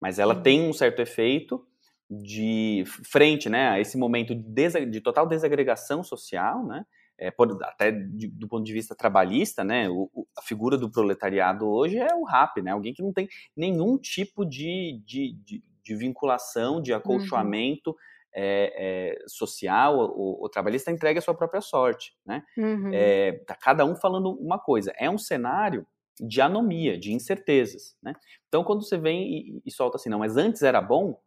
Mas 0.00 0.18
ela 0.18 0.34
uhum. 0.34 0.42
tem 0.42 0.68
um 0.68 0.72
certo 0.72 1.00
efeito 1.00 1.66
de 2.08 2.84
frente 3.10 3.48
né, 3.48 3.70
a 3.70 3.80
esse 3.80 3.96
momento 3.96 4.34
de, 4.34 4.86
de 4.86 5.00
total 5.00 5.26
desagregação 5.26 6.04
social, 6.04 6.64
né, 6.64 6.84
é, 7.18 7.30
por, 7.30 7.58
até 7.64 7.90
de, 7.90 8.28
do 8.28 8.46
ponto 8.46 8.64
de 8.64 8.72
vista 8.72 8.94
trabalhista, 8.94 9.64
né, 9.64 9.88
o, 9.88 10.10
o, 10.12 10.26
a 10.36 10.42
figura 10.42 10.76
do 10.76 10.90
proletariado 10.90 11.66
hoje 11.66 11.96
é 11.96 12.14
o 12.14 12.24
RAP, 12.24 12.58
né, 12.58 12.72
alguém 12.72 12.92
que 12.92 13.02
não 13.02 13.12
tem 13.12 13.28
nenhum 13.56 13.96
tipo 13.96 14.44
de, 14.44 15.02
de, 15.04 15.32
de, 15.44 15.64
de 15.82 15.96
vinculação, 15.96 16.80
de 16.80 16.92
uhum. 16.92 16.98
acolchoamento 16.98 17.90
uhum 17.90 17.96
é, 18.34 19.14
é, 19.14 19.28
social 19.28 19.96
ou, 19.96 20.48
trabalhista 20.48 20.90
entregue 20.90 21.18
a 21.18 21.22
sua 21.22 21.34
própria 21.34 21.60
sorte, 21.60 22.16
né? 22.26 22.42
Uhum. 22.58 22.90
É, 22.92 23.32
tá 23.46 23.54
cada 23.54 23.84
um 23.84 23.94
falando 23.94 24.32
uma 24.32 24.58
coisa. 24.58 24.92
É 24.98 25.08
um 25.08 25.16
cenário 25.16 25.86
de 26.20 26.40
anomia, 26.40 26.98
de 26.98 27.12
incertezas, 27.12 27.96
né? 28.02 28.14
Então, 28.48 28.64
quando 28.64 28.82
você 28.82 28.98
vem 28.98 29.22
e, 29.22 29.62
e 29.64 29.70
solta 29.70 29.96
assim, 29.96 30.08
não, 30.08 30.18
mas 30.18 30.36
antes 30.36 30.62
era 30.62 30.80
bom, 30.80 31.20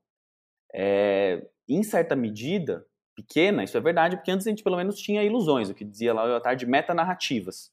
é, 0.74 1.48
em 1.68 1.82
certa 1.82 2.16
medida, 2.16 2.86
pequena, 3.16 3.64
isso 3.64 3.78
é 3.78 3.82
verdade, 3.82 4.18
porque 4.18 4.32
antes 4.32 4.46
a 4.46 4.50
gente 4.50 4.64
pelo 4.64 4.78
menos 4.78 5.00
tinha 5.00 5.24
ilusões, 5.24 5.70
o 5.70 5.74
que 5.74 5.84
dizia 5.84 6.14
lá 6.14 6.38
o 6.38 6.42
tarde, 6.42 6.66
metanarrativas, 6.66 7.72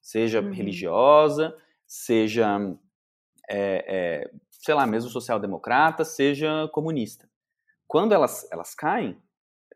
seja 0.00 0.40
uhum. 0.40 0.50
religiosa, 0.50 1.56
seja, 1.86 2.58
é, 3.48 3.84
é, 3.86 4.30
sei 4.50 4.74
lá, 4.74 4.86
mesmo 4.86 5.08
social-democrata, 5.08 6.04
seja 6.04 6.68
comunista 6.72 7.31
quando 7.92 8.14
elas, 8.14 8.50
elas 8.50 8.74
caem, 8.74 9.20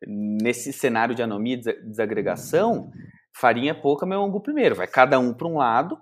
nesse 0.06 0.72
cenário 0.72 1.14
de 1.14 1.22
anomia 1.22 1.52
e 1.52 1.82
desagregação, 1.82 2.90
farinha 3.30 3.78
pouca, 3.78 4.06
meu 4.06 4.24
angu 4.24 4.40
primeiro. 4.40 4.74
Vai 4.74 4.86
cada 4.86 5.18
um 5.18 5.34
para 5.34 5.46
um 5.46 5.58
lado 5.58 6.00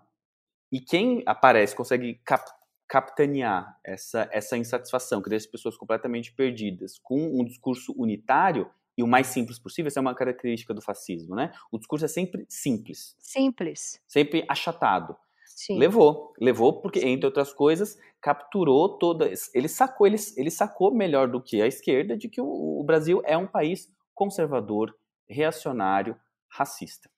E 0.70 0.80
quem 0.80 1.24
aparece, 1.26 1.74
consegue 1.74 2.20
cap 2.24 2.48
capitanear 2.86 3.76
essa, 3.84 4.28
essa 4.30 4.56
insatisfação, 4.56 5.20
que 5.20 5.28
deixa 5.28 5.46
as 5.46 5.50
pessoas 5.50 5.76
completamente 5.76 6.32
perdidas, 6.32 7.00
com 7.02 7.18
um 7.18 7.44
discurso 7.44 7.92
unitário 7.96 8.70
e 8.96 9.02
o 9.02 9.08
mais 9.08 9.26
simples 9.28 9.58
possível, 9.58 9.88
essa 9.88 9.98
é 9.98 10.02
uma 10.02 10.14
característica 10.14 10.72
do 10.72 10.80
fascismo, 10.80 11.34
né? 11.34 11.52
O 11.72 11.78
discurso 11.78 12.04
é 12.04 12.08
sempre 12.08 12.46
simples. 12.48 13.16
Simples. 13.18 14.00
Sempre 14.06 14.44
achatado. 14.48 15.16
Sim. 15.54 15.78
Levou, 15.78 16.32
levou 16.38 16.80
porque 16.80 16.98
entre 16.98 17.26
outras 17.26 17.52
coisas 17.52 17.96
capturou 18.20 18.98
toda, 18.98 19.30
ele 19.54 19.68
sacou, 19.68 20.06
ele, 20.06 20.16
ele 20.36 20.50
sacou 20.50 20.92
melhor 20.92 21.28
do 21.28 21.40
que 21.40 21.62
a 21.62 21.66
esquerda 21.66 22.16
de 22.16 22.28
que 22.28 22.40
o, 22.40 22.80
o 22.80 22.82
Brasil 22.82 23.22
é 23.24 23.36
um 23.36 23.46
país 23.46 23.88
conservador, 24.12 24.94
reacionário, 25.28 26.16
racista. 26.48 27.08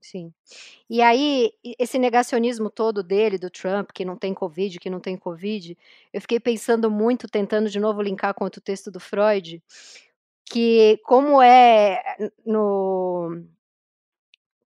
Sim. 0.00 0.32
E 0.88 1.02
aí, 1.02 1.52
esse 1.78 1.98
negacionismo 1.98 2.70
todo 2.70 3.02
dele, 3.02 3.36
do 3.36 3.50
Trump, 3.50 3.90
que 3.92 4.04
não 4.04 4.16
tem 4.16 4.32
Covid, 4.32 4.78
que 4.78 4.90
não 4.90 5.00
tem 5.00 5.16
Covid, 5.16 5.76
eu 6.12 6.20
fiquei 6.20 6.38
pensando 6.38 6.90
muito, 6.90 7.28
tentando 7.28 7.68
de 7.68 7.80
novo 7.80 8.00
linkar 8.00 8.34
com 8.34 8.44
outro 8.44 8.60
texto 8.60 8.90
do 8.90 9.00
Freud, 9.00 9.62
que 10.44 10.98
como 11.04 11.42
é 11.42 12.00
no 12.46 13.44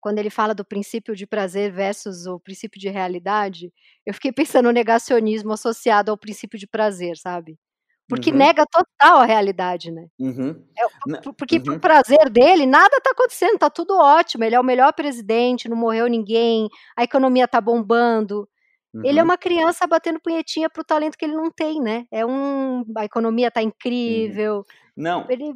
quando 0.02 0.20
ele 0.20 0.30
fala 0.30 0.54
do 0.56 0.66
princípio 0.66 1.16
de 1.16 1.28
prazer 1.28 1.72
versus 1.72 2.26
o 2.28 2.40
princípio 2.40 2.80
de 2.80 2.90
realidade, 2.90 3.72
eu 4.06 4.14
fiquei 4.14 4.32
pensando 4.32 4.66
no 4.66 4.72
negacionismo 4.72 5.54
associado 5.54 6.12
ao 6.12 6.18
princípio 6.18 6.58
de 6.60 6.68
prazer, 6.68 7.18
sabe? 7.18 7.58
Porque 8.10 8.32
Uhum, 8.32 8.38
nega 8.38 8.66
total 8.72 9.20
a 9.20 9.26
realidade, 9.26 9.92
né? 9.92 10.08
uhum. 10.20 10.66
É, 10.78 10.86
porque 11.38 11.60
pro 11.60 11.74
uhum, 11.74 11.80
prazer 11.80 12.30
dele, 12.30 12.66
nada 12.66 13.02
tá 13.02 13.12
acontecendo, 13.12 13.58
tá 13.58 13.70
tudo 13.70 13.98
ótimo. 13.98 14.44
Ele 14.44 14.56
é 14.56 14.60
o 14.60 14.64
melhor 14.64 14.94
presidente, 14.94 15.70
não 15.70 15.78
morreu 15.78 16.08
ninguém, 16.08 16.70
a 16.96 17.04
economia 17.04 17.48
tá 17.48 17.60
bombando. 17.60 18.48
Ele 19.04 19.20
é 19.20 19.24
uhum, 19.24 19.30
uma 19.30 19.38
criança 19.38 19.88
batendo 19.88 20.20
punhetinha 20.22 20.70
pro 20.70 20.84
talento 20.84 21.18
que 21.18 21.26
ele 21.26 21.36
não 21.36 21.52
tem, 21.52 21.82
né? 21.82 22.06
É 22.12 22.26
um, 22.26 22.84
a 22.98 23.06
economia 23.06 23.52
tá 23.52 23.62
uhum. 23.62 23.68
incrível. 23.68 24.66
Não, 24.96 25.28
Ele 25.30 25.56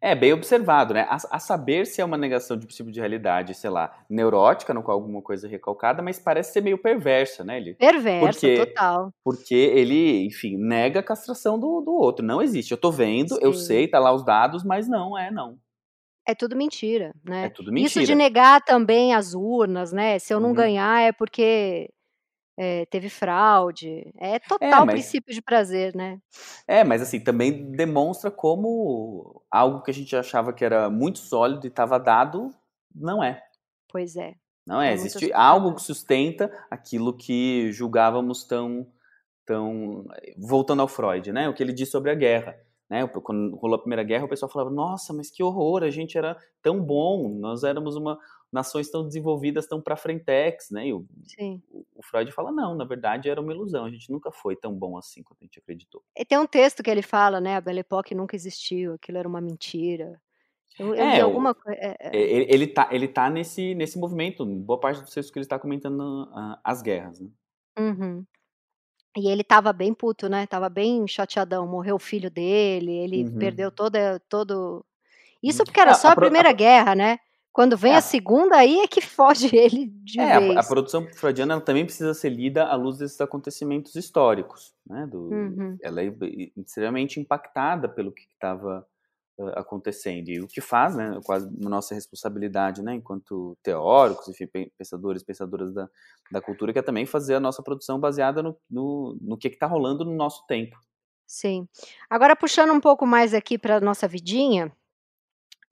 é 0.00 0.14
bem 0.14 0.32
observado, 0.32 0.94
né? 0.94 1.02
A, 1.08 1.16
a 1.32 1.38
saber 1.38 1.86
se 1.86 2.00
é 2.00 2.04
uma 2.04 2.16
negação 2.16 2.56
de 2.56 2.66
princípio 2.66 2.92
de 2.92 3.00
realidade, 3.00 3.54
sei 3.54 3.70
lá, 3.70 4.04
neurótica, 4.08 4.72
no 4.74 4.82
qual 4.82 4.96
alguma 4.98 5.22
coisa 5.22 5.46
é 5.46 5.50
recalcada, 5.50 6.02
mas 6.02 6.18
parece 6.18 6.52
ser 6.52 6.60
meio 6.60 6.78
perversa, 6.78 7.44
né? 7.44 7.56
Ele, 7.58 7.74
perversa, 7.74 8.48
porque, 8.48 8.66
total. 8.66 9.10
porque 9.24 9.54
ele, 9.54 10.24
enfim, 10.26 10.56
nega 10.56 11.00
a 11.00 11.02
castração 11.02 11.58
do, 11.58 11.80
do 11.80 11.92
outro. 11.92 12.24
Não 12.24 12.40
existe. 12.42 12.70
Eu 12.72 12.78
tô 12.78 12.90
vendo, 12.92 13.38
eu 13.40 13.52
Sim. 13.52 13.64
sei, 13.66 13.88
tá 13.88 13.98
lá 13.98 14.12
os 14.12 14.24
dados, 14.24 14.64
mas 14.64 14.88
não 14.88 15.16
é, 15.18 15.30
não. 15.30 15.58
É 16.28 16.34
tudo 16.34 16.56
mentira, 16.56 17.14
É 17.24 17.30
né? 17.30 17.48
tudo 17.48 17.70
Isso 17.78 18.02
de 18.04 18.14
mentira. 18.14 18.16
negar 18.16 18.60
também 18.64 19.14
as 19.14 19.32
urnas, 19.34 19.92
né? 19.92 20.18
Se 20.18 20.34
eu 20.34 20.40
não 20.40 20.48
Uhum. 20.50 20.54
ganhar 20.54 21.00
é 21.02 21.12
porque 21.12 21.88
é, 22.56 22.86
teve 22.86 23.08
fraude. 23.08 24.12
É 24.18 24.36
É, 24.36 24.38
total 24.38 24.86
mas, 24.86 24.94
princípio 24.94 25.34
de 25.34 25.42
prazer, 25.42 25.94
né? 25.94 26.18
é, 26.66 26.82
mas 26.84 27.02
assim, 27.02 27.20
também 27.20 27.70
demonstra 27.72 28.30
como 28.30 29.42
algo 29.50 29.82
que 29.82 29.90
a 29.90 29.94
gente 29.94 30.14
achava 30.16 30.52
que 30.52 30.64
era 30.64 30.88
muito 30.90 31.18
sólido 31.18 31.66
e 31.66 31.68
estava 31.68 31.98
dado, 31.98 32.50
não 32.94 33.22
é. 33.22 33.42
Pois 33.88 34.16
é. 34.16 34.34
Não 34.66 34.82
é, 34.82 34.90
É 34.90 34.92
existe 34.92 35.32
algo 35.32 35.74
que 35.74 35.82
sustenta 35.82 36.50
aquilo 36.68 37.16
que 37.16 37.70
julgávamos 37.72 38.44
tão, 38.44 38.86
tão. 39.44 40.04
Voltando 40.36 40.82
ao 40.82 40.88
Freud, 40.88 41.32
né? 41.32 41.48
O 41.48 41.54
que 41.54 41.62
ele 41.62 41.72
diz 41.72 41.90
sobre 41.90 42.10
a 42.10 42.14
guerra. 42.14 42.58
Né? 42.88 43.06
Quando 43.06 43.56
rolou 43.56 43.76
a 43.76 43.80
Primeira 43.80 44.02
Guerra, 44.02 44.24
o 44.24 44.28
pessoal 44.28 44.50
falava: 44.50 44.70
Nossa, 44.70 45.12
mas 45.12 45.30
que 45.30 45.42
horror, 45.42 45.82
a 45.82 45.90
gente 45.90 46.18
era 46.18 46.36
tão 46.62 46.80
bom, 46.82 47.28
nós 47.28 47.62
éramos 47.62 47.96
uma 47.96 48.18
nações 48.56 48.90
tão 48.90 49.04
desenvolvidas, 49.06 49.66
tão 49.66 49.80
para 49.80 49.96
frentex, 49.96 50.70
né? 50.70 50.88
E 50.88 50.92
o, 50.94 51.06
Sim. 51.24 51.62
o 51.94 52.02
Freud 52.02 52.32
fala: 52.32 52.50
Não, 52.50 52.74
na 52.74 52.84
verdade 52.84 53.28
era 53.28 53.40
uma 53.40 53.52
ilusão, 53.52 53.84
a 53.84 53.90
gente 53.90 54.10
nunca 54.10 54.32
foi 54.32 54.56
tão 54.56 54.72
bom 54.74 54.96
assim 54.96 55.22
quanto 55.22 55.42
a 55.42 55.44
gente 55.44 55.58
acreditou. 55.58 56.02
E 56.16 56.24
tem 56.24 56.38
um 56.38 56.46
texto 56.46 56.82
que 56.82 56.90
ele 56.90 57.02
fala, 57.02 57.40
né? 57.40 57.56
A 57.56 57.60
Belle 57.60 57.80
Époque 57.80 58.14
nunca 58.14 58.34
existiu, 58.34 58.94
aquilo 58.94 59.18
era 59.18 59.28
uma 59.28 59.40
mentira. 59.40 60.20
Eu, 60.78 60.88
eu 60.88 61.04
É, 61.04 61.20
alguma 61.20 61.50
o, 61.52 61.54
coisa. 61.54 61.78
É, 61.80 61.96
é, 62.00 62.16
ele, 62.16 62.46
ele 62.52 62.66
tá, 62.66 62.88
ele 62.90 63.08
tá 63.08 63.30
nesse, 63.30 63.74
nesse 63.74 63.98
movimento, 63.98 64.44
boa 64.44 64.78
parte 64.80 65.00
do 65.02 65.10
texto 65.10 65.32
que 65.32 65.38
ele 65.38 65.44
está 65.44 65.58
comentando 65.58 66.28
ah, 66.34 66.60
as 66.64 66.82
guerras. 66.82 67.20
Né? 67.20 67.28
uhum. 67.78 68.24
E 69.16 69.28
ele 69.30 69.42
tava 69.42 69.72
bem 69.72 69.94
puto, 69.94 70.28
né? 70.28 70.46
Tava 70.46 70.68
bem 70.68 71.06
chateadão. 71.08 71.66
Morreu 71.66 71.96
o 71.96 71.98
filho 71.98 72.30
dele, 72.30 72.92
ele 72.92 73.24
Uhum. 73.24 73.38
perdeu 73.38 73.70
toda, 73.70 74.20
todo. 74.28 74.76
Uhum. 74.76 74.82
Isso 75.42 75.64
porque 75.64 75.80
era 75.80 75.92
A- 75.92 75.94
só 75.94 76.08
a 76.08 76.10
a 76.10 76.12
a 76.12 76.16
Primeira 76.16 76.50
pro- 76.50 76.58
Guerra, 76.58 76.94
né? 76.94 77.18
Quando 77.56 77.74
vem 77.74 77.92
É, 77.92 77.94
a 77.94 77.98
a- 77.98 78.02
segunda, 78.02 78.54
aí 78.58 78.80
é 78.80 78.86
que 78.86 79.00
foge 79.50 79.56
ele 79.56 79.86
de 79.86 80.20
É, 80.20 80.32
a, 80.34 80.36
a 80.36 80.40
vez. 80.40 80.68
produção 80.68 81.08
freudiana 81.14 81.58
também 81.58 81.86
precisa 81.86 82.12
ser 82.12 82.28
lida 82.28 82.66
à 82.66 82.74
luz 82.76 82.98
desses 82.98 83.18
acontecimentos 83.18 83.94
históricos, 83.94 84.74
né? 84.86 85.06
Do, 85.06 85.30
Uhum. 85.30 85.78
ela 85.80 86.02
é 86.02 86.12
extremamente 86.54 87.18
impactada 87.18 87.88
pelo 87.88 88.12
que 88.12 88.24
estava 88.30 88.86
acontecendo 89.54 90.28
e 90.28 90.38
o 90.40 90.46
que 90.46 90.60
faz, 90.60 90.94
né? 90.96 91.18
Quase 91.24 91.48
nossa 91.58 91.94
responsabilidade, 91.94 92.82
né? 92.82 92.94
Enquanto 92.94 93.56
teóricos, 93.62 94.28
enfim, 94.28 94.46
pen- 94.46 94.70
pensadores, 94.76 95.22
pensadoras 95.22 95.72
da, 95.72 95.88
da 96.30 96.42
cultura, 96.42 96.74
que 96.74 96.78
é 96.78 96.82
também 96.82 97.06
fazer 97.06 97.36
a 97.36 97.40
nossa 97.40 97.62
produção 97.62 97.98
baseada 97.98 98.42
no, 98.42 98.54
no, 98.70 99.16
no 99.20 99.38
que 99.38 99.48
está 99.48 99.66
rolando 99.66 100.04
no 100.04 100.14
nosso 100.14 100.46
tempo. 100.46 100.76
Sim. 101.26 101.66
Agora, 102.10 102.36
puxando 102.36 102.72
um 102.74 102.80
pouco 102.80 103.06
mais 103.06 103.32
aqui 103.32 103.56
para 103.58 103.80
nossa 103.80 104.06
vidinha, 104.06 104.70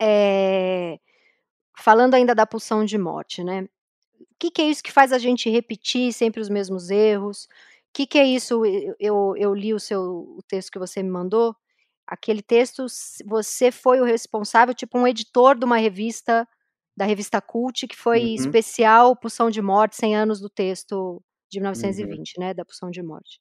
é, 0.00 0.98
falando 1.78 2.14
ainda 2.14 2.34
da 2.34 2.46
pulsão 2.46 2.84
de 2.84 2.98
morte, 2.98 3.42
né? 3.44 3.62
O 4.20 4.26
que, 4.38 4.50
que 4.50 4.62
é 4.62 4.66
isso 4.70 4.82
que 4.82 4.92
faz 4.92 5.12
a 5.12 5.18
gente 5.18 5.50
repetir 5.50 6.12
sempre 6.12 6.40
os 6.40 6.48
mesmos 6.48 6.90
erros? 6.90 7.44
O 7.44 7.48
que, 7.94 8.06
que 8.06 8.18
é 8.18 8.24
isso? 8.26 8.64
Eu, 8.66 8.94
eu, 9.00 9.34
eu 9.36 9.54
li 9.54 9.74
o 9.74 9.80
seu 9.80 10.02
o 10.02 10.40
texto 10.48 10.70
que 10.72 10.78
você 10.78 11.02
me 11.02 11.10
mandou. 11.10 11.56
Aquele 12.06 12.42
texto, 12.42 12.86
você 13.26 13.70
foi 13.72 14.00
o 14.00 14.04
responsável, 14.04 14.74
tipo 14.74 14.98
um 14.98 15.06
editor 15.08 15.56
de 15.58 15.64
uma 15.64 15.78
revista, 15.78 16.46
da 16.96 17.04
revista 17.06 17.40
Cult, 17.40 17.86
que 17.88 17.96
foi 17.96 18.22
Uhum, 18.22 18.30
especial 18.34 19.16
Pulsão 19.16 19.50
de 19.50 19.62
Morte, 19.62 19.96
100 19.96 20.16
anos 20.16 20.40
do 20.40 20.50
texto 20.50 21.22
de 21.50 21.60
uhum, 21.74 21.74
1920, 21.74 22.38
né? 22.38 22.54
Da 22.54 22.64
Pulsão 22.64 22.90
de 22.90 23.02
Morte. 23.02 23.40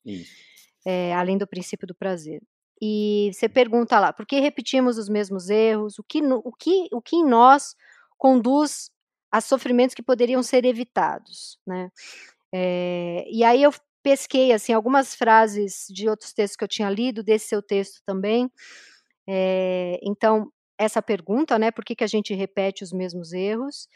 É, 0.86 1.14
além 1.16 1.38
do 1.38 1.48
princípio 1.48 1.88
do 1.88 1.96
prazer. 1.96 2.42
E 2.82 3.32
você 3.34 3.48
pergunta 3.48 4.00
lá, 4.00 4.12
por 4.12 4.26
que 4.26 4.40
repetimos 4.40 4.98
os 4.98 5.08
mesmos 5.10 5.50
erros? 5.50 5.98
O 6.00 6.04
que, 6.04 6.22
o 6.22 6.52
que, 6.52 6.88
o 6.92 7.02
que 7.02 7.16
em 7.16 7.26
nós 7.26 7.76
conduz 8.24 8.89
a 9.30 9.41
sofrimentos 9.41 9.93
que 9.93 10.01
poderiam 10.01 10.41
ser 10.41 10.63
evitados, 10.63 11.59
né? 11.67 11.91
É, 12.53 13.26
e 13.30 13.43
aí 13.43 13.61
eu 13.63 13.74
pesquei 14.01 14.53
assim 14.53 14.71
algumas 14.74 15.13
frases 15.13 15.88
de 15.89 16.07
outros 16.07 16.32
textos 16.34 16.55
que 16.55 16.63
eu 16.63 16.67
tinha 16.69 16.89
lido, 16.89 17.21
desse 17.21 17.47
seu 17.49 17.61
texto 17.61 18.01
também. 18.05 18.49
É, 19.28 19.99
então, 20.03 20.49
essa 20.80 21.01
pergunta, 21.01 21.59
né? 21.59 21.71
Por 21.71 21.84
que, 21.86 21.95
que 21.95 22.03
a 22.05 22.07
gente 22.07 22.34
repete 22.34 22.84
os 22.84 22.93
mesmos 22.93 23.34
erros? 23.34 23.89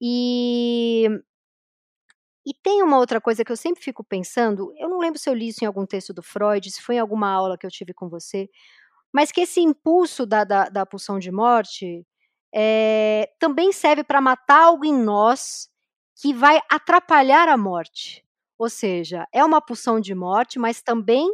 E 0.00 1.08
e 2.44 2.52
tem 2.54 2.82
uma 2.82 2.98
outra 2.98 3.20
coisa 3.20 3.44
que 3.44 3.52
eu 3.52 3.56
sempre 3.56 3.82
fico 3.82 4.02
pensando, 4.04 4.72
eu 4.76 4.88
não 4.88 4.98
lembro 4.98 5.18
se 5.18 5.30
eu 5.30 5.34
li 5.34 5.48
isso 5.48 5.64
em 5.64 5.66
algum 5.66 5.86
texto 5.86 6.12
do 6.12 6.22
Freud, 6.22 6.70
se 6.70 6.82
foi 6.82 6.96
em 6.96 6.98
alguma 6.98 7.30
aula 7.30 7.56
que 7.56 7.64
eu 7.66 7.70
tive 7.70 7.94
com 7.94 8.08
você, 8.08 8.48
mas 9.12 9.32
que 9.32 9.42
esse 9.42 9.60
impulso 9.60 10.26
da, 10.26 10.44
da, 10.44 10.68
da 10.68 10.86
pulsão 10.86 11.18
de 11.18 11.30
morte 11.32 12.04
eh, 12.54 13.30
também 13.38 13.72
serve 13.72 14.04
para 14.04 14.20
matar 14.20 14.62
algo 14.62 14.84
em 14.84 14.94
nós 14.94 15.68
que 16.20 16.32
vai 16.32 16.60
atrapalhar 16.70 17.48
a 17.48 17.56
morte. 17.56 18.24
Ou 18.58 18.68
seja, 18.68 19.26
é 19.32 19.44
uma 19.44 19.60
pulsão 19.60 19.98
de 19.98 20.14
morte, 20.14 20.58
mas 20.58 20.82
também 20.82 21.28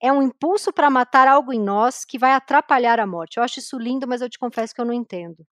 é 0.00 0.12
um 0.12 0.22
impulso 0.22 0.72
para 0.72 0.90
matar 0.90 1.26
algo 1.28 1.52
em 1.52 1.60
nós 1.60 2.04
que 2.04 2.18
vai 2.18 2.32
atrapalhar 2.32 3.00
a 3.00 3.06
morte. 3.06 3.36
Eu 3.36 3.42
acho 3.42 3.60
isso 3.60 3.78
lindo, 3.78 4.06
mas 4.06 4.20
eu 4.20 4.28
te 4.28 4.38
confesso 4.38 4.74
que 4.74 4.80
eu 4.80 4.84
não 4.84 4.92
entendo. 4.92 5.46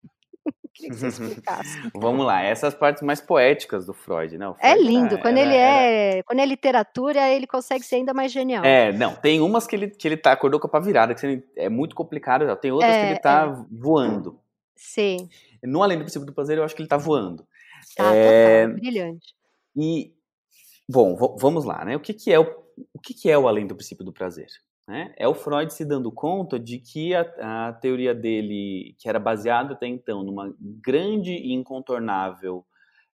Queria 0.75 0.91
que 0.91 0.97
você 0.97 1.09
explicasse. 1.09 1.79
Vamos 1.95 2.25
lá, 2.25 2.43
essas 2.43 2.75
partes 2.75 3.03
mais 3.03 3.21
poéticas 3.21 3.85
do 3.85 3.93
Freud, 3.93 4.39
né? 4.39 4.47
É 4.61 4.73
Freud 4.73 4.89
lindo, 4.89 5.15
era, 5.15 5.23
quando 5.23 5.39
era, 5.39 5.47
ele 5.47 5.57
era, 5.57 5.83
é, 6.19 6.23
quando 6.23 6.41
é 6.41 6.47
literatura, 6.47 7.29
ele 7.29 7.47
consegue 7.47 7.85
ser 7.85 7.97
ainda 7.97 8.15
mais 8.15 8.33
genial. 8.33 8.65
É, 8.65 8.93
não, 8.93 9.15
tem 9.15 9.41
umas 9.41 9.67
que 9.67 9.77
ele, 9.77 9.89
que 9.89 10.07
ele 10.07 10.17
tá, 10.17 10.33
acordou 10.33 10.59
com 10.61 10.67
a 10.67 10.71
pá 10.71 10.79
virada, 10.79 11.15
que 11.15 11.43
é 11.57 11.69
muito 11.69 11.95
complicado, 11.95 12.45
tem 12.57 12.71
outras 12.71 12.95
que 12.95 13.03
ele 13.03 13.15
É, 13.15 13.19
tá 13.19 13.47
é, 13.47 13.67
voando. 13.71 14.41
Sim, 14.79 15.29
No 15.63 15.83
Além 15.83 15.99
do 15.99 16.05
Princípio 16.05 16.27
do 16.27 16.33
Prazer, 16.33 16.57
eu 16.57 16.65
acho 16.65 16.75
que 16.75 16.81
ele 16.81 16.89
tá 16.89 16.97
voando. 16.97 17.47
tá, 17.97 18.15
É, 18.15 18.67
total, 18.67 18.81
brilhante. 18.81 19.35
e, 19.77 20.15
bom, 20.89 21.17
vamos 21.39 21.65
lá, 21.65 21.85
né? 21.85 21.97
O 21.97 22.01
que 22.01 22.15
que 22.15 22.33
é 22.33 22.39
o, 22.39 22.45
o 22.95 23.01
que 23.01 23.13
que 23.13 23.31
é 23.31 23.37
o 23.37 23.49
Além 23.49 23.67
do 23.67 23.75
Princípio 23.75 24.05
do 24.05 24.13
Prazer? 24.13 24.49
Né? 24.87 25.13
É 25.19 25.29
o 25.29 25.35
Freud 25.35 25.71
se 25.73 25.85
dando 25.85 26.11
conta 26.11 26.59
de 26.59 26.79
que 26.79 27.15
a, 27.15 27.69
a 27.69 27.73
teoria 27.75 28.15
dele, 28.15 28.97
que 28.99 29.07
era 29.07 29.19
baseada 29.19 29.75
até 29.75 29.87
então 29.87 30.23
numa 30.23 30.55
grande 30.59 31.33
e 31.33 31.53
incontornável 31.53 32.65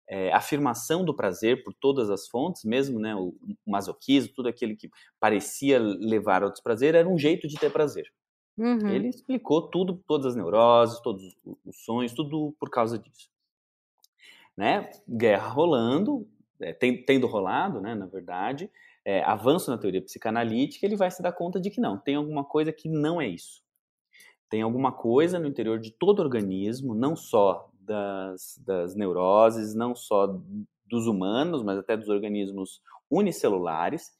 é, 0.07 0.31
afirmação 0.31 1.03
do 1.03 1.15
prazer 1.15 1.63
por 1.63 1.73
todas 1.73 2.09
as 2.11 2.27
fontes, 2.27 2.63
mesmo 2.63 2.99
né, 2.99 3.15
o, 3.15 3.33
masoquismo, 3.65 4.33
tudo 4.35 4.49
aquilo 4.49 4.75
que 4.75 4.89
parecia 5.19 5.79
levar 5.79 6.43
ao 6.43 6.51
desprazer, 6.51 6.93
era 6.93 7.09
um 7.09 7.17
jeito 7.17 7.47
de 7.47 7.55
ter 7.55 7.71
prazer. 7.71 8.05
Uhum, 8.57 8.87
Ele 8.89 9.07
explicou 9.07 9.69
tudo, 9.69 10.01
todas 10.07 10.27
as 10.27 10.35
neuroses, 10.35 10.99
todos 10.99 11.35
os 11.65 11.77
sonhos, 11.83 12.13
tudo 12.13 12.55
por 12.59 12.69
causa 12.69 12.99
disso. 12.99 13.29
Né? 14.55 14.91
Guerra 15.09 15.47
rolando, 15.47 16.27
é, 16.59 16.73
tendo 16.73 17.27
rolado, 17.27 17.81
né, 17.81 17.95
na 17.95 18.05
verdade, 18.05 18.69
é, 19.03 19.23
avanço 19.23 19.71
na 19.71 19.77
teoria 19.77 20.01
psicanalítica, 20.01 20.85
ele 20.85 20.95
vai 20.95 21.09
se 21.09 21.21
dar 21.21 21.31
conta 21.31 21.59
de 21.59 21.69
que 21.69 21.81
não, 21.81 21.97
tem 21.97 22.15
alguma 22.15 22.43
coisa 22.43 22.71
que 22.71 22.87
não 22.87 23.19
é 23.19 23.27
isso. 23.27 23.63
Tem 24.49 24.61
alguma 24.61 24.91
coisa 24.91 25.39
no 25.39 25.47
interior 25.47 25.79
de 25.79 25.91
todo 25.91 26.21
organismo, 26.21 26.93
não 26.93 27.15
só 27.15 27.71
das, 27.79 28.61
das 28.63 28.95
neuroses, 28.95 29.73
não 29.73 29.95
só 29.95 30.39
dos 30.85 31.07
humanos, 31.07 31.63
mas 31.63 31.79
até 31.79 31.97
dos 31.97 32.07
organismos 32.07 32.81
unicelulares, 33.09 34.15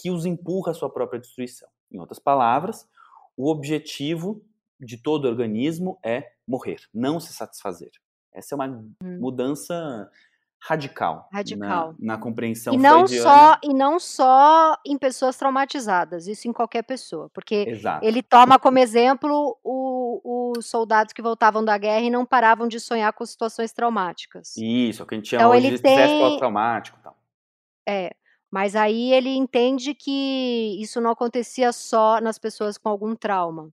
que 0.00 0.10
os 0.10 0.26
empurra 0.26 0.72
à 0.72 0.74
sua 0.74 0.90
própria 0.90 1.18
destruição. 1.18 1.68
Em 1.90 1.98
outras 1.98 2.18
palavras, 2.18 2.86
o 3.40 3.50
objetivo 3.50 4.44
de 4.78 4.98
todo 4.98 5.26
organismo 5.26 5.98
é 6.04 6.32
morrer, 6.46 6.80
não 6.92 7.18
se 7.18 7.32
satisfazer. 7.32 7.90
Essa 8.32 8.54
é 8.54 8.56
uma 8.56 8.66
hum. 8.66 9.18
mudança 9.18 10.10
radical, 10.62 11.26
radical. 11.32 11.94
Na, 11.98 12.16
na 12.16 12.18
compreensão 12.18 12.74
e 12.74 12.76
não 12.76 13.06
só 13.06 13.58
e 13.64 13.72
não 13.72 13.98
só 13.98 14.76
em 14.86 14.98
pessoas 14.98 15.38
traumatizadas 15.38 16.26
isso 16.26 16.48
em 16.48 16.52
qualquer 16.52 16.82
pessoa 16.82 17.30
porque 17.32 17.64
Exato. 17.66 18.04
ele 18.04 18.22
toma 18.22 18.58
como 18.58 18.78
exemplo 18.78 19.58
os 19.64 20.66
soldados 20.66 21.14
que 21.14 21.22
voltavam 21.22 21.64
da 21.64 21.78
guerra 21.78 22.04
e 22.04 22.10
não 22.10 22.26
paravam 22.26 22.68
de 22.68 22.78
sonhar 22.78 23.10
com 23.14 23.24
situações 23.24 23.72
traumáticas 23.72 24.54
isso 24.58 25.06
que 25.06 25.14
a 25.14 25.16
gente 25.16 25.30
chama 25.30 25.44
então, 25.44 25.56
hoje 25.56 25.66
ele 25.66 25.76
de 25.76 25.82
tem... 25.82 26.20
pós-traumático 26.20 26.98
tal 27.02 27.16
é 27.88 28.14
mas 28.50 28.74
aí 28.74 29.12
ele 29.12 29.30
entende 29.30 29.94
que 29.94 30.78
isso 30.80 31.00
não 31.00 31.10
acontecia 31.10 31.72
só 31.72 32.20
nas 32.20 32.38
pessoas 32.38 32.76
com 32.76 32.88
algum 32.88 33.14
trauma 33.14 33.72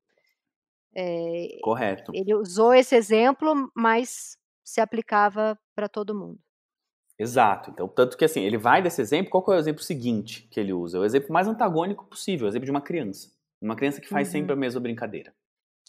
é, 0.96 1.60
correto 1.62 2.12
ele 2.14 2.34
usou 2.34 2.74
esse 2.74 2.96
exemplo 2.96 3.72
mas 3.76 4.38
se 4.64 4.82
aplicava 4.82 5.58
para 5.76 5.88
todo 5.88 6.16
mundo 6.16 6.40
Exato. 7.20 7.72
Então, 7.72 7.88
tanto 7.88 8.16
que 8.16 8.24
assim, 8.24 8.42
ele 8.42 8.58
vai 8.58 8.82
desse 8.82 9.02
exemplo, 9.02 9.32
qual 9.32 9.44
é 9.48 9.58
o 9.58 9.60
exemplo 9.60 9.82
seguinte 9.82 10.48
que 10.52 10.60
ele 10.60 10.72
usa? 10.72 10.98
É 10.98 11.02
o 11.02 11.06
exemplo 11.06 11.34
mais 11.34 11.48
antagônico 11.48 12.06
possível, 12.06 12.46
o 12.46 12.50
exemplo 12.50 12.66
de 12.66 12.72
uma 12.72 12.82
criança. 12.82 13.32
Uma 13.60 13.76
criança 13.76 14.00
que 14.00 14.08
faz 14.08 14.28
uhum. 14.28 14.34
sempre 14.34 14.54
a 14.54 14.56
mesma 14.56 14.80
brincadeira. 14.80 15.34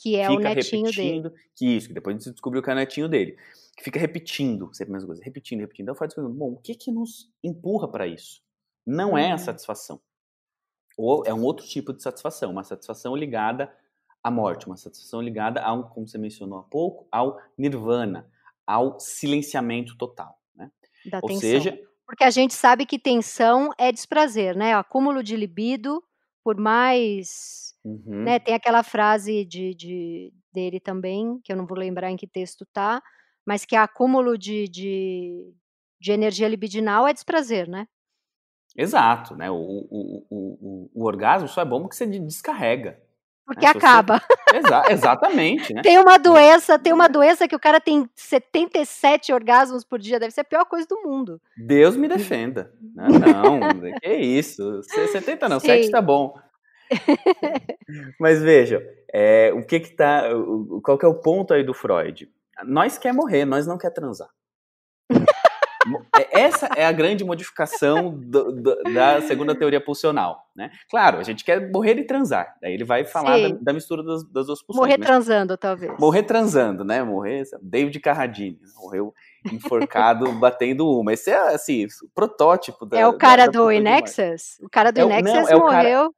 Que 0.01 0.17
é 0.17 0.27
fica 0.27 0.35
o 0.35 0.55
netinho 0.55 0.87
repetindo, 0.87 1.31
dele. 1.31 1.43
Que 1.55 1.67
isso, 1.77 1.89
que 1.89 1.95
depois 1.95 2.17
a 2.17 2.19
gente 2.19 2.31
descobriu 2.31 2.63
que 2.63 2.71
é 2.71 2.73
o 2.73 2.77
netinho 2.77 3.09
dele. 3.09 3.37
Que 3.77 3.85
fica 3.85 3.99
repetindo 3.99 4.71
sempre 4.73 4.93
a 4.93 4.95
mesma 4.95 5.09
coisa, 5.09 5.23
repetindo, 5.23 5.61
repetindo. 5.61 5.85
Então, 5.85 5.95
eu 5.95 6.13
falo 6.15 6.29
bom, 6.31 6.53
o 6.53 6.57
que 6.57 6.75
que 6.75 6.91
nos 6.91 7.31
empurra 7.45 7.89
para 7.89 8.07
isso? 8.07 8.41
Não 8.89 9.17
é 9.19 9.29
a 9.29 9.33
uhum. 9.33 9.39
satisfação. 9.39 10.01
Ou 10.97 11.25
é 11.27 11.35
um 11.35 11.43
outro 11.43 11.67
tipo 11.67 11.93
de 11.93 12.03
satisfação, 12.03 12.51
uma 12.51 12.65
satisfação 12.65 13.15
ligada 13.15 13.73
à 14.23 14.31
morte, 14.31 14.67
uma 14.67 14.77
satisfação 14.77 15.21
ligada 15.21 15.63
ao, 15.63 15.89
como 15.91 16.09
você 16.09 16.19
mencionou 16.19 16.59
há 16.59 16.63
pouco, 16.63 17.07
ao 17.13 17.41
nirvana, 17.57 18.29
ao 18.67 18.99
silenciamento 18.99 19.97
total. 19.97 20.39
Da 21.07 21.21
Ou 21.23 21.29
tensão. 21.29 21.41
seja, 21.41 21.79
porque 22.07 22.25
a 22.25 22.31
gente 22.31 22.55
sabe 22.55 22.87
que 22.87 22.99
tensão 22.99 23.71
é 23.79 23.93
desprazer, 23.93 24.57
né? 24.57 24.75
O 24.75 24.81
acúmulo 24.81 25.23
de 25.23 25.37
libido, 25.37 26.03
por 26.43 26.57
mais. 26.57 27.75
Uhum. 27.85 28.25
Né, 28.25 28.39
tem 28.39 28.55
aquela 28.55 28.83
frase 28.83 29.45
de, 29.45 29.75
de, 29.75 30.33
dele 30.53 30.81
também, 30.81 31.39
que 31.45 31.53
eu 31.53 31.57
não 31.57 31.67
vou 31.67 31.79
lembrar 31.79 32.11
em 32.11 32.17
que 32.17 32.27
texto 32.27 32.67
tá, 32.73 33.03
mas 33.47 33.65
que 33.65 33.77
é 33.77 33.79
acúmulo 33.79 34.37
de, 34.37 34.69
de, 34.69 35.55
de 36.01 36.13
energia 36.13 36.49
libidinal 36.49 37.07
é 37.07 37.13
desprazer, 37.13 37.69
né? 37.69 37.87
Exato, 38.77 39.35
né? 39.35 39.51
O, 39.51 39.57
o, 39.57 40.27
o, 40.31 40.91
o, 40.95 41.05
orgasmo 41.05 41.49
só 41.49 41.63
é 41.63 41.65
bom 41.65 41.81
porque 41.81 41.97
você 41.97 42.07
descarrega. 42.07 42.99
Porque 43.45 43.65
é, 43.65 43.69
acaba. 43.71 44.19
Você... 44.19 44.39
Exa 44.59 44.83
exatamente, 44.91 45.75
né? 45.75 45.83
Tem 45.83 45.99
uma 45.99 46.19
doença, 46.19 46.79
tem 46.79 46.93
uma 46.93 47.09
doença 47.09 47.49
que 47.49 47.57
o 47.57 47.61
cara 47.61 47.81
tem 47.81 48.09
77 48.15 49.33
orgasmos 49.33 49.85
por 49.85 49.99
dia, 49.99 50.21
deve 50.21 50.33
ser 50.33 50.43
a 50.43 50.45
pior 50.45 50.65
coisa 50.65 50.87
do 50.87 51.03
mundo. 51.03 51.41
Deus 51.57 51.97
me 51.97 52.09
defenda. 52.09 52.73
Não, 52.95 53.59
não 53.59 53.93
que 54.01 54.15
isso. 54.15 54.83
70 54.83 55.49
não, 55.49 55.61
Sim. 55.61 55.67
7 55.67 55.91
tá 55.91 56.01
bom. 56.01 56.35
Mas 58.19 58.41
veja, 58.43 58.83
é, 59.13 59.53
o 59.55 59.65
que 59.65 59.81
que 59.81 59.91
tá, 59.91 60.25
qual 60.83 60.99
que 60.99 61.05
é 61.05 61.09
o 61.09 61.21
ponto 61.21 61.53
aí 61.53 61.63
do 61.63 61.75
Freud? 61.75 62.31
Nós 62.65 62.99
quer 62.99 63.13
morrer, 63.13 63.45
nós 63.45 63.67
não 63.67 63.79
quer 63.79 63.91
transar. 63.91 64.29
É, 66.17 66.41
essa 66.41 66.67
é 66.77 66.85
a 66.85 66.93
grande 66.93 67.25
modificação 67.25 68.11
do, 68.11 68.53
do, 68.53 68.83
da 68.95 69.21
segunda 69.23 69.55
teoria 69.55 69.81
pulsional, 69.81 70.47
né? 70.55 70.71
Claro, 70.91 71.19
a 71.19 71.23
gente 71.23 71.45
quer 71.45 71.71
morrer 71.71 71.99
e 71.99 72.05
transar. 72.05 72.57
Daí 72.61 72.75
ele 72.75 72.85
vai 72.85 73.05
falar 73.05 73.39
da, 73.39 73.57
da, 73.61 73.73
mistura 73.73 74.03
das, 74.03 74.25
das 74.25 74.47
duas 74.47 74.63
pulsões. 74.63 74.87
Morrer 74.87 74.99
transando, 74.99 75.57
talvez. 75.57 75.93
Morrer 75.99 76.23
transando, 76.23 76.85
né? 76.85 77.03
Morrer. 77.03 77.45
David 77.63 77.99
Carradine 78.01 78.59
morreu 78.77 79.15
enforcado 79.53 80.31
batendo 80.39 80.89
uma. 80.89 81.13
Esse 81.13 81.31
é 81.31 81.55
assim, 81.55 81.87
o 82.03 82.09
protótipo 82.15 82.87
da. 82.87 82.99
É 82.99 83.07
o 83.07 83.17
cara 83.17 83.47
da, 83.47 83.53
do 83.53 83.73
Inexus? 83.73 84.59
O 84.61 84.69
cara 84.69 84.91
do 84.91 85.01
é, 85.01 85.03
Inexus 85.05 85.51
é 85.51 85.57
morreu. 85.57 86.15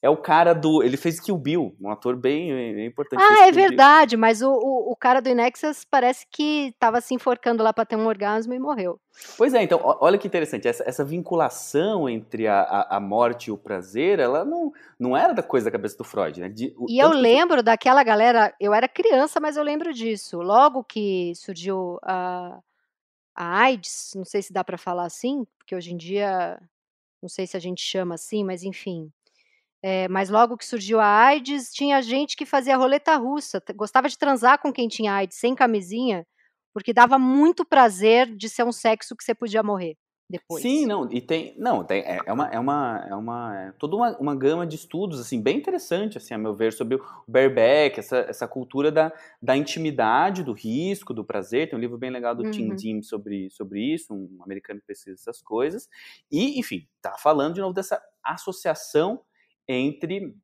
É 0.00 0.08
o 0.08 0.16
cara 0.16 0.54
do. 0.54 0.80
Ele 0.80 0.96
fez 0.96 1.18
Kill 1.18 1.36
Bill, 1.36 1.74
um 1.80 1.90
ator 1.90 2.14
bem, 2.14 2.54
bem 2.74 2.86
importante. 2.86 3.20
Ah, 3.20 3.48
é 3.48 3.50
verdade, 3.50 4.14
Bill. 4.14 4.20
mas 4.20 4.40
o, 4.42 4.48
o, 4.48 4.92
o, 4.92 4.96
cara 4.96 5.20
do 5.20 5.28
Inexus 5.28 5.84
parece 5.84 6.24
que 6.30 6.68
estava 6.68 7.00
se 7.00 7.14
enforcando 7.14 7.64
lá 7.64 7.72
para 7.72 7.84
ter 7.84 7.96
um 7.96 8.06
orgasmo 8.06 8.54
e 8.54 8.60
morreu. 8.60 9.00
Pois 9.36 9.52
é, 9.54 9.62
então, 9.62 9.80
olha 9.82 10.16
que 10.16 10.28
interessante. 10.28 10.68
Essa, 10.68 10.84
essa 10.86 11.04
vinculação 11.04 12.08
entre 12.08 12.46
a, 12.46 12.60
a, 12.60 12.96
a, 12.96 13.00
morte 13.00 13.46
e 13.46 13.50
o 13.50 13.58
prazer, 13.58 14.20
ela 14.20 14.44
não, 14.44 14.72
não 14.96 15.16
era 15.16 15.32
da 15.32 15.42
coisa 15.42 15.64
da 15.64 15.72
cabeça 15.72 15.98
do 15.98 16.04
Freud, 16.04 16.38
né? 16.40 16.48
De, 16.48 16.72
o, 16.78 16.86
e 16.88 17.00
eu 17.00 17.10
lembro 17.10 17.56
que... 17.56 17.64
daquela 17.64 18.04
galera, 18.04 18.54
eu 18.60 18.72
era 18.72 18.86
criança, 18.86 19.40
mas 19.40 19.56
eu 19.56 19.64
lembro 19.64 19.92
disso. 19.92 20.38
Logo 20.40 20.84
que 20.84 21.32
surgiu 21.34 21.98
a, 22.04 22.60
a 23.34 23.62
AIDS, 23.62 24.12
não 24.14 24.24
sei 24.24 24.42
se 24.42 24.52
dá 24.52 24.62
para 24.62 24.78
falar 24.78 25.06
assim, 25.06 25.44
porque 25.58 25.74
hoje 25.74 25.92
em 25.92 25.96
dia, 25.96 26.56
não 27.20 27.28
sei 27.28 27.48
se 27.48 27.56
a 27.56 27.60
gente 27.60 27.82
chama 27.82 28.14
assim, 28.14 28.44
mas 28.44 28.62
enfim 28.62 29.12
é, 29.82 30.08
mas 30.08 30.28
logo 30.28 30.56
que 30.56 30.66
surgiu 30.66 31.00
a 31.00 31.06
AIDS, 31.06 31.72
tinha 31.72 32.02
gente 32.02 32.36
que 32.36 32.44
fazia 32.44 32.76
roleta 32.76 33.16
russa, 33.16 33.62
gostava 33.76 34.08
de 34.08 34.18
transar 34.18 34.60
com 34.60 34.72
quem 34.72 34.88
tinha 34.88 35.14
AIDS 35.14 35.38
sem 35.38 35.54
camisinha, 35.54 36.26
porque 36.74 36.92
dava 36.92 37.18
muito 37.18 37.64
prazer 37.64 38.34
de 38.36 38.48
ser 38.48 38.64
um 38.64 38.72
sexo 38.72 39.16
que 39.16 39.24
você 39.24 39.34
podia 39.34 39.62
morrer 39.62 39.96
depois. 40.30 40.62
Sim, 40.62 40.84
não, 40.84 41.10
e 41.10 41.22
tem, 41.22 41.54
não, 41.56 41.82
tem, 41.82 42.02
é, 42.02 42.18
é 42.26 42.32
uma, 42.32 42.48
é 42.48 42.58
uma, 42.58 43.06
é 43.08 43.14
uma, 43.14 43.62
é 43.62 43.72
toda 43.78 43.96
uma, 43.96 44.16
uma 44.18 44.36
gama 44.36 44.66
de 44.66 44.76
estudos, 44.76 45.18
assim, 45.20 45.40
bem 45.40 45.56
interessante, 45.56 46.18
assim, 46.18 46.34
a 46.34 46.38
meu 46.38 46.54
ver, 46.54 46.72
sobre 46.72 46.96
o 46.96 47.04
bareback, 47.26 47.98
essa, 47.98 48.18
essa 48.18 48.46
cultura 48.46 48.92
da, 48.92 49.10
da 49.40 49.56
intimidade, 49.56 50.42
do 50.42 50.52
risco, 50.52 51.14
do 51.14 51.24
prazer, 51.24 51.70
tem 51.70 51.78
um 51.78 51.80
livro 51.80 51.96
bem 51.96 52.10
legal 52.10 52.34
do 52.34 52.44
uhum. 52.44 52.50
Tim 52.50 52.74
Dim 52.74 53.02
sobre, 53.02 53.48
sobre 53.50 53.80
isso, 53.80 54.12
um 54.12 54.42
americano 54.42 54.80
que 54.80 54.86
pesquisa 54.86 55.16
essas 55.18 55.40
coisas, 55.40 55.88
e, 56.30 56.58
enfim, 56.58 56.86
tá 57.00 57.16
falando 57.16 57.54
de 57.54 57.60
novo 57.62 57.72
dessa 57.72 58.02
associação 58.22 59.22
entre 59.68 60.34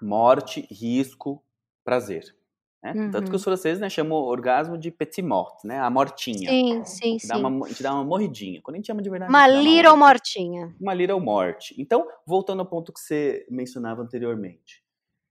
morte, 0.00 0.66
risco, 0.70 1.42
prazer. 1.84 2.34
Né? 2.82 2.92
Uhum. 2.96 3.10
Tanto 3.12 3.30
que 3.30 3.36
os 3.36 3.42
uhum. 3.42 3.44
franceses 3.44 3.80
né, 3.80 3.88
chamam 3.88 4.18
o 4.18 4.24
orgasmo 4.24 4.76
de 4.76 4.90
petit 4.90 5.22
mort, 5.22 5.62
né? 5.64 5.78
A 5.78 5.88
mortinha. 5.88 6.50
Sim, 6.50 6.84
sim, 6.84 7.18
sim. 7.18 7.32
Uma, 7.32 7.68
gente 7.68 7.82
dá 7.82 7.94
uma 7.94 8.04
morridinha. 8.04 8.60
Quando 8.60 8.74
a 8.74 8.78
gente 8.78 8.86
chama 8.86 9.00
de 9.00 9.08
verdade. 9.08 9.30
Uma 9.30 9.46
little 9.46 9.94
uma 9.94 10.08
mortinha. 10.08 10.74
Uma 10.80 10.92
little 10.92 11.20
morte. 11.20 11.74
Então, 11.78 12.06
voltando 12.26 12.60
ao 12.60 12.66
ponto 12.66 12.92
que 12.92 12.98
você 12.98 13.46
mencionava 13.48 14.02
anteriormente. 14.02 14.82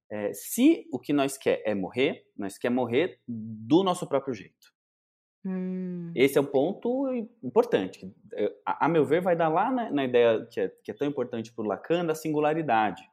É, 0.09 0.33
se 0.33 0.87
o 0.91 0.99
que 0.99 1.11
nós 1.11 1.37
quer 1.37 1.61
é 1.65 1.75
morrer, 1.75 2.25
nós 2.37 2.57
quer 2.57 2.69
morrer 2.69 3.19
do 3.27 3.83
nosso 3.83 4.07
próprio 4.07 4.33
jeito. 4.33 4.71
Hum. 5.45 6.11
Esse 6.15 6.37
é 6.37 6.41
um 6.41 6.45
ponto 6.45 7.07
importante. 7.43 8.13
Eh, 8.33 8.53
a, 8.65 8.85
a, 8.85 8.89
meu 8.89 9.03
ver, 9.03 9.21
vai 9.21 9.35
dar 9.35 9.49
lá 9.49 9.71
na, 9.71 9.89
na 9.89 10.05
ideia 10.05 10.45
que 10.45 10.59
é, 10.59 10.69
que 10.83 10.91
é, 10.91 10.93
tão 10.93 11.07
importante 11.07 11.51
para 11.51 11.63
o 11.63 11.67
Lacan 11.67 12.05
da 12.05 12.13
singularidade. 12.13 13.03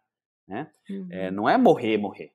Né? 0.46 0.70
Uhum. 0.88 1.08
É, 1.10 1.30
não 1.30 1.48
é 1.48 1.56
morrer, 1.56 1.96
morrer. 1.96 2.32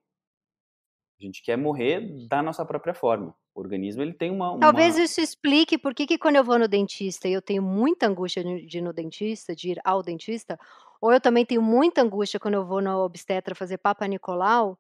A 1.20 1.24
gente 1.26 1.44
quer 1.44 1.58
morrer 1.58 2.28
da 2.28 2.42
nossa 2.42 2.66
própria 2.66 2.94
forma. 2.94 3.36
O 3.56 3.60
organismo 3.60 4.02
ele 4.02 4.14
tem 4.14 4.32
uma. 4.32 4.52
uma... 4.52 4.60
Talvez 4.60 4.98
isso 4.98 5.22
explique 5.22 5.78
por 5.78 5.94
que, 5.94 6.08
que 6.08 6.18
quando 6.18 6.38
eu 6.38 6.44
vou 6.44 6.58
no 6.58 6.68
dentista 6.68 7.28
e 7.28 7.34
eu 7.34 7.42
tenho 7.42 7.62
muita 7.62 8.08
angústia 8.08 8.44
de 8.44 8.78
ir 8.78 8.82
no 8.82 8.92
dentista, 8.92 9.56
de 9.56 9.72
ir 9.72 9.82
ao 9.86 10.02
dentista, 10.02 10.60
ou 11.00 11.14
eu 11.14 11.22
também 11.22 11.46
tenho 11.46 11.62
muita 11.62 12.02
angústia 12.02 12.40
quando 12.40 12.56
eu 12.56 12.66
vou 12.66 12.82
na 12.82 12.98
obstetra 12.98 13.54
fazer 13.54 13.78
Papa 13.78 14.08
Nicolau, 14.08 14.78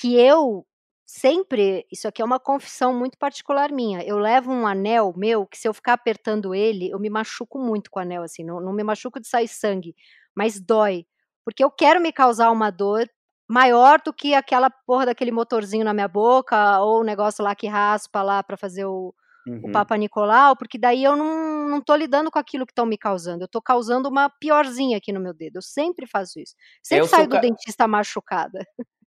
que 0.00 0.14
eu 0.14 0.64
sempre, 1.06 1.86
isso 1.90 2.08
aqui 2.08 2.20
é 2.20 2.24
uma 2.24 2.40
confissão 2.40 2.92
muito 2.92 3.16
particular 3.16 3.70
minha. 3.70 4.02
Eu 4.02 4.18
levo 4.18 4.50
um 4.50 4.66
anel 4.66 5.14
meu 5.16 5.46
que 5.46 5.56
se 5.56 5.68
eu 5.68 5.72
ficar 5.72 5.92
apertando 5.92 6.52
ele, 6.52 6.90
eu 6.90 6.98
me 6.98 7.08
machuco 7.08 7.58
muito 7.58 7.90
com 7.90 8.00
o 8.00 8.02
anel 8.02 8.24
assim, 8.24 8.44
não, 8.44 8.60
não 8.60 8.72
me 8.72 8.82
machuco 8.82 9.20
de 9.20 9.28
sair 9.28 9.46
sangue, 9.46 9.94
mas 10.34 10.60
dói, 10.60 11.06
porque 11.44 11.62
eu 11.62 11.70
quero 11.70 12.00
me 12.00 12.12
causar 12.12 12.50
uma 12.50 12.70
dor 12.70 13.08
maior 13.48 14.00
do 14.04 14.12
que 14.12 14.34
aquela 14.34 14.68
porra 14.68 15.06
daquele 15.06 15.30
motorzinho 15.30 15.84
na 15.84 15.94
minha 15.94 16.08
boca 16.08 16.80
ou 16.80 17.00
o 17.00 17.04
negócio 17.04 17.44
lá 17.44 17.54
que 17.54 17.68
raspa 17.68 18.20
lá 18.20 18.42
para 18.42 18.56
fazer 18.56 18.84
o, 18.84 19.14
uhum. 19.46 19.60
o 19.64 19.72
Papa 19.72 19.96
Nicolau, 19.96 20.56
porque 20.56 20.76
daí 20.76 21.04
eu 21.04 21.14
não, 21.14 21.68
não 21.68 21.80
tô 21.80 21.94
lidando 21.94 22.30
com 22.32 22.38
aquilo 22.40 22.66
que 22.66 22.72
estão 22.72 22.84
me 22.84 22.98
causando, 22.98 23.44
eu 23.44 23.48
tô 23.48 23.62
causando 23.62 24.08
uma 24.08 24.28
piorzinha 24.28 24.96
aqui 24.96 25.12
no 25.12 25.20
meu 25.20 25.32
dedo. 25.32 25.58
Eu 25.58 25.62
sempre 25.62 26.06
faço 26.06 26.40
isso. 26.40 26.56
Sempre 26.82 27.06
é 27.06 27.08
saio 27.08 27.28
do 27.28 27.36
ca... 27.36 27.40
dentista 27.40 27.86
machucada. 27.86 28.66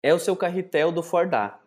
É 0.03 0.13
o 0.15 0.19
seu 0.19 0.35
carretel 0.35 0.91
do 0.91 1.03
Fordá. 1.03 1.61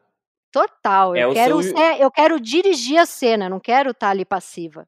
Total. 0.55 1.13
É 1.13 1.25
eu, 1.25 1.33
quero, 1.33 1.61
seu... 1.61 1.77
eu 1.99 2.09
quero 2.09 2.39
dirigir 2.39 2.97
a 2.97 3.05
cena, 3.05 3.49
não 3.49 3.59
quero 3.59 3.89
estar 3.89 4.07
tá 4.07 4.11
ali 4.11 4.23
passiva, 4.23 4.87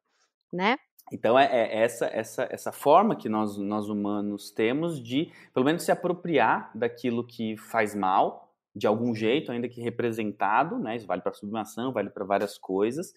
né? 0.51 0.77
Então 1.11 1.37
é, 1.37 1.45
é, 1.45 1.83
essa 1.83 2.05
essa 2.05 2.47
essa 2.49 2.71
forma 2.71 3.17
que 3.17 3.27
nós 3.27 3.57
nós 3.57 3.89
humanos 3.89 4.49
temos 4.49 5.03
de 5.03 5.29
pelo 5.53 5.65
menos 5.65 5.83
se 5.83 5.91
apropriar 5.91 6.71
daquilo 6.73 7.25
que 7.25 7.57
faz 7.57 7.93
mal 7.93 8.53
de 8.73 8.87
algum 8.87 9.13
jeito, 9.13 9.51
ainda 9.51 9.67
que 9.67 9.81
representado, 9.81 10.79
né? 10.79 10.95
Isso 10.95 11.05
vale 11.05 11.21
para 11.21 11.33
sublimação, 11.33 11.91
vale 11.91 12.11
para 12.11 12.23
várias 12.23 12.57
coisas, 12.57 13.13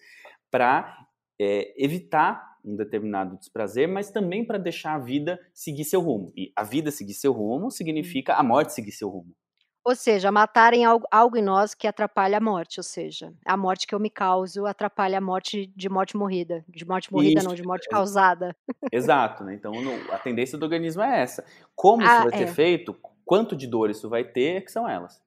para 0.49 1.07
é, 1.39 1.73
evitar 1.81 2.57
um 2.65 2.75
determinado 2.75 3.37
desprazer, 3.37 3.87
mas 3.87 4.11
também 4.11 4.43
para 4.43 4.57
deixar 4.57 4.95
a 4.95 4.99
vida 4.99 5.39
seguir 5.53 5.85
seu 5.85 6.01
rumo. 6.01 6.33
E 6.35 6.51
a 6.53 6.63
vida 6.63 6.91
seguir 6.91 7.13
seu 7.13 7.31
rumo 7.31 7.71
significa 7.71 8.33
a 8.33 8.43
morte 8.43 8.73
seguir 8.73 8.91
seu 8.91 9.07
rumo. 9.07 9.33
Ou 9.83 9.95
seja, 9.95 10.31
matarem 10.31 10.85
algo, 10.85 11.07
algo 11.09 11.37
em 11.37 11.41
nós 11.41 11.73
que 11.73 11.87
atrapalha 11.87 12.37
a 12.37 12.41
morte, 12.41 12.79
ou 12.79 12.83
seja, 12.83 13.33
a 13.43 13.57
morte 13.57 13.87
que 13.87 13.95
eu 13.95 13.99
me 13.99 14.11
causo 14.11 14.67
atrapalha 14.67 15.17
a 15.17 15.21
morte 15.21 15.65
de 15.75 15.89
morte 15.89 16.15
morrida, 16.15 16.63
de 16.69 16.85
morte 16.85 17.11
morrida 17.11 17.39
Isso. 17.39 17.47
não, 17.47 17.55
de 17.55 17.63
morte 17.63 17.89
causada. 17.89 18.55
Exato, 18.91 19.43
né? 19.43 19.55
Então 19.55 19.73
a 20.11 20.19
tendência 20.19 20.55
do 20.55 20.63
organismo 20.63 21.01
é 21.01 21.21
essa. 21.21 21.43
Como 21.75 22.03
isso 22.03 22.11
ah, 22.11 22.25
vai 22.25 22.33
é. 22.33 22.37
ser 22.45 22.53
feito, 22.53 22.95
quanto 23.25 23.55
de 23.55 23.65
dor 23.65 23.89
isso 23.89 24.07
vai 24.07 24.23
ter, 24.23 24.57
é 24.57 24.61
que 24.61 24.71
são 24.71 24.87
elas. 24.87 25.19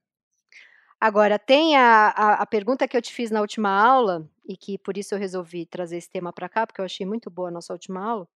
Agora, 1.01 1.39
tem 1.39 1.77
a, 1.77 2.09
a, 2.09 2.33
a, 2.35 2.47
pergunta 2.47 2.87
que 2.89 2.97
eu 2.97 3.03
te 3.03 3.13
fiz 3.13 3.31
na 3.31 3.41
última 3.41 3.69
aula, 3.69 4.27
e 4.47 4.57
que 4.57 4.79
por 4.79 4.97
isso 4.97 5.15
eu 5.15 5.19
resolvi 5.19 5.67
trazer 5.67 5.97
esse 5.97 6.09
tema 6.09 6.33
para 6.33 6.49
cá, 6.49 6.67
porque 6.67 6.81
eu 6.81 6.85
achei 6.85 7.05
muito 7.05 7.29
boa 7.29 7.49
a 7.49 7.51
nossa 7.51 7.73
última 7.73 8.03
aula, 8.03 8.29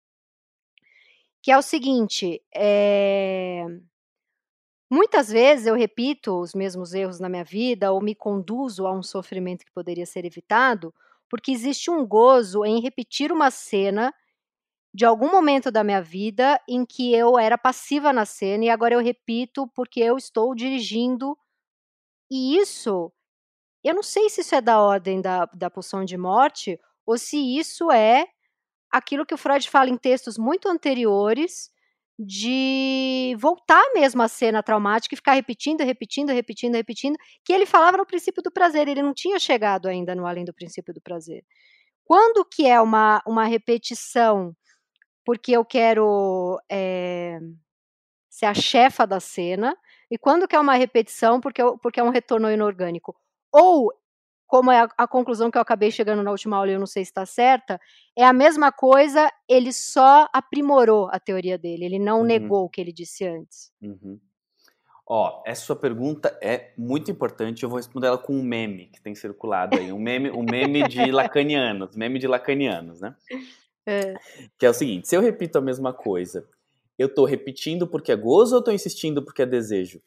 que 1.41 1.51
é 1.51 1.57
o 1.57 1.61
seguinte: 1.61 2.41
é, 2.53 3.65
muitas 4.89 5.29
vezes 5.29 5.67
eu 5.67 5.75
repito 5.75 6.39
os 6.39 6.53
mesmos 6.53 6.93
erros 6.93 7.19
na 7.19 7.29
minha 7.29 7.43
vida, 7.43 7.91
ou 7.91 8.01
me 8.01 8.15
conduzo 8.15 8.87
a 8.87 8.91
um 8.91 9.03
sofrimento 9.03 9.65
que 9.65 9.71
poderia 9.71 10.05
ser 10.05 10.25
evitado, 10.25 10.93
porque 11.29 11.51
existe 11.51 11.91
um 11.91 12.05
gozo 12.05 12.63
em 12.65 12.81
repetir 12.81 13.31
uma 13.31 13.51
cena 13.51 14.13
de 14.93 15.05
algum 15.05 15.29
momento 15.29 15.69
da 15.69 15.83
minha 15.83 16.01
vida 16.01 16.59
em 16.67 16.85
que 16.85 17.13
eu 17.13 17.37
era 17.37 17.57
passiva 17.57 18.11
na 18.11 18.25
cena 18.25 18.65
e 18.65 18.69
agora 18.69 18.95
eu 18.95 18.99
repito 18.99 19.67
porque 19.75 19.99
eu 19.99 20.17
estou 20.17 20.55
dirigindo. 20.55 21.37
E 22.31 22.57
isso, 22.57 23.11
eu 23.83 23.93
não 23.95 24.03
sei 24.03 24.29
se 24.29 24.41
isso 24.41 24.55
é 24.55 24.61
da 24.61 24.81
ordem 24.81 25.21
da, 25.21 25.45
da 25.47 25.69
pulsão 25.69 26.05
de 26.05 26.17
morte 26.17 26.79
ou 27.05 27.17
se 27.17 27.37
isso 27.37 27.91
é 27.91 28.27
aquilo 28.91 29.25
que 29.25 29.33
o 29.33 29.37
Freud 29.37 29.69
fala 29.69 29.89
em 29.89 29.97
textos 29.97 30.37
muito 30.37 30.67
anteriores 30.69 31.71
de 32.19 33.35
voltar 33.39 33.83
mesmo 33.93 34.21
à 34.21 34.27
cena 34.27 34.63
traumática 34.63 35.13
e 35.13 35.17
ficar 35.17 35.33
repetindo, 35.33 35.81
repetindo, 35.81 36.31
repetindo, 36.31 36.75
repetindo, 36.75 37.17
que 37.45 37.53
ele 37.53 37.65
falava 37.65 37.97
no 37.97 38.05
princípio 38.05 38.41
do 38.41 38.51
prazer, 38.51 38.87
ele 38.87 39.03
não 39.03 39.13
tinha 39.13 39.39
chegado 39.39 39.87
ainda 39.87 40.15
no 40.15 40.25
além 40.25 40.43
do 40.43 40.53
princípio 40.53 40.93
do 40.93 41.01
prazer. 41.01 41.43
Quando 42.03 42.43
que 42.45 42.65
é 42.65 42.81
uma, 42.81 43.21
uma 43.27 43.45
repetição 43.45 44.55
porque 45.25 45.51
eu 45.51 45.65
quero 45.65 46.57
é, 46.71 47.37
ser 48.29 48.45
a 48.45 48.53
chefa 48.53 49.05
da 49.05 49.19
cena, 49.19 49.75
e 50.09 50.17
quando 50.17 50.47
que 50.47 50.55
é 50.55 50.59
uma 50.59 50.75
repetição 50.75 51.41
porque, 51.41 51.61
porque 51.81 51.99
é 51.99 52.03
um 52.03 52.09
retorno 52.09 52.49
inorgânico? 52.49 53.15
Ou, 53.51 53.91
como 54.47 54.71
é 54.71 54.79
a, 54.79 54.89
a 54.97 55.07
conclusão 55.07 55.51
que 55.51 55.57
eu 55.57 55.61
acabei 55.61 55.91
chegando 55.91 56.23
na 56.23 56.31
última 56.31 56.57
aula 56.57 56.71
e 56.71 56.73
eu 56.73 56.79
não 56.79 56.87
sei 56.87 57.03
se 57.03 57.11
está 57.11 57.25
certa, 57.25 57.79
é 58.17 58.23
a 58.23 58.33
mesma 58.33 58.71
coisa, 58.71 59.31
ele 59.47 59.71
só 59.73 60.27
aprimorou 60.33 61.09
a 61.11 61.19
teoria 61.19 61.57
dele, 61.57 61.85
ele 61.85 61.99
não 61.99 62.19
uhum. 62.19 62.25
negou 62.25 62.65
o 62.65 62.69
que 62.69 62.81
ele 62.81 62.91
disse 62.91 63.25
antes. 63.25 63.71
Uhum. 63.81 64.19
Ó, 65.09 65.41
essa 65.45 65.61
sua 65.65 65.75
pergunta 65.75 66.37
é 66.41 66.73
muito 66.77 67.09
importante. 67.09 67.63
Eu 67.63 67.69
vou 67.69 67.77
responder 67.77 68.07
ela 68.07 68.17
com 68.17 68.33
um 68.33 68.43
meme 68.43 68.87
que 68.87 69.01
tem 69.01 69.15
circulado 69.15 69.77
aí, 69.77 69.91
um 69.93 69.99
meme, 69.99 70.29
um 70.31 70.43
meme 70.43 70.85
de 70.87 70.99
lacanianos, 71.11 71.95
meme 71.95 72.19
de 72.19 72.27
lacanianos, 72.27 72.99
né? 72.99 73.15
É. 73.85 74.15
Que 74.57 74.65
é 74.65 74.69
o 74.69 74.73
seguinte: 74.73 75.07
se 75.07 75.15
eu 75.15 75.21
repito 75.21 75.57
a 75.57 75.61
mesma 75.61 75.93
coisa 75.93 76.45
eu 76.97 77.13
tô 77.13 77.25
repetindo 77.25 77.87
porque 77.87 78.11
é 78.11 78.15
gozo 78.15 78.55
ou 78.55 78.61
tô 78.61 78.71
insistindo 78.71 79.23
porque 79.23 79.43
é 79.43 79.45
desejo? 79.45 80.01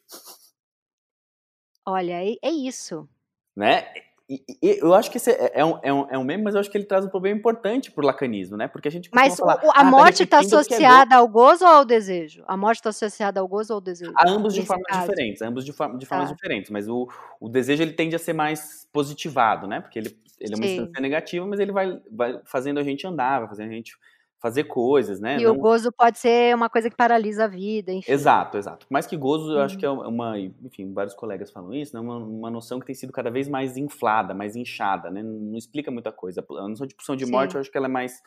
Olha, 1.85 2.23
é, 2.23 2.35
é 2.41 2.51
isso. 2.51 3.09
Né? 3.55 3.91
E, 4.31 4.41
e, 4.63 4.79
eu 4.79 4.93
acho 4.93 5.11
que 5.11 5.17
esse 5.17 5.29
é, 5.29 5.51
é, 5.55 5.65
um, 5.65 5.77
é, 5.83 5.93
um, 5.93 6.07
é 6.11 6.17
um 6.17 6.23
meme, 6.23 6.41
mas 6.41 6.53
eu 6.53 6.61
acho 6.61 6.71
que 6.71 6.77
ele 6.77 6.85
traz 6.85 7.03
um 7.03 7.09
problema 7.09 7.37
importante 7.37 7.91
pro 7.91 8.05
lacanismo, 8.05 8.55
né? 8.55 8.65
Porque 8.65 8.87
a 8.87 8.91
gente 8.91 9.09
Mas 9.13 9.35
falar, 9.35 9.55
a 9.55 9.69
ah, 9.71 9.73
tá 9.73 9.83
morte 9.83 10.23
está 10.23 10.39
tá 10.39 10.45
associada 10.45 11.17
ao 11.17 11.27
gozo 11.27 11.65
ou 11.65 11.71
ao 11.71 11.83
desejo? 11.83 12.41
A 12.47 12.55
morte 12.55 12.77
está 12.77 12.91
associada 12.91 13.41
ao 13.41 13.47
gozo 13.47 13.73
ou 13.73 13.75
ao 13.75 13.81
desejo? 13.81 14.13
A 14.15 14.29
ambos 14.29 14.53
de 14.53 14.65
formas 14.65 14.87
caso. 14.87 15.01
diferentes, 15.01 15.41
ambos 15.41 15.65
de, 15.65 15.73
forma, 15.73 15.97
de 15.97 16.05
formas 16.05 16.29
tá. 16.29 16.35
diferentes. 16.35 16.71
Mas 16.71 16.87
o, 16.87 17.09
o 17.41 17.49
desejo 17.49 17.83
ele 17.83 17.91
tende 17.91 18.15
a 18.15 18.19
ser 18.19 18.31
mais 18.31 18.87
positivado, 18.93 19.67
né? 19.67 19.81
Porque 19.81 19.99
ele, 19.99 20.17
ele 20.39 20.53
é 20.53 20.55
uma 20.55 20.65
instância 20.65 21.01
negativa, 21.01 21.45
mas 21.45 21.59
ele 21.59 21.73
vai, 21.73 21.99
vai 22.09 22.39
fazendo 22.45 22.79
a 22.79 22.83
gente 22.83 23.05
andar, 23.05 23.39
vai 23.39 23.49
fazendo 23.49 23.69
a 23.69 23.73
gente 23.73 23.97
fazer 24.41 24.63
coisas, 24.63 25.19
né? 25.19 25.37
E 25.39 25.43
não... 25.43 25.53
o 25.53 25.57
gozo 25.57 25.91
pode 25.91 26.17
ser 26.17 26.55
uma 26.55 26.69
coisa 26.69 26.89
que 26.89 26.95
paralisa 26.95 27.45
a 27.45 27.47
vida, 27.47 27.93
enfim. 27.93 28.11
Exato, 28.11 28.57
exato. 28.57 28.87
Mais 28.89 29.05
que 29.05 29.15
gozo, 29.15 29.53
eu 29.53 29.61
acho 29.61 29.77
que 29.77 29.85
é 29.85 29.89
uhum. 29.89 30.07
uma, 30.07 30.39
enfim, 30.39 30.91
vários 30.91 31.13
colegas 31.13 31.51
falam 31.51 31.73
isso, 31.73 31.95
né? 31.95 32.01
Uma, 32.01 32.17
uma 32.17 32.49
noção 32.49 32.79
que 32.79 32.85
tem 32.85 32.95
sido 32.95 33.13
cada 33.13 33.29
vez 33.29 33.47
mais 33.47 33.77
inflada, 33.77 34.33
mais 34.33 34.55
inchada, 34.55 35.11
né? 35.11 35.21
Não 35.21 35.55
explica 35.57 35.91
muita 35.91 36.11
coisa. 36.11 36.43
A 36.57 36.67
noção 36.67 36.87
de 36.87 36.95
pulsão 36.95 37.15
de 37.15 37.25
Sim. 37.25 37.31
morte, 37.31 37.53
eu 37.53 37.61
acho 37.61 37.71
que 37.71 37.77
ela 37.77 37.85
é 37.85 37.89
mais 37.89 38.19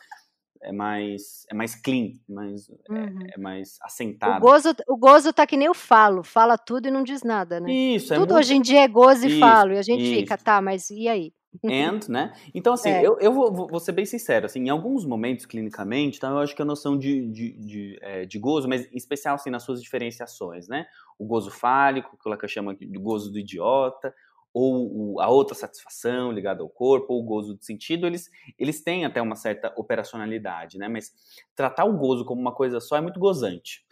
é 0.63 0.71
mais 0.71 1.45
é 1.51 1.53
mais 1.53 1.75
clean, 1.75 2.13
mais 2.27 2.69
é, 2.69 2.93
uhum. 2.93 3.19
é, 3.27 3.35
é, 3.35 3.37
mais 3.37 3.77
assentada. 3.81 4.37
O 4.37 4.49
gozo, 4.49 4.75
o 4.87 4.97
gozo 4.97 5.33
tá 5.33 5.45
que 5.45 5.57
nem 5.57 5.67
eu 5.67 5.73
falo, 5.73 6.23
fala 6.23 6.57
tudo 6.57 6.87
e 6.87 6.91
não 6.91 7.03
diz 7.03 7.23
nada, 7.23 7.59
né? 7.59 7.71
Isso, 7.71 8.13
é 8.13 8.17
Tudo 8.17 8.31
é 8.31 8.33
muito... 8.33 8.39
hoje 8.39 8.55
em 8.55 8.61
dia 8.61 8.83
é 8.83 8.87
gozo 8.87 9.25
e 9.25 9.31
isso, 9.31 9.39
falo, 9.39 9.73
e 9.73 9.77
a 9.77 9.83
gente 9.83 10.03
isso. 10.03 10.19
fica, 10.21 10.37
tá, 10.37 10.61
mas 10.61 10.89
e 10.89 11.09
aí? 11.09 11.33
And, 11.63 11.99
né? 12.09 12.33
Então, 12.53 12.73
assim, 12.73 12.89
é. 12.89 13.05
eu, 13.05 13.17
eu 13.19 13.31
vou, 13.31 13.67
vou, 13.67 13.79
ser 13.79 13.91
bem 13.91 14.05
sincero, 14.05 14.45
assim, 14.45 14.59
em 14.59 14.69
alguns 14.69 15.05
momentos, 15.05 15.45
clinicamente, 15.45 16.17
então, 16.17 16.31
eu 16.31 16.39
acho 16.39 16.55
que 16.55 16.61
a 16.61 16.65
noção 16.65 16.97
de, 16.97 17.27
de, 17.27 17.51
de, 17.53 17.99
é, 18.01 18.25
de 18.25 18.39
gozo, 18.39 18.67
mas 18.67 18.91
em 18.91 18.97
especial, 18.97 19.35
assim, 19.35 19.49
nas 19.49 19.63
suas 19.63 19.81
diferenciações, 19.81 20.67
né? 20.67 20.85
O 21.17 21.25
gozo 21.25 21.51
fálico, 21.51 22.17
que 22.17 22.27
o 22.27 22.29
Lacan 22.29 22.47
chama 22.47 22.75
de 22.75 22.97
gozo 22.97 23.31
do 23.31 23.39
idiota, 23.39 24.13
ou 24.55 25.15
o, 25.15 25.19
a 25.19 25.27
outra 25.27 25.53
satisfação 25.53 26.31
ligada 26.31 26.63
ao 26.63 26.69
corpo, 26.69 27.13
ou 27.13 27.19
o 27.19 27.25
gozo 27.25 27.55
do 27.55 27.63
sentido, 27.63 28.07
eles, 28.07 28.31
eles 28.57 28.81
têm 28.81 29.03
até 29.03 29.21
uma 29.21 29.35
certa 29.35 29.73
operacionalidade, 29.75 30.77
né? 30.77 30.87
Mas 30.87 31.13
tratar 31.53 31.83
o 31.83 31.97
gozo 31.97 32.23
como 32.23 32.39
uma 32.39 32.53
coisa 32.53 32.79
só 32.79 32.95
é 32.95 33.01
muito 33.01 33.19
gozante. 33.19 33.85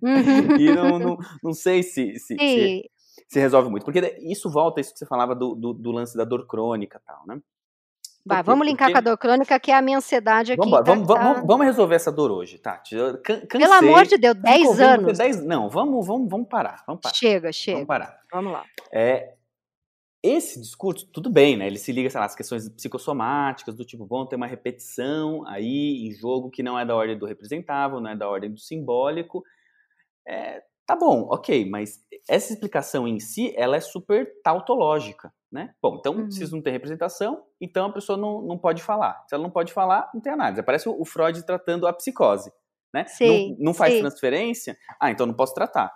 Uhum. 0.00 0.56
e 0.60 0.72
não, 0.72 0.98
não, 1.00 1.18
não 1.42 1.52
sei 1.52 1.82
se, 1.82 2.20
se, 2.20 2.36
se, 2.36 2.90
se 3.28 3.40
resolve 3.40 3.70
muito. 3.70 3.84
Porque 3.84 4.18
isso 4.20 4.50
volta 4.50 4.80
a 4.80 4.82
isso 4.82 4.92
que 4.92 4.98
você 4.98 5.06
falava 5.06 5.34
do, 5.34 5.54
do, 5.54 5.72
do 5.72 5.90
lance 5.90 6.16
da 6.16 6.24
dor 6.24 6.46
crônica 6.46 7.00
e 7.02 7.06
tal, 7.06 7.26
né? 7.26 7.40
Vai, 8.26 8.42
vamos 8.42 8.66
linkar 8.66 8.88
Porque... 8.88 8.92
com 8.92 8.98
a 8.98 9.12
dor 9.12 9.18
crônica, 9.18 9.60
que 9.60 9.70
é 9.70 9.76
a 9.76 9.82
minha 9.82 9.98
ansiedade 9.98 10.52
aqui. 10.52 10.58
Vamos, 10.58 10.78
tá, 10.78 10.82
vamos, 10.82 11.06
tá... 11.06 11.14
vamos, 11.14 11.46
vamos 11.46 11.66
resolver 11.66 11.94
essa 11.94 12.10
dor 12.10 12.32
hoje, 12.32 12.58
tá? 12.58 12.76
Cansei. 12.76 13.46
Pelo 13.46 13.72
amor 13.72 14.04
de 14.04 14.18
Deus, 14.18 14.34
10 14.34 14.80
anos. 14.80 15.18
10... 15.18 15.44
Não, 15.44 15.68
vamos, 15.68 16.04
vamos, 16.04 16.28
vamos 16.28 16.48
parar, 16.48 16.82
vamos 16.86 17.02
parar. 17.02 17.14
Chega, 17.14 17.52
chega. 17.52 17.76
Vamos 17.76 17.86
parar. 17.86 18.18
Vamos 18.32 18.52
lá. 18.52 18.64
É, 18.92 19.36
esse 20.20 20.60
discurso, 20.60 21.06
tudo 21.12 21.30
bem, 21.30 21.56
né? 21.56 21.68
Ele 21.68 21.78
se 21.78 21.92
liga, 21.92 22.10
sei 22.10 22.18
lá, 22.18 22.26
às 22.26 22.34
questões 22.34 22.68
psicossomáticas, 22.68 23.76
do 23.76 23.84
tipo, 23.84 24.04
vão 24.04 24.26
ter 24.26 24.34
uma 24.34 24.48
repetição 24.48 25.46
aí 25.46 26.08
em 26.08 26.12
jogo 26.12 26.50
que 26.50 26.64
não 26.64 26.76
é 26.76 26.84
da 26.84 26.96
ordem 26.96 27.16
do 27.16 27.26
representável, 27.26 28.00
não 28.00 28.10
é 28.10 28.16
da 28.16 28.28
ordem 28.28 28.50
do 28.50 28.58
simbólico. 28.58 29.44
É, 30.26 30.64
Tá 30.86 30.94
bom, 30.94 31.26
ok, 31.30 31.68
mas 31.68 32.00
essa 32.28 32.52
explicação 32.52 33.08
em 33.08 33.18
si, 33.18 33.52
ela 33.56 33.76
é 33.76 33.80
super 33.80 34.40
tautológica, 34.42 35.32
né? 35.50 35.74
Bom, 35.82 35.96
então, 35.98 36.14
uhum. 36.14 36.30
se 36.30 36.44
isso 36.44 36.54
não 36.54 36.62
tem 36.62 36.72
representação, 36.72 37.42
então 37.60 37.86
a 37.86 37.92
pessoa 37.92 38.16
não, 38.16 38.40
não 38.42 38.56
pode 38.56 38.82
falar. 38.82 39.24
Se 39.28 39.34
ela 39.34 39.42
não 39.42 39.50
pode 39.50 39.72
falar, 39.72 40.08
não 40.14 40.20
tem 40.20 40.32
análise. 40.32 40.62
Parece 40.62 40.88
o 40.88 41.04
Freud 41.04 41.44
tratando 41.44 41.88
a 41.88 41.92
psicose, 41.92 42.52
né? 42.94 43.04
Sim, 43.06 43.56
não, 43.58 43.66
não 43.66 43.74
faz 43.74 43.94
sim. 43.94 44.00
transferência, 44.00 44.76
ah, 45.00 45.10
então 45.10 45.26
não 45.26 45.34
posso 45.34 45.54
tratar. 45.54 45.92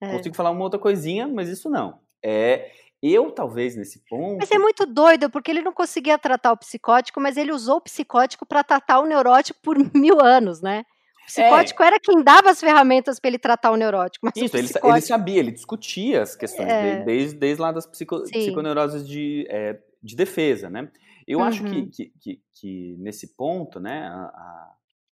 É. 0.00 0.16
Consigo 0.16 0.34
falar 0.34 0.50
uma 0.50 0.64
outra 0.64 0.80
coisinha, 0.80 1.28
mas 1.28 1.48
isso 1.48 1.70
não. 1.70 2.00
É, 2.24 2.72
eu, 3.00 3.30
talvez, 3.30 3.76
nesse 3.76 4.04
ponto. 4.08 4.38
Mas 4.38 4.50
é 4.50 4.58
muito 4.58 4.84
doido, 4.84 5.30
porque 5.30 5.50
ele 5.50 5.62
não 5.62 5.72
conseguia 5.72 6.18
tratar 6.18 6.52
o 6.52 6.56
psicótico, 6.56 7.20
mas 7.20 7.36
ele 7.36 7.52
usou 7.52 7.76
o 7.76 7.80
psicótico 7.80 8.44
para 8.44 8.64
tratar 8.64 9.00
o 9.00 9.06
neurótico 9.06 9.60
por 9.62 9.76
mil 9.94 10.20
anos, 10.20 10.60
né? 10.60 10.84
Psicótico 11.28 11.82
é. 11.82 11.86
era 11.86 12.00
quem 12.00 12.22
dava 12.22 12.50
as 12.50 12.60
ferramentas 12.60 13.20
para 13.20 13.28
ele 13.28 13.38
tratar 13.38 13.70
o 13.70 13.76
neurótico. 13.76 14.26
Mas 14.26 14.34
Isso, 14.36 14.56
o 14.56 14.60
psicótico... 14.60 14.86
ele, 14.86 14.94
ele, 14.96 15.06
sabia, 15.06 15.38
ele 15.38 15.52
discutia 15.52 16.22
as 16.22 16.34
questões, 16.34 16.68
é. 16.68 17.04
desde, 17.04 17.38
desde 17.38 17.62
lá 17.62 17.70
das 17.70 17.86
psico, 17.86 18.22
psiconeuroses 18.22 19.06
de, 19.06 19.46
é, 19.50 19.78
de 20.02 20.16
defesa, 20.16 20.68
né? 20.70 20.90
Eu 21.26 21.40
uhum. 21.40 21.44
acho 21.44 21.62
que, 21.62 21.76
uhum. 21.76 21.90
que, 21.90 22.12
que, 22.20 22.42
que, 22.54 22.96
nesse 22.98 23.36
ponto, 23.36 23.78
né, 23.78 24.08
a, 24.08 24.22
a, 24.24 24.72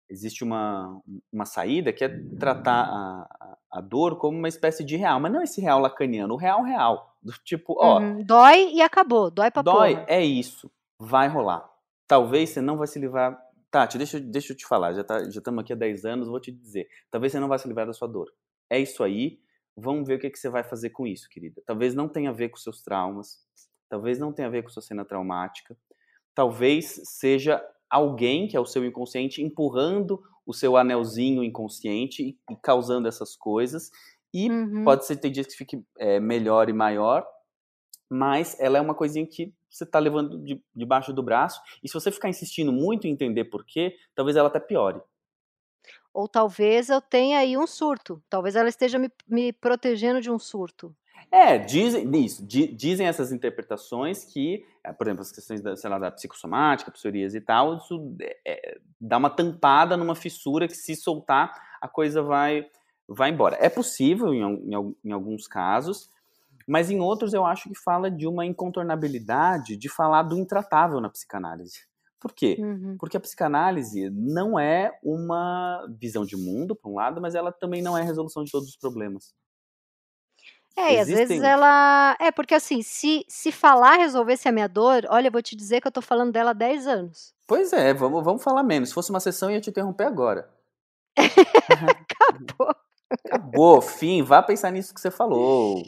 existe 0.09 0.43
uma, 0.43 1.01
uma 1.31 1.45
saída 1.45 1.93
que 1.93 2.03
é 2.03 2.09
tratar 2.39 2.85
a, 2.85 3.57
a, 3.71 3.81
dor 3.83 4.17
como 4.17 4.39
uma 4.39 4.49
espécie 4.49 4.83
de 4.83 4.97
real, 4.97 5.21
mas 5.21 5.31
não 5.31 5.43
esse 5.43 5.61
real 5.61 5.79
lacaniano, 5.79 6.33
o 6.33 6.39
real 6.39 6.63
real, 6.63 7.15
do 7.23 7.33
tipo, 7.45 7.77
ó... 7.79 8.01
Uhum. 8.01 8.25
Dói 8.25 8.73
e 8.73 8.81
acabou, 8.81 9.31
dói 9.31 9.51
pra 9.51 9.61
Dói, 9.61 9.97
porra. 9.97 10.07
é 10.09 10.25
isso, 10.25 10.71
vai 10.99 11.29
rolar. 11.29 11.69
Talvez 12.07 12.49
você 12.49 12.63
não 12.63 12.79
vai 12.79 12.87
se 12.87 12.99
livrar 12.99 13.39
Tati, 13.71 13.99
deixa, 13.99 14.19
deixa 14.19 14.53
eu 14.53 14.57
te 14.57 14.67
falar, 14.67 14.95
já 14.95 15.05
tá, 15.05 15.23
já 15.25 15.39
estamos 15.39 15.61
aqui 15.63 15.73
há 15.73 15.77
10 15.77 16.05
anos, 16.05 16.29
vou 16.29 16.41
te 16.41 16.51
dizer. 16.51 16.89
Talvez 17.11 17.33
você 17.33 17.41
não 17.41 17.49
vá 17.49 17.59
se 17.59 17.69
livrar 17.69 17.87
da 17.87 17.93
sua 17.93 18.09
dor. 18.09 18.33
É 18.71 18.79
isso 18.79 19.03
aí, 19.05 19.39
vamos 19.77 20.07
ver 20.07 20.15
o 20.15 20.19
que, 20.19 20.31
que 20.31 20.39
você 20.39 20.49
vai 20.49 20.65
fazer 20.65 20.91
com 20.91 21.07
isso, 21.07 21.29
querida. 21.29 21.63
Talvez 21.67 21.95
não 21.95 22.09
tenha 22.09 22.31
a 22.31 22.33
ver 22.33 22.49
com 22.49 22.57
seus 22.57 22.83
traumas, 22.83 23.39
talvez 23.89 24.19
não 24.19 24.33
tenha 24.33 24.49
a 24.49 24.51
ver 24.51 24.63
com 24.63 24.71
sua 24.71 24.83
cena 24.83 25.05
traumática, 25.05 25.77
talvez 26.35 27.01
seja 27.05 27.63
alguém, 27.91 28.49
que 28.49 28.57
é 28.57 28.61
o 28.61 28.67
seu 28.67 28.85
inconsciente, 28.85 29.43
empurrando 29.43 30.21
o 30.47 30.55
seu 30.55 30.77
anelzinho 30.77 31.45
inconsciente 31.45 32.23
e, 32.23 32.39
e 32.53 32.57
causando 32.57 33.07
essas 33.07 33.37
coisas. 33.37 33.91
E 34.33 34.51
uhum. 34.51 34.85
pode 34.85 35.07
ser 35.07 35.17
ter 35.17 35.31
dias 35.31 35.47
que 35.47 35.57
fique 35.57 35.83
é, 35.99 36.21
melhor 36.21 36.69
e 36.69 36.73
maior, 36.73 37.27
mas 38.09 38.59
ela 38.59 38.79
é 38.79 38.81
uma 38.81 38.95
coisinha 38.95 39.27
que 39.27 39.53
você 39.69 39.85
está 39.85 39.99
levando 39.99 40.39
de, 40.39 40.63
debaixo 40.75 41.13
do 41.13 41.23
braço. 41.23 41.61
E 41.83 41.89
se 41.89 41.95
você 41.95 42.11
ficar 42.11 42.29
insistindo 42.29 42.73
muito 42.73 43.07
em 43.07 43.11
entender 43.11 43.45
por 43.45 43.65
quê, 43.65 43.97
talvez 44.15 44.37
ela 44.37 44.49
até 44.49 44.61
piore. 44.61 45.01
Ou 46.13 46.27
talvez 46.27 46.89
eu 46.89 47.01
tenha 47.01 47.39
aí 47.39 47.57
um 47.57 47.67
surto. 47.67 48.23
Talvez 48.29 48.57
ela 48.57 48.69
esteja 48.69 48.99
me, 48.99 49.11
me 49.27 49.53
protegendo 49.53 50.21
de 50.21 50.31
um 50.31 50.39
surto. 50.39 50.95
É, 51.31 51.59
dizem 51.59 52.11
isso, 52.25 52.47
dizem 52.47 53.07
essas 53.07 53.33
interpretações 53.33 54.25
que, 54.25 54.65
eh, 54.83 54.93
por 54.93 55.07
exemplo, 55.07 55.23
as 55.23 55.33
questões 55.33 55.61
da, 55.61 55.77
sei 55.77 55.91
lá, 55.91 55.99
da 55.99 56.11
psicossomática, 56.11 56.91
psoríase 56.91 57.37
e 57.37 57.41
tal, 57.41 57.77
isso 57.77 58.17
é, 58.47 58.79
dá 59.01 59.19
uma 59.19 59.29
tampada 59.29 59.97
numa 59.97 60.15
fissura 60.15 60.67
que 60.67 60.75
se 60.75 60.97
soltar 60.97 61.53
a 61.81 61.89
coisa 61.89 62.23
vai, 62.23 62.67
vai 63.07 63.31
embora. 63.31 63.59
É 63.61 63.69
possível 63.69 64.33
em, 64.33 64.43
em, 64.43 64.97
em 65.05 65.13
alguns 65.13 65.47
casos, 65.47 66.11
mas 66.69 66.91
em 66.91 67.01
outros 67.01 67.33
eu 67.33 67.47
acho 67.47 67.69
que 67.69 67.75
fala 67.75 68.11
de 68.11 68.27
uma 68.27 68.45
incontornabilidade 68.45 69.77
de 69.77 69.89
falar 69.89 70.23
do 70.23 70.37
intratável 70.37 71.01
na 71.01 71.09
psicanálise. 71.09 71.89
Por 72.21 72.33
quê? 72.33 72.57
Uhum. 72.59 72.97
Porque 72.99 73.17
a 73.17 73.21
psicanálise 73.21 74.11
não 74.11 74.59
é 74.59 74.99
uma 75.03 75.87
visão 75.99 76.25
de 76.25 76.37
mundo, 76.37 76.77
por 76.77 76.91
um 76.91 76.97
lado, 76.97 77.21
mas 77.21 77.35
ela 77.35 77.51
também 77.51 77.81
não 77.81 77.97
é 77.97 78.03
a 78.03 78.05
resolução 78.05 78.45
de 78.45 78.51
todos 78.51 78.69
os 78.69 78.77
problemas. 78.77 79.33
É, 80.77 80.95
e 80.95 80.99
às 81.01 81.09
vezes 81.09 81.43
ela. 81.43 82.17
É, 82.21 82.31
porque 82.31 82.55
assim, 82.55 82.83
se, 82.83 83.25
se 83.29 83.51
falar 83.51 83.97
resolvesse 83.97 84.49
a 84.49 84.53
minha 84.53 84.69
dor, 84.69 85.07
olha, 85.09 85.29
eu 85.29 85.33
vou 85.33 85.43
te 85.43 85.57
dizer 85.57 85.81
que 85.81 85.89
eu 85.89 85.93
tô 85.93 86.01
falando 86.01 86.31
dela 86.31 86.51
há 86.51 86.55
10 86.55 86.87
anos. 86.87 87.35
Pois 87.47 87.73
é, 87.73 87.93
vamos, 87.95 88.23
vamos 88.23 88.45
falar 88.45 88.63
menos. 88.63 88.91
Se 88.91 88.95
fosse 88.95 89.11
uma 89.11 89.21
sessão, 89.21 89.49
eu 89.49 89.57
ia 89.57 89.61
te 89.61 89.71
interromper 89.71 90.05
agora. 90.05 90.49
Acabou. 91.17 92.75
Acabou, 93.11 93.81
fim. 93.81 94.23
Vá 94.23 94.43
pensar 94.43 94.71
nisso 94.71 94.95
que 94.95 95.01
você 95.01 95.11
falou. 95.11 95.83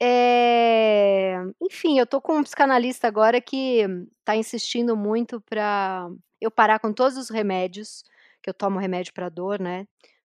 É... 0.00 1.36
Enfim, 1.60 1.98
eu 1.98 2.06
tô 2.06 2.20
com 2.20 2.38
um 2.38 2.42
psicanalista 2.42 3.06
agora 3.06 3.40
que 3.40 3.86
tá 4.24 4.36
insistindo 4.36 4.96
muito 4.96 5.40
pra 5.42 6.08
eu 6.40 6.50
parar 6.50 6.78
com 6.78 6.92
todos 6.92 7.16
os 7.16 7.30
remédios, 7.30 8.02
que 8.42 8.50
eu 8.50 8.54
tomo 8.54 8.78
remédio 8.78 9.12
para 9.14 9.28
dor, 9.28 9.60
né? 9.60 9.86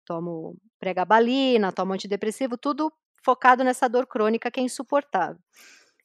Tomo 0.05 0.57
pregabalina, 0.79 1.71
tomo 1.71 1.93
antidepressivo, 1.93 2.57
tudo 2.57 2.91
focado 3.23 3.63
nessa 3.63 3.87
dor 3.87 4.05
crônica 4.05 4.51
que 4.51 4.59
é 4.59 4.63
insuportável. 4.63 5.39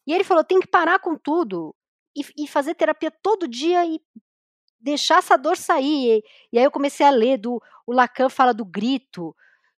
E 0.06 0.12
ele 0.12 0.24
falou: 0.24 0.44
tem 0.44 0.60
que 0.60 0.68
parar 0.68 0.98
com 1.00 1.16
tudo 1.16 1.74
e, 2.16 2.44
e 2.44 2.48
fazer 2.48 2.74
terapia 2.74 3.10
todo 3.10 3.48
dia 3.48 3.84
e 3.84 4.00
deixar 4.80 5.18
essa 5.18 5.36
dor 5.36 5.56
sair. 5.56 6.18
E, 6.18 6.24
e 6.52 6.58
aí 6.58 6.64
eu 6.64 6.70
comecei 6.70 7.04
a 7.04 7.10
ler 7.10 7.38
do 7.38 7.60
o 7.86 7.92
Lacan 7.92 8.28
fala 8.28 8.52
do 8.54 8.64
grito, 8.64 9.34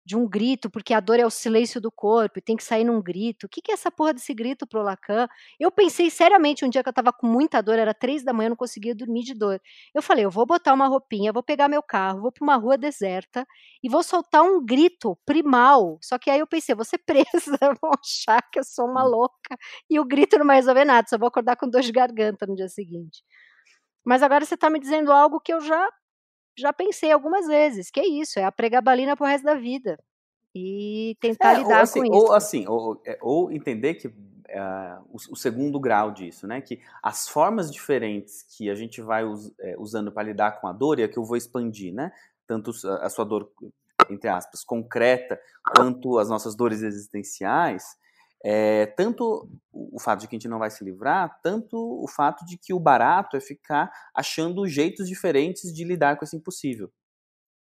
de 0.10 0.18
um 0.18 0.28
grito, 0.28 0.72
porque 0.72 0.91
a 0.91 0.99
dor 0.99 1.20
é 1.20 1.26
o 1.26 1.30
silêncio 1.30 1.80
do 1.80 1.91
corpo 1.91 2.39
e 2.39 2.41
tem 2.41 2.55
que 2.57 2.64
sair 2.64 2.84
num 2.84 2.99
grito. 2.99 3.45
O 3.45 3.49
que, 3.49 3.62
que 3.62 3.70
é 3.70 3.76
essa 3.76 3.91
porra 3.91 4.12
desse 4.12 4.34
grito 4.34 4.66
pro 4.66 4.82
Lacan? 4.82 5.28
Eu 5.60 5.70
pensei 5.70 6.10
seriamente 6.10 6.66
um 6.66 6.70
dia 6.70 6.82
que 6.82 6.89
eu 6.89 6.93
tava 6.93 7.14
com 7.14 7.28
muita 7.28 7.62
dor, 7.62 7.78
era 7.78 7.93
três 7.93 8.24
da 8.24 8.34
manhã, 8.34 8.47
eu 8.47 8.49
não 8.49 8.57
conseguia 8.57 8.95
dormir 8.95 9.22
de 9.24 9.36
dor. 9.36 9.62
Eu 9.93 10.01
falei, 10.01 10.26
eu 10.26 10.32
vou 10.32 10.47
botar 10.47 10.74
uma 10.74 10.88
roupinha, 10.88 11.32
vou 11.32 11.43
pegar 11.43 11.68
meu 11.70 11.84
carro, 11.84 12.22
vou 12.22 12.32
pra 12.32 12.43
uma 12.43 12.55
rua 12.55 12.76
deserta 12.76 13.45
e 13.84 13.88
vou 13.88 14.01
soltar 14.01 14.41
um 14.41 14.66
grito 14.66 15.16
primal. 15.28 15.99
Só 16.01 16.18
que 16.18 16.32
aí 16.32 16.39
eu 16.39 16.47
pensei, 16.47 16.74
vou 16.74 16.86
ser 16.86 16.97
presa, 16.97 17.28
vão 17.80 17.91
achar 18.03 18.41
que 18.51 18.57
eu 18.57 18.64
sou 18.64 18.88
uma 18.88 19.05
hum. 19.05 19.10
louca 19.10 19.55
e 19.88 19.99
o 19.99 20.05
grito 20.05 20.39
não 20.39 20.45
vai 20.47 20.55
resolver 20.55 20.86
nada, 20.86 21.07
só 21.07 21.20
vou 21.20 21.28
acordar 21.28 21.55
com 21.55 21.70
dor 21.70 21.82
de 21.82 21.91
garganta 21.91 22.47
no 22.47 22.55
dia 22.55 22.68
seguinte. 22.68 23.24
Mas 24.03 24.24
agora 24.24 24.43
você 24.43 24.55
está 24.55 24.72
me 24.72 24.80
dizendo 24.80 25.12
algo 25.12 25.39
que 25.39 25.53
eu 25.53 25.62
já 25.62 25.88
já 26.60 26.74
pensei 26.74 27.12
algumas 27.12 27.47
vezes, 27.47 27.89
que 27.89 27.99
é 27.99 28.07
isso, 28.07 28.39
é 28.39 28.43
a 28.43 28.51
pregabalina 28.51 29.16
pro 29.16 29.26
resto 29.26 29.45
da 29.45 29.55
vida. 29.55 29.97
E 30.53 31.16
tentar 31.20 31.53
é, 31.53 31.57
lidar 31.60 31.82
assim, 31.82 32.01
com 32.01 32.16
ou, 32.16 32.24
isso. 32.24 32.34
Assim, 32.34 32.68
ou, 32.68 33.01
é, 33.05 33.18
ou 33.22 33.51
entender 33.51 33.95
que 33.95 34.07
uh, 34.07 35.03
o, 35.10 35.16
o, 35.34 35.36
segundo 35.36 35.80
grau 35.80 36.12
disso, 36.12 36.47
né? 36.47 36.60
Que 36.60 36.80
as 37.03 37.28
formas 37.28 37.72
diferentes 37.72 38.43
que 38.43 38.70
a 38.70 38.76
gente 38.76 39.01
vai 39.01 39.24
us, 39.24 39.51
é, 39.60 39.76
usando 39.78 40.12
para 40.12 40.24
lidar 40.24 40.60
com 40.60 40.68
a 40.68 40.74
dor, 40.74 40.99
e 40.99 41.03
é 41.03 41.07
que 41.07 41.18
eu 41.18 41.24
vou 41.24 41.38
expandir, 41.38 41.93
né? 41.93 42.12
Tanto 42.47 42.72
a, 42.86 43.05
a 43.05 43.10
sua 43.10 43.26
dor, 43.26 43.51
entre 44.10 44.30
aspas, 44.30 44.64
concreta, 44.64 45.39
quanto 45.76 46.18
as 46.18 46.30
nossas 46.30 46.55
dores 46.55 46.82
existenciais, 46.82 47.84
é, 48.43 48.86
tanto 48.88 49.47
o 49.92 50.00
fato 50.00 50.22
de 50.22 50.28
que 50.28 50.36
a 50.36 50.38
gente 50.38 50.48
não 50.48 50.60
vai 50.60 50.70
se 50.70 50.84
livrar, 50.84 51.40
tanto 51.42 51.78
o 51.78 52.08
fato 52.08 52.46
de 52.46 52.58
que 52.58 52.74
o 52.74 52.80
barato 52.80 53.36
é 53.36 53.42
ficar 53.42 53.92
achando 54.14 54.68
jeitos 54.68 55.08
diferentes 55.08 55.74
de 55.74 55.84
lidar 55.84 56.18
com 56.18 56.26
esse 56.26 56.36
impossível. 56.36 56.92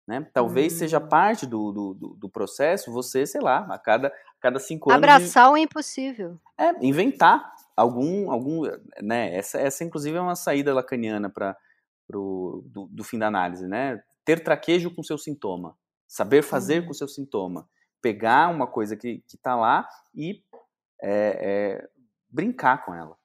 Né? 0.07 0.27
Talvez 0.35 0.75
hum. 0.75 0.79
seja 0.79 1.01
parte 1.01 1.47
do, 1.47 1.73
do, 1.73 2.17
do, 2.19 2.29
processo 2.29 2.93
você, 2.93 3.27
sei 3.27 3.41
lá, 3.41 3.67
a 3.71 3.79
cada, 3.79 4.09
a 4.09 4.13
cada 4.41 4.59
cinco 4.59 4.91
anos. 4.91 5.03
Abraçar 5.03 5.51
o 5.51 5.57
impossível. 5.57 6.39
É, 6.59 6.73
inventar 6.85 7.55
algum. 7.75 8.31
algum 8.31 8.63
né? 9.01 9.35
essa, 9.35 9.59
essa, 9.59 9.83
inclusive, 9.83 10.17
é 10.17 10.21
uma 10.21 10.37
saída 10.37 10.75
lacaniana 10.75 11.31
para 11.31 11.57
do, 12.07 12.63
do 12.91 13.03
fim 13.03 13.19
da 13.19 13.29
análise. 13.29 13.67
Né? 13.67 14.03
Ter 14.27 14.45
traquejo 14.45 14.95
com 14.95 15.03
seu 15.03 15.17
sintoma. 15.17 15.75
Saber 16.07 16.43
fazer 16.43 16.83
hum. 16.83 16.89
com 16.89 16.93
seu 16.93 17.09
sintoma. 17.09 17.67
Pegar 18.03 18.51
uma 18.51 18.67
coisa 18.67 18.95
que 18.97 19.25
está 19.27 19.57
lá 19.57 19.89
e 20.15 20.43
é, 21.03 21.81
é, 21.81 21.89
brincar 22.35 22.85
com 22.85 22.93
ela. 22.93 23.17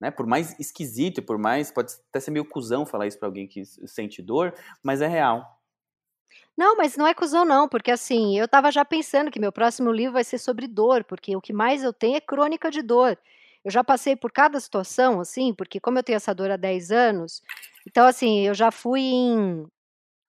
Né? 0.00 0.10
Por 0.10 0.26
mais 0.26 0.58
esquisito 0.58 1.22
por 1.22 1.38
mais. 1.38 1.70
Pode 1.70 1.92
até 2.08 2.18
ser 2.18 2.32
meio 2.32 2.44
cuzão 2.44 2.84
falar 2.84 3.06
isso 3.06 3.18
para 3.18 3.28
alguém 3.28 3.46
que 3.46 3.64
sente 3.86 4.20
dor, 4.20 4.52
mas 4.82 5.00
é 5.00 5.06
real. 5.06 5.58
Não, 6.56 6.76
mas 6.76 6.96
não 6.96 7.06
é 7.06 7.14
cuzão 7.14 7.44
não, 7.44 7.68
porque 7.68 7.90
assim, 7.90 8.38
eu 8.38 8.44
estava 8.44 8.70
já 8.70 8.84
pensando 8.84 9.30
que 9.30 9.40
meu 9.40 9.52
próximo 9.52 9.90
livro 9.90 10.14
vai 10.14 10.24
ser 10.24 10.38
sobre 10.38 10.66
dor, 10.66 11.04
porque 11.04 11.34
o 11.36 11.40
que 11.40 11.52
mais 11.52 11.82
eu 11.82 11.92
tenho 11.92 12.16
é 12.16 12.20
crônica 12.20 12.70
de 12.70 12.82
dor. 12.82 13.18
Eu 13.64 13.70
já 13.70 13.84
passei 13.84 14.16
por 14.16 14.32
cada 14.32 14.58
situação, 14.58 15.20
assim, 15.20 15.54
porque 15.54 15.80
como 15.80 15.98
eu 15.98 16.02
tenho 16.02 16.16
essa 16.16 16.34
dor 16.34 16.50
há 16.50 16.56
10 16.56 16.90
anos, 16.90 17.42
então 17.86 18.06
assim, 18.06 18.40
eu 18.46 18.54
já 18.54 18.70
fui 18.70 19.00
em 19.00 19.66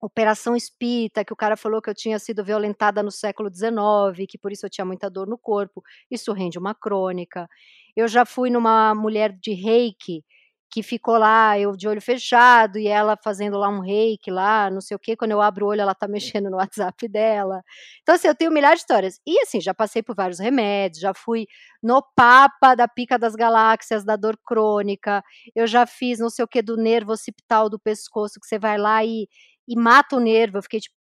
operação 0.01 0.57
espírita, 0.57 1.25
que 1.25 1.33
o 1.33 1.37
cara 1.37 1.57
falou 1.57 1.83
que 1.83 1.91
eu 1.91 1.95
tinha 1.95 2.19
sido 2.19 2.45
violentada 2.45 3.03
no 3.03 3.11
século 3.11 3.51
XIX, 3.53 4.27
que 4.29 4.39
por 4.39 4.51
isso 4.51 4.65
eu 4.67 4.71
tinha 4.71 4.85
muita 4.85 5.11
dor 5.11 5.27
no 5.27 5.37
corpo, 5.37 5.83
isso 6.11 6.33
rende 6.33 6.59
uma 6.59 6.75
crônica. 6.75 7.49
Eu 7.97 8.09
já 8.09 8.25
fui 8.25 8.51
numa 8.51 8.95
mulher 8.95 9.33
de 9.33 9.53
reiki, 9.53 10.25
que 10.71 10.83
ficou 10.83 11.19
lá, 11.19 11.59
eu 11.59 11.77
de 11.77 11.89
olho 11.89 12.01
fechado, 12.01 12.79
e 12.79 12.87
ela 12.87 13.17
fazendo 13.23 13.59
lá 13.59 13.69
um 13.69 13.81
reiki 13.81 14.31
lá, 14.31 14.71
não 14.71 14.81
sei 14.81 14.97
o 14.97 15.01
que, 15.01 15.17
quando 15.17 15.33
eu 15.33 15.41
abro 15.43 15.67
o 15.67 15.69
olho 15.71 15.81
ela 15.81 15.95
tá 15.95 16.07
mexendo 16.39 16.49
no 16.49 16.59
WhatsApp 16.59 17.09
dela. 17.09 17.61
Então, 18.03 18.15
assim, 18.15 18.29
eu 18.29 18.35
tenho 18.37 18.53
milhares 18.53 18.79
de 18.79 18.83
histórias. 18.83 19.21
E, 19.27 19.41
assim, 19.43 19.61
já 19.61 19.75
passei 19.75 20.03
por 20.03 20.15
vários 20.15 20.39
remédios, 20.39 21.01
já 21.01 21.13
fui 21.13 21.47
no 21.83 22.03
Papa 22.15 22.75
da 22.77 22.87
Pica 22.87 23.19
das 23.19 23.35
Galáxias, 23.35 24.05
da 24.05 24.15
dor 24.17 24.39
crônica, 24.45 25.23
eu 25.57 25.67
já 25.67 25.87
fiz 25.87 26.19
não 26.21 26.31
sei 26.31 26.45
o 26.45 26.49
que 26.49 26.63
do 26.63 26.77
nervo 26.77 27.13
occipital 27.13 27.69
do 27.69 27.79
pescoço, 27.79 28.39
que 28.41 28.47
você 28.47 28.59
vai 28.59 28.79
lá 28.79 29.05
e, 29.05 29.27
e 29.67 29.77
mata 29.77 30.17
o 30.17 30.21
nervo. 30.21 30.59
Eu 30.59 30.63
fiquei, 30.63 30.79
tipo, 30.81 30.95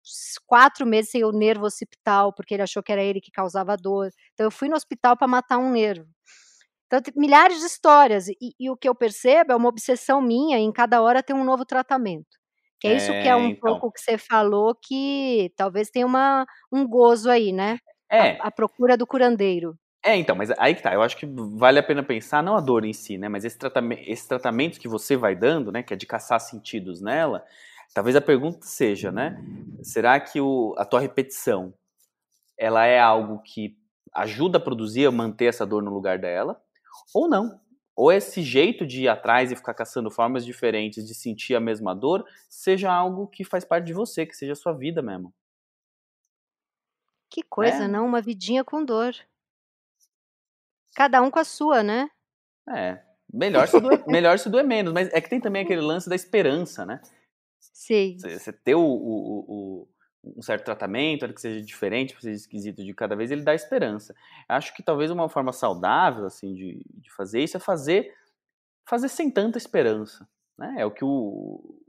quatro 0.46 0.84
meses 0.84 1.12
sem 1.12 1.24
o 1.24 1.30
nervo 1.32 1.66
occipital, 1.66 2.32
porque 2.34 2.54
ele 2.54 2.62
achou 2.64 2.82
que 2.82 2.90
era 2.92 3.02
ele 3.02 3.20
que 3.20 3.30
causava 3.30 3.76
dor. 3.76 4.10
Então, 4.34 4.46
eu 4.46 4.50
fui 4.50 4.68
no 4.68 4.74
hospital 4.76 5.16
para 5.16 5.28
matar 5.28 5.58
um 5.58 5.70
nervo. 5.70 6.08
Então, 6.90 7.00
tem 7.00 7.14
milhares 7.16 7.60
de 7.60 7.66
histórias, 7.66 8.26
e, 8.26 8.36
e, 8.58 8.68
o 8.68 8.76
que 8.76 8.88
eu 8.88 8.94
percebo 8.96 9.52
é 9.52 9.56
uma 9.56 9.68
obsessão 9.68 10.20
minha, 10.20 10.58
em 10.58 10.72
cada 10.72 11.00
hora 11.00 11.22
tem 11.22 11.36
um 11.36 11.44
novo 11.44 11.64
tratamento. 11.64 12.26
Que 12.80 12.88
é, 12.88 12.90
é 12.90 12.96
isso 12.96 13.12
que 13.12 13.28
é 13.28 13.36
um 13.36 13.50
então. 13.50 13.78
pouco 13.78 13.92
que 13.92 14.00
você 14.00 14.18
falou, 14.18 14.74
que 14.74 15.52
talvez 15.56 15.88
tenha 15.88 16.04
uma, 16.04 16.44
um 16.72 16.84
gozo 16.84 17.30
aí, 17.30 17.52
né? 17.52 17.78
É. 18.10 18.30
A, 18.40 18.48
a, 18.48 18.50
procura 18.50 18.96
do 18.96 19.06
curandeiro. 19.06 19.76
É, 20.04 20.16
então, 20.16 20.34
mas 20.34 20.50
aí 20.58 20.74
que 20.74 20.82
tá. 20.82 20.92
Eu 20.92 21.02
acho 21.02 21.16
que 21.16 21.26
vale 21.26 21.78
a 21.78 21.82
pena 21.82 22.02
pensar, 22.02 22.42
não 22.42 22.56
a 22.56 22.60
dor 22.60 22.84
em 22.84 22.92
si, 22.92 23.16
né? 23.16 23.28
Mas 23.28 23.44
esse 23.44 23.56
tratamento, 23.56 24.02
esse 24.04 24.26
tratamento 24.26 24.80
que 24.80 24.88
você 24.88 25.16
vai 25.16 25.36
dando, 25.36 25.70
né? 25.70 25.84
Que 25.84 25.94
é 25.94 25.96
de 25.96 26.06
caçar 26.06 26.40
sentidos 26.40 27.00
nela. 27.00 27.44
Talvez 27.94 28.16
a 28.16 28.20
pergunta 28.20 28.66
seja, 28.66 29.12
né? 29.12 29.40
Será 29.80 30.18
que 30.18 30.40
o, 30.40 30.74
a 30.76 30.84
tua 30.84 30.98
repetição 30.98 31.72
ela 32.58 32.84
é 32.84 32.98
algo 32.98 33.40
que 33.42 33.76
ajuda 34.12 34.58
a 34.58 34.60
produzir, 34.60 35.06
a 35.06 35.12
manter 35.12 35.44
essa 35.44 35.64
dor 35.64 35.82
no 35.82 35.92
lugar 35.92 36.18
dela? 36.18 36.60
Ou 37.14 37.28
não. 37.28 37.60
Ou 37.96 38.10
esse 38.10 38.42
jeito 38.42 38.86
de 38.86 39.02
ir 39.02 39.08
atrás 39.08 39.52
e 39.52 39.56
ficar 39.56 39.74
caçando 39.74 40.10
formas 40.10 40.44
diferentes 40.44 41.06
de 41.06 41.14
sentir 41.14 41.54
a 41.54 41.60
mesma 41.60 41.94
dor 41.94 42.24
seja 42.48 42.90
algo 42.90 43.26
que 43.26 43.44
faz 43.44 43.64
parte 43.64 43.86
de 43.86 43.92
você, 43.92 44.24
que 44.24 44.36
seja 44.36 44.52
a 44.52 44.56
sua 44.56 44.72
vida 44.72 45.02
mesmo. 45.02 45.34
Que 47.30 47.42
coisa, 47.42 47.84
é. 47.84 47.88
não? 47.88 48.06
Uma 48.06 48.20
vidinha 48.20 48.64
com 48.64 48.84
dor. 48.84 49.14
Cada 50.94 51.22
um 51.22 51.30
com 51.30 51.38
a 51.38 51.44
sua, 51.44 51.82
né? 51.82 52.10
É. 52.68 53.02
Melhor 53.32 53.68
se 53.68 53.80
doer, 53.80 54.02
melhor 54.08 54.38
se 54.38 54.48
doer 54.48 54.64
menos, 54.64 54.92
mas 54.92 55.12
é 55.12 55.20
que 55.20 55.30
tem 55.30 55.40
também 55.40 55.62
aquele 55.62 55.80
lance 55.80 56.08
da 56.08 56.16
esperança, 56.16 56.84
né? 56.84 57.00
Sim. 57.60 58.18
Você 58.18 58.52
ter 58.52 58.74
o, 58.74 58.80
o, 58.80 59.44
o, 59.48 59.88
um 60.22 60.42
certo 60.42 60.64
tratamento, 60.64 61.32
que 61.32 61.40
seja 61.40 61.64
diferente, 61.64 62.14
que 62.14 62.22
seja 62.22 62.36
esquisito 62.36 62.84
de 62.84 62.94
cada 62.94 63.16
vez, 63.16 63.30
ele 63.30 63.42
dá 63.42 63.54
esperança. 63.54 64.14
Acho 64.48 64.74
que 64.74 64.82
talvez 64.82 65.10
uma 65.10 65.28
forma 65.28 65.52
saudável 65.52 66.26
assim 66.26 66.54
de, 66.54 66.82
de 66.86 67.10
fazer 67.10 67.42
isso 67.42 67.56
é 67.56 67.60
fazer 67.60 68.14
fazer 68.84 69.08
sem 69.08 69.30
tanta 69.30 69.56
esperança, 69.56 70.28
Né? 70.58 70.76
É 70.78 70.84
o 70.84 70.90
que 70.90 71.04
o, 71.04 71.80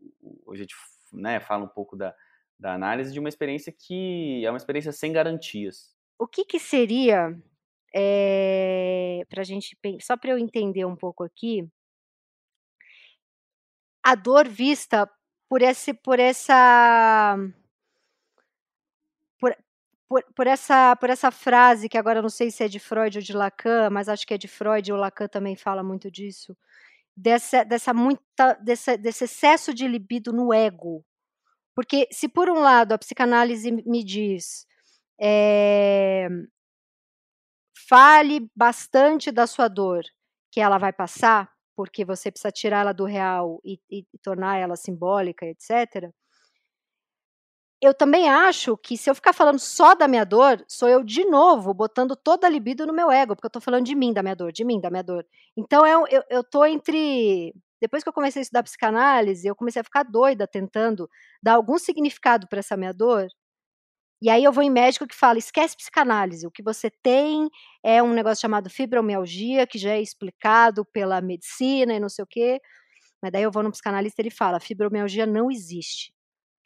a 0.51 0.55
gente 0.55 0.75
né, 1.11 1.39
fala 1.39 1.65
um 1.65 1.67
pouco 1.67 1.95
da, 1.95 2.15
da 2.59 2.73
análise 2.73 3.11
de 3.11 3.19
uma 3.19 3.29
experiência 3.29 3.71
que 3.71 4.45
é 4.45 4.49
uma 4.49 4.57
experiência 4.57 4.91
sem 4.91 5.11
garantias. 5.11 5.95
O 6.19 6.27
que, 6.27 6.45
que 6.45 6.59
seria, 6.59 7.35
é, 7.93 9.21
eh, 9.21 9.25
para 9.25 9.41
a 9.41 9.43
gente, 9.43 9.75
só 9.99 10.15
para 10.15 10.31
eu 10.31 10.37
entender 10.37 10.85
um 10.85 10.95
pouco 10.95 11.23
aqui, 11.23 11.67
a 14.03 14.13
dor 14.13 14.47
vista 14.47 15.09
por 15.49 15.61
esse, 15.61 15.93
por 15.93 16.19
essa, 16.19 17.35
por, 20.11 20.21
por, 20.35 20.45
essa, 20.45 20.93
por 20.97 21.09
essa 21.09 21.31
frase 21.31 21.87
que 21.87 21.97
agora 21.97 22.21
não 22.21 22.27
sei 22.27 22.51
se 22.51 22.61
é 22.65 22.67
de 22.67 22.79
Freud 22.79 23.17
ou 23.17 23.23
de 23.23 23.31
Lacan, 23.31 23.89
mas 23.89 24.09
acho 24.09 24.27
que 24.27 24.33
é 24.33 24.37
de 24.37 24.45
Freud, 24.45 24.91
o 24.91 24.97
Lacan 24.97 25.29
também 25.29 25.55
fala 25.55 25.81
muito 25.81 26.11
disso, 26.11 26.53
dessa, 27.15 27.63
dessa 27.63 27.93
muita, 27.93 28.55
desse, 28.55 28.97
desse 28.97 29.23
excesso 29.23 29.73
de 29.73 29.87
libido 29.87 30.33
no 30.33 30.53
ego. 30.53 31.01
Porque 31.73 32.09
se 32.11 32.27
por 32.27 32.49
um 32.49 32.59
lado 32.59 32.91
a 32.91 32.97
psicanálise 32.97 33.71
me 33.71 34.03
diz 34.03 34.67
é, 35.17 36.27
fale 37.87 38.51
bastante 38.53 39.31
da 39.31 39.47
sua 39.47 39.69
dor, 39.69 40.03
que 40.51 40.59
ela 40.59 40.77
vai 40.77 40.91
passar, 40.91 41.49
porque 41.73 42.03
você 42.03 42.29
precisa 42.29 42.51
tirar 42.51 42.81
ela 42.81 42.93
do 42.93 43.05
real 43.05 43.61
e, 43.63 43.79
e, 43.89 44.05
e 44.13 44.17
tornar 44.17 44.57
ela 44.57 44.75
simbólica, 44.75 45.45
etc 45.45 46.11
eu 47.81 47.93
também 47.95 48.29
acho 48.29 48.77
que 48.77 48.95
se 48.95 49.09
eu 49.09 49.15
ficar 49.15 49.33
falando 49.33 49.59
só 49.59 49.95
da 49.95 50.07
minha 50.07 50.23
dor, 50.23 50.63
sou 50.67 50.87
eu 50.87 51.03
de 51.03 51.25
novo 51.25 51.73
botando 51.73 52.15
toda 52.15 52.45
a 52.45 52.49
libido 52.49 52.85
no 52.85 52.93
meu 52.93 53.09
ego, 53.11 53.35
porque 53.35 53.47
eu 53.47 53.51
tô 53.51 53.59
falando 53.59 53.85
de 53.85 53.95
mim, 53.95 54.13
da 54.13 54.21
minha 54.21 54.35
dor, 54.35 54.51
de 54.51 54.63
mim, 54.63 54.79
da 54.79 54.91
minha 54.91 55.03
dor. 55.03 55.25
Então 55.57 55.85
eu, 55.87 56.05
eu, 56.09 56.23
eu 56.29 56.43
tô 56.43 56.63
entre. 56.65 57.53
Depois 57.81 58.03
que 58.03 58.09
eu 58.09 58.13
comecei 58.13 58.41
a 58.41 58.43
estudar 58.43 58.63
psicanálise, 58.63 59.47
eu 59.47 59.55
comecei 59.55 59.81
a 59.81 59.83
ficar 59.83 60.03
doida 60.03 60.47
tentando 60.47 61.09
dar 61.41 61.53
algum 61.55 61.79
significado 61.79 62.47
para 62.47 62.59
essa 62.59 62.77
minha 62.77 62.93
dor. 62.93 63.27
E 64.21 64.29
aí 64.29 64.43
eu 64.43 64.51
vou 64.51 64.63
em 64.63 64.69
médico 64.69 65.07
que 65.07 65.15
fala: 65.15 65.39
esquece 65.39 65.75
psicanálise, 65.77 66.47
o 66.47 66.51
que 66.51 66.63
você 66.63 66.91
tem 67.03 67.49
é 67.83 68.03
um 68.03 68.13
negócio 68.13 68.41
chamado 68.41 68.69
fibromialgia, 68.69 69.67
que 69.67 69.79
já 69.79 69.91
é 69.91 70.01
explicado 70.01 70.85
pela 70.85 71.21
medicina 71.21 71.93
e 71.95 71.99
não 71.99 72.09
sei 72.09 72.23
o 72.23 72.27
quê. 72.27 72.61
Mas 73.21 73.31
daí 73.31 73.43
eu 73.43 73.51
vou 73.51 73.63
no 73.63 73.71
psicanalista 73.71 74.21
e 74.21 74.23
ele 74.23 74.31
fala: 74.31 74.59
fibromialgia 74.59 75.25
não 75.25 75.51
existe 75.51 76.13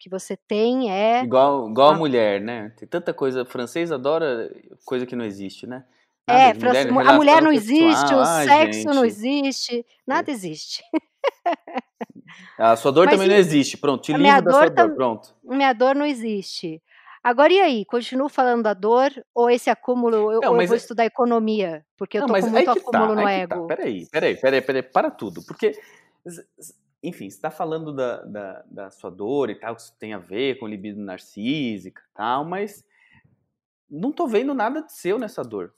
que 0.05 0.09
você 0.09 0.37
tem 0.37 0.91
é. 0.91 1.23
Igual, 1.23 1.67
igual 1.67 1.89
a, 1.89 1.95
mulher, 1.95 2.39
né? 2.39 2.71
Tem 2.77 2.87
tanta 2.87 3.11
coisa. 3.11 3.43
Francês 3.43 3.91
adora 3.91 4.55
coisa 4.85 5.03
que 5.03 5.15
não 5.15 5.25
existe, 5.25 5.65
né? 5.65 5.83
Nada 6.27 6.41
é, 6.41 6.53
mulher, 6.53 7.09
a 7.09 7.13
mulher 7.13 7.41
não 7.41 7.51
existe, 7.51 8.13
o 8.13 8.23
sexo 8.23 8.81
gente. 8.81 8.95
não 8.95 9.03
existe, 9.03 9.85
nada 10.05 10.29
é. 10.29 10.33
existe. 10.33 10.83
A 12.57 12.75
sua 12.75 12.91
dor 12.91 13.05
Mas 13.05 13.15
também 13.15 13.27
e, 13.27 13.31
não 13.31 13.37
existe. 13.37 13.77
Pronto, 13.77 14.03
te 14.03 14.13
livro 14.13 14.41
da 14.43 14.51
sua 14.51 14.69
dor, 14.69 14.95
pronto. 14.95 15.35
Minha 15.43 15.73
dor 15.73 15.95
não 15.95 16.05
existe. 16.05 16.81
Agora, 17.23 17.51
e 17.51 17.59
aí? 17.59 17.85
Continuo 17.85 18.29
falando 18.29 18.63
da 18.63 18.73
dor 18.73 19.11
ou 19.33 19.49
esse 19.49 19.69
acúmulo? 19.69 20.31
Eu, 20.31 20.39
não, 20.41 20.61
eu 20.61 20.67
vou 20.67 20.75
é... 20.75 20.77
estudar 20.77 21.05
economia, 21.05 21.83
porque 21.97 22.17
eu 22.17 22.21
não, 22.21 22.27
tô 22.27 22.41
com 22.41 22.49
muito 22.49 22.69
acúmulo 22.69 23.15
tá, 23.15 23.21
no 23.21 23.27
ego. 23.27 23.67
Tá. 23.67 23.75
Peraí, 23.75 24.05
peraí, 24.11 24.35
peraí, 24.35 24.61
peraí, 24.61 24.83
para 24.83 25.09
tudo. 25.09 25.43
Porque 25.43 25.75
enfim, 27.07 27.29
você 27.29 27.35
está 27.35 27.51
falando 27.51 27.93
da, 27.93 28.21
da, 28.23 28.65
da, 28.69 28.91
sua 28.91 29.09
dor 29.09 29.49
e 29.49 29.55
tal, 29.55 29.75
que 29.75 29.81
isso 29.81 29.95
tem 29.97 30.13
a 30.13 30.17
ver 30.17 30.59
com 30.59 30.67
libido 30.67 30.99
narcísica 30.99 32.01
e 32.01 32.13
tal, 32.15 32.45
mas 32.45 32.83
não 33.89 34.11
tô 34.11 34.27
vendo 34.27 34.53
nada 34.53 34.81
de 34.81 34.93
seu 34.93 35.19
nessa 35.19 35.43
dor. 35.43 35.73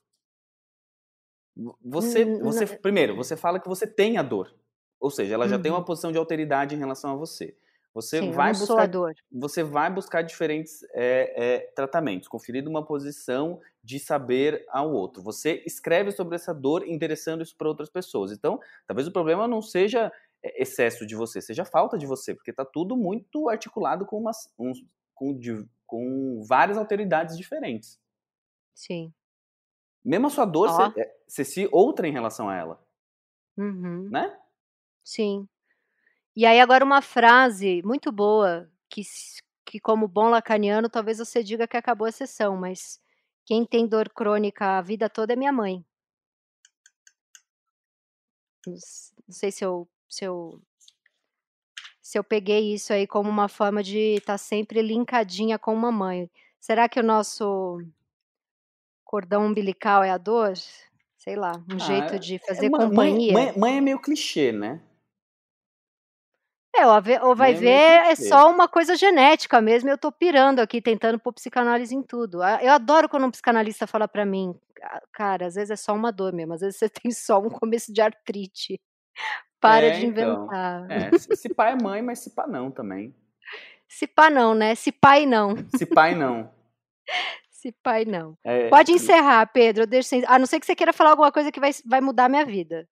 Você, 1.84 2.24
hum, 2.24 2.40
você 2.40 2.66
primeiro, 2.66 3.16
você 3.16 3.36
fala 3.36 3.60
que 3.60 3.68
você 3.68 3.88
tem 3.88 4.18
a 4.18 4.24
dor, 4.24 4.54
ou 5.00 5.10
seja, 5.10 5.34
ela 5.34 5.48
já 5.48 5.58
tem 5.60 5.72
uma 5.72 5.80
uhum. 5.80 5.86
posição 5.86 6.12
de 6.12 6.18
alteridade 6.18 6.76
em 6.76 6.78
relação 6.78 7.12
a 7.12 7.16
você. 7.16 7.56
Você 7.98 8.20
Sim, 8.20 8.32
vai 8.32 8.52
buscar, 8.52 8.88
você 9.32 9.64
vai 9.64 9.92
buscar 9.92 10.22
diferentes 10.22 10.84
é, 10.94 11.34
é, 11.36 11.60
tratamentos, 11.76 12.28
conferindo 12.28 12.70
uma 12.70 12.86
posição 12.86 13.60
de 13.84 13.98
saber 14.00 14.64
ao 14.70 14.94
outro. 14.94 15.24
Você 15.24 15.64
escreve 15.66 16.12
sobre 16.12 16.36
essa 16.36 16.54
dor, 16.54 16.88
endereçando 16.88 17.42
isso 17.42 17.56
para 17.58 17.68
outras 17.68 17.90
pessoas. 17.90 18.32
Então, 18.32 18.60
talvez 18.86 19.08
o 19.08 19.12
problema 19.12 19.48
não 19.48 19.64
seja 19.64 20.12
excesso 20.44 21.06
de 21.06 21.16
você, 21.16 21.42
seja 21.42 21.66
falta 21.66 21.98
de 21.98 22.06
você, 22.06 22.34
porque 22.34 22.52
está 22.52 22.64
tudo 22.64 22.96
muito 22.96 23.50
articulado 23.50 24.06
com, 24.06 24.18
umas, 24.20 24.52
um, 24.58 24.72
com, 25.14 25.40
com 25.86 26.44
várias 26.48 26.78
alteridades 26.78 27.38
diferentes. 27.38 28.00
Sim. 28.74 29.14
Mesmo 30.04 30.28
a 30.28 30.30
sua 30.30 30.46
dor, 30.46 30.70
você, 30.70 31.02
é, 31.02 31.18
você 31.28 31.44
se 31.44 31.70
outra 31.72 32.08
em 32.08 32.14
relação 32.14 32.50
a 32.50 32.56
ela. 32.56 32.88
Uhum. 33.58 34.10
Né? 34.10 34.40
Sim. 35.04 35.48
E 36.36 36.46
aí 36.46 36.60
agora 36.60 36.86
uma 36.86 37.02
frase 37.02 37.82
muito 37.84 38.12
boa, 38.12 38.70
que, 38.90 39.02
que 39.66 39.80
como 39.80 40.08
bom 40.08 40.30
lacaniano, 40.30 40.90
talvez 40.90 41.18
você 41.18 41.44
diga 41.44 41.68
que 41.68 41.76
acabou 41.76 42.08
a 42.08 42.12
sessão, 42.12 42.56
mas 42.56 43.02
quem 43.46 43.66
tem 43.66 43.88
dor 43.88 44.10
crônica 44.10 44.78
a 44.78 44.82
vida 44.82 45.10
toda 45.10 45.34
é 45.34 45.36
minha 45.36 45.52
mãe. 45.52 45.84
Não 48.68 48.76
sei 49.30 49.52
se 49.52 49.64
eu 49.64 49.88
se 50.08 50.26
eu 50.26 50.62
se 52.02 52.18
eu 52.18 52.24
peguei 52.24 52.74
isso 52.74 52.94
aí 52.94 53.06
como 53.06 53.30
uma 53.30 53.50
forma 53.50 53.84
de 53.84 54.16
estar 54.16 54.34
tá 54.34 54.38
sempre 54.38 54.82
linkadinha 54.82 55.60
com 55.60 55.76
mamãe. 55.76 56.32
Será 56.58 56.88
que 56.88 57.00
o 57.00 57.04
nosso 57.04 57.82
cordão 59.04 59.46
umbilical 59.46 60.04
é 60.04 60.10
a 60.10 60.18
dor? 60.18 60.54
Sei 61.18 61.36
lá, 61.36 61.52
um 61.70 61.76
ah, 61.76 61.80
jeito 61.80 62.18
de 62.18 62.36
é, 62.36 62.40
fazer 62.40 62.68
é, 62.68 62.70
companhia. 62.70 63.34
Mãe, 63.34 63.46
mãe, 63.48 63.58
mãe, 63.58 63.78
é 63.78 63.82
meio 63.82 64.00
clichê, 64.00 64.54
né? 64.54 64.82
É, 66.74 66.86
ou 67.24 67.36
vai 67.36 67.54
mãe 67.54 67.60
ver, 67.60 67.70
é, 67.70 68.12
é 68.12 68.16
só 68.16 68.50
uma 68.50 68.68
coisa 68.68 68.96
genética 68.96 69.60
mesmo. 69.60 69.90
Eu 69.90 69.98
tô 69.98 70.12
pirando 70.12 70.60
aqui, 70.60 70.82
tentando 70.82 71.20
pôr 71.20 71.34
psicanálise 71.34 71.96
em 71.96 72.04
tudo. 72.04 72.42
Ah, 72.42 72.60
eu 72.62 72.72
adoro 72.72 73.10
quando 73.10 73.26
um 73.26 73.32
psicanalista 73.32 73.88
fala 73.88 74.08
para 74.08 74.26
mim, 74.26 74.56
cara, 75.12 75.48
às 75.48 75.56
vezes 75.56 75.72
é 75.72 75.76
só 75.76 75.94
uma 75.94 76.12
dor 76.12 76.32
mesmo, 76.34 76.54
às 76.54 76.62
vezes 76.62 76.78
você 76.78 76.88
tem 77.04 77.12
só 77.12 77.40
um 77.40 77.50
começo 77.50 77.92
de 77.92 78.00
artrite. 78.00 78.80
Para 79.60 79.88
é, 79.88 79.92
de 79.92 80.06
então. 80.06 80.44
inventar. 80.44 80.86
Então. 80.86 80.98
É, 80.98 81.12
se, 81.18 81.36
se 81.36 81.54
pai 81.54 81.74
é 81.74 81.76
mãe, 81.82 82.02
mas 82.02 82.20
se 82.20 82.32
pá 82.32 82.48
não 82.48 82.72
também. 82.72 83.16
Se 83.88 84.06
pá 84.06 84.30
não, 84.30 84.54
né? 84.54 84.76
Se 84.76 84.92
pai 84.92 85.26
não. 85.26 85.56
Se 85.76 85.86
pai 85.86 86.14
não. 86.14 86.52
se 87.50 87.72
pai 87.72 88.06
não. 88.06 88.38
É, 88.44 88.70
Pode 88.70 88.92
encerrar, 88.92 89.46
Pedro. 89.48 89.84
Eu 89.84 89.88
deixo 89.88 90.10
sem... 90.10 90.24
A 90.28 90.38
não 90.38 90.46
ser 90.46 90.60
que 90.60 90.66
você 90.66 90.76
queira 90.76 90.94
falar 90.94 91.12
alguma 91.12 91.32
coisa 91.32 91.52
que 91.52 91.60
vai, 91.60 91.72
vai 91.86 92.02
mudar 92.02 92.26
a 92.26 92.30
minha 92.30 92.46
vida. 92.46 92.88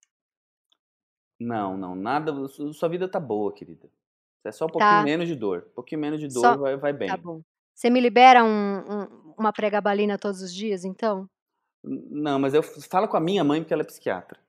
Não, 1.38 1.76
não, 1.76 1.94
nada. 1.94 2.32
Sua 2.48 2.88
vida 2.88 3.08
tá 3.08 3.20
boa, 3.20 3.52
querida. 3.52 3.88
É 4.44 4.52
só 4.52 4.64
um 4.64 4.68
pouquinho 4.68 4.90
tá. 4.90 5.02
menos 5.02 5.28
de 5.28 5.34
dor. 5.34 5.66
Um 5.70 5.74
pouquinho 5.74 6.00
menos 6.00 6.20
de 6.20 6.28
dor 6.28 6.40
só... 6.40 6.56
vai, 6.56 6.76
vai 6.76 6.92
bem. 6.92 7.08
Tá 7.08 7.16
bom. 7.16 7.42
Você 7.74 7.90
me 7.90 8.00
libera 8.00 8.42
um, 8.42 8.78
um, 8.78 9.34
uma 9.36 9.52
pregabalina 9.52 10.16
todos 10.16 10.40
os 10.40 10.54
dias, 10.54 10.84
então? 10.84 11.28
Não, 11.84 12.38
mas 12.38 12.54
eu 12.54 12.62
falo 12.62 13.06
com 13.06 13.16
a 13.16 13.20
minha 13.20 13.44
mãe 13.44 13.60
porque 13.60 13.74
ela 13.74 13.82
é 13.82 13.86
psiquiatra. 13.86 14.40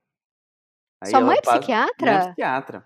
Aí 1.02 1.12
Sua 1.12 1.22
mãe 1.22 1.38
é 1.38 1.42
passa... 1.42 1.60
psiquiatra? 1.60 2.12
Minha 2.12 2.26
psiquiatra. 2.26 2.86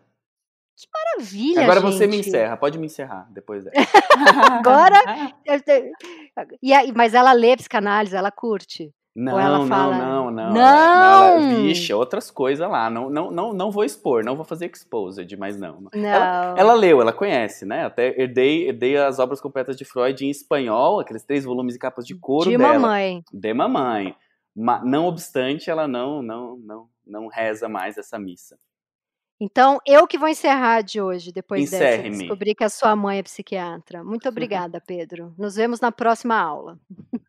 Que 0.75 0.87
maravilha, 0.91 1.63
Agora 1.63 1.79
gente. 1.81 1.93
você 1.93 2.07
me 2.07 2.17
encerra, 2.17 2.57
pode 2.57 2.79
me 2.79 2.87
encerrar 2.87 3.27
depois 3.31 3.63
dessa. 3.63 3.77
Agora. 4.51 4.97
e 6.61 6.73
aí, 6.73 6.91
mas 6.95 7.13
ela 7.13 7.33
lê 7.33 7.55
psicanálise, 7.55 8.15
ela 8.15 8.31
curte. 8.31 8.91
Não, 9.13 9.37
ela 9.37 9.67
fala... 9.67 9.97
não, 9.97 10.31
não, 10.31 10.31
não. 10.31 10.53
Não! 10.53 11.23
Ela, 11.37 11.55
vixe, 11.61 11.93
outras 11.93 12.31
coisas 12.31 12.67
lá. 12.69 12.89
Não, 12.89 13.09
não, 13.09 13.29
não, 13.29 13.53
não 13.53 13.69
vou 13.69 13.83
expor, 13.83 14.23
não 14.23 14.37
vou 14.37 14.45
fazer 14.45 14.71
exposed, 14.71 15.35
mas 15.37 15.59
não. 15.59 15.81
não. 15.93 16.09
Ela, 16.09 16.55
ela 16.57 16.73
leu, 16.73 17.01
ela 17.01 17.11
conhece, 17.11 17.65
né? 17.65 17.85
Até 17.85 18.07
herdei, 18.19 18.69
herdei 18.69 18.95
as 18.97 19.19
obras 19.19 19.41
completas 19.41 19.75
de 19.75 19.83
Freud 19.83 20.25
em 20.25 20.29
espanhol, 20.29 21.01
aqueles 21.01 21.25
três 21.25 21.43
volumes 21.43 21.75
e 21.75 21.79
capas 21.79 22.07
de 22.07 22.15
couro 22.15 22.49
de 22.49 22.57
dela. 22.57 22.73
De 22.73 22.79
mamãe. 22.79 23.23
De 23.33 23.53
mamãe. 23.53 24.15
Não 24.55 25.05
obstante, 25.05 25.69
ela 25.69 25.87
não, 25.87 26.21
não, 26.21 26.57
não, 26.57 26.87
não 27.05 27.27
reza 27.27 27.67
mais 27.67 27.97
essa 27.97 28.17
missa. 28.17 28.57
Então, 29.39 29.79
eu 29.87 30.05
que 30.05 30.19
vou 30.19 30.27
encerrar 30.27 30.81
de 30.81 31.01
hoje, 31.01 31.31
depois 31.31 31.71
dessa. 31.71 32.07
Descobri 32.09 32.53
que 32.53 32.63
a 32.63 32.69
sua 32.69 32.95
mãe 32.95 33.17
é 33.17 33.23
psiquiatra. 33.23 34.03
Muito 34.03 34.29
obrigada, 34.29 34.79
Pedro. 34.79 35.33
Nos 35.35 35.55
vemos 35.55 35.79
na 35.79 35.91
próxima 35.91 36.35
aula. 36.35 36.79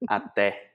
Até. 0.06 0.72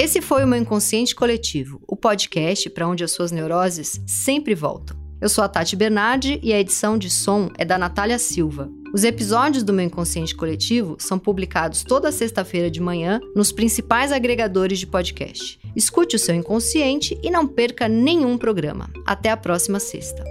Esse 0.00 0.20
foi 0.22 0.44
o 0.44 0.46
meu 0.46 0.60
Inconsciente 0.60 1.12
Coletivo, 1.12 1.82
o 1.88 1.96
podcast 1.96 2.70
para 2.70 2.86
onde 2.86 3.02
as 3.02 3.10
suas 3.10 3.32
neuroses 3.32 4.00
sempre 4.06 4.54
voltam. 4.54 4.96
Eu 5.20 5.28
sou 5.28 5.42
a 5.42 5.48
Tati 5.48 5.74
Bernardi 5.74 6.38
e 6.40 6.52
a 6.52 6.60
edição 6.60 6.96
de 6.96 7.10
som 7.10 7.50
é 7.58 7.64
da 7.64 7.76
Natália 7.76 8.20
Silva. 8.20 8.70
Os 8.94 9.02
episódios 9.02 9.64
do 9.64 9.72
meu 9.72 9.84
Inconsciente 9.84 10.36
Coletivo 10.36 10.96
são 11.00 11.18
publicados 11.18 11.82
toda 11.82 12.12
sexta-feira 12.12 12.70
de 12.70 12.80
manhã 12.80 13.20
nos 13.34 13.50
principais 13.50 14.12
agregadores 14.12 14.78
de 14.78 14.86
podcast. 14.86 15.58
Escute 15.78 16.16
o 16.16 16.18
seu 16.18 16.34
inconsciente 16.34 17.16
e 17.22 17.30
não 17.30 17.46
perca 17.46 17.86
nenhum 17.86 18.36
programa. 18.36 18.90
Até 19.06 19.30
a 19.30 19.36
próxima 19.36 19.78
sexta. 19.78 20.24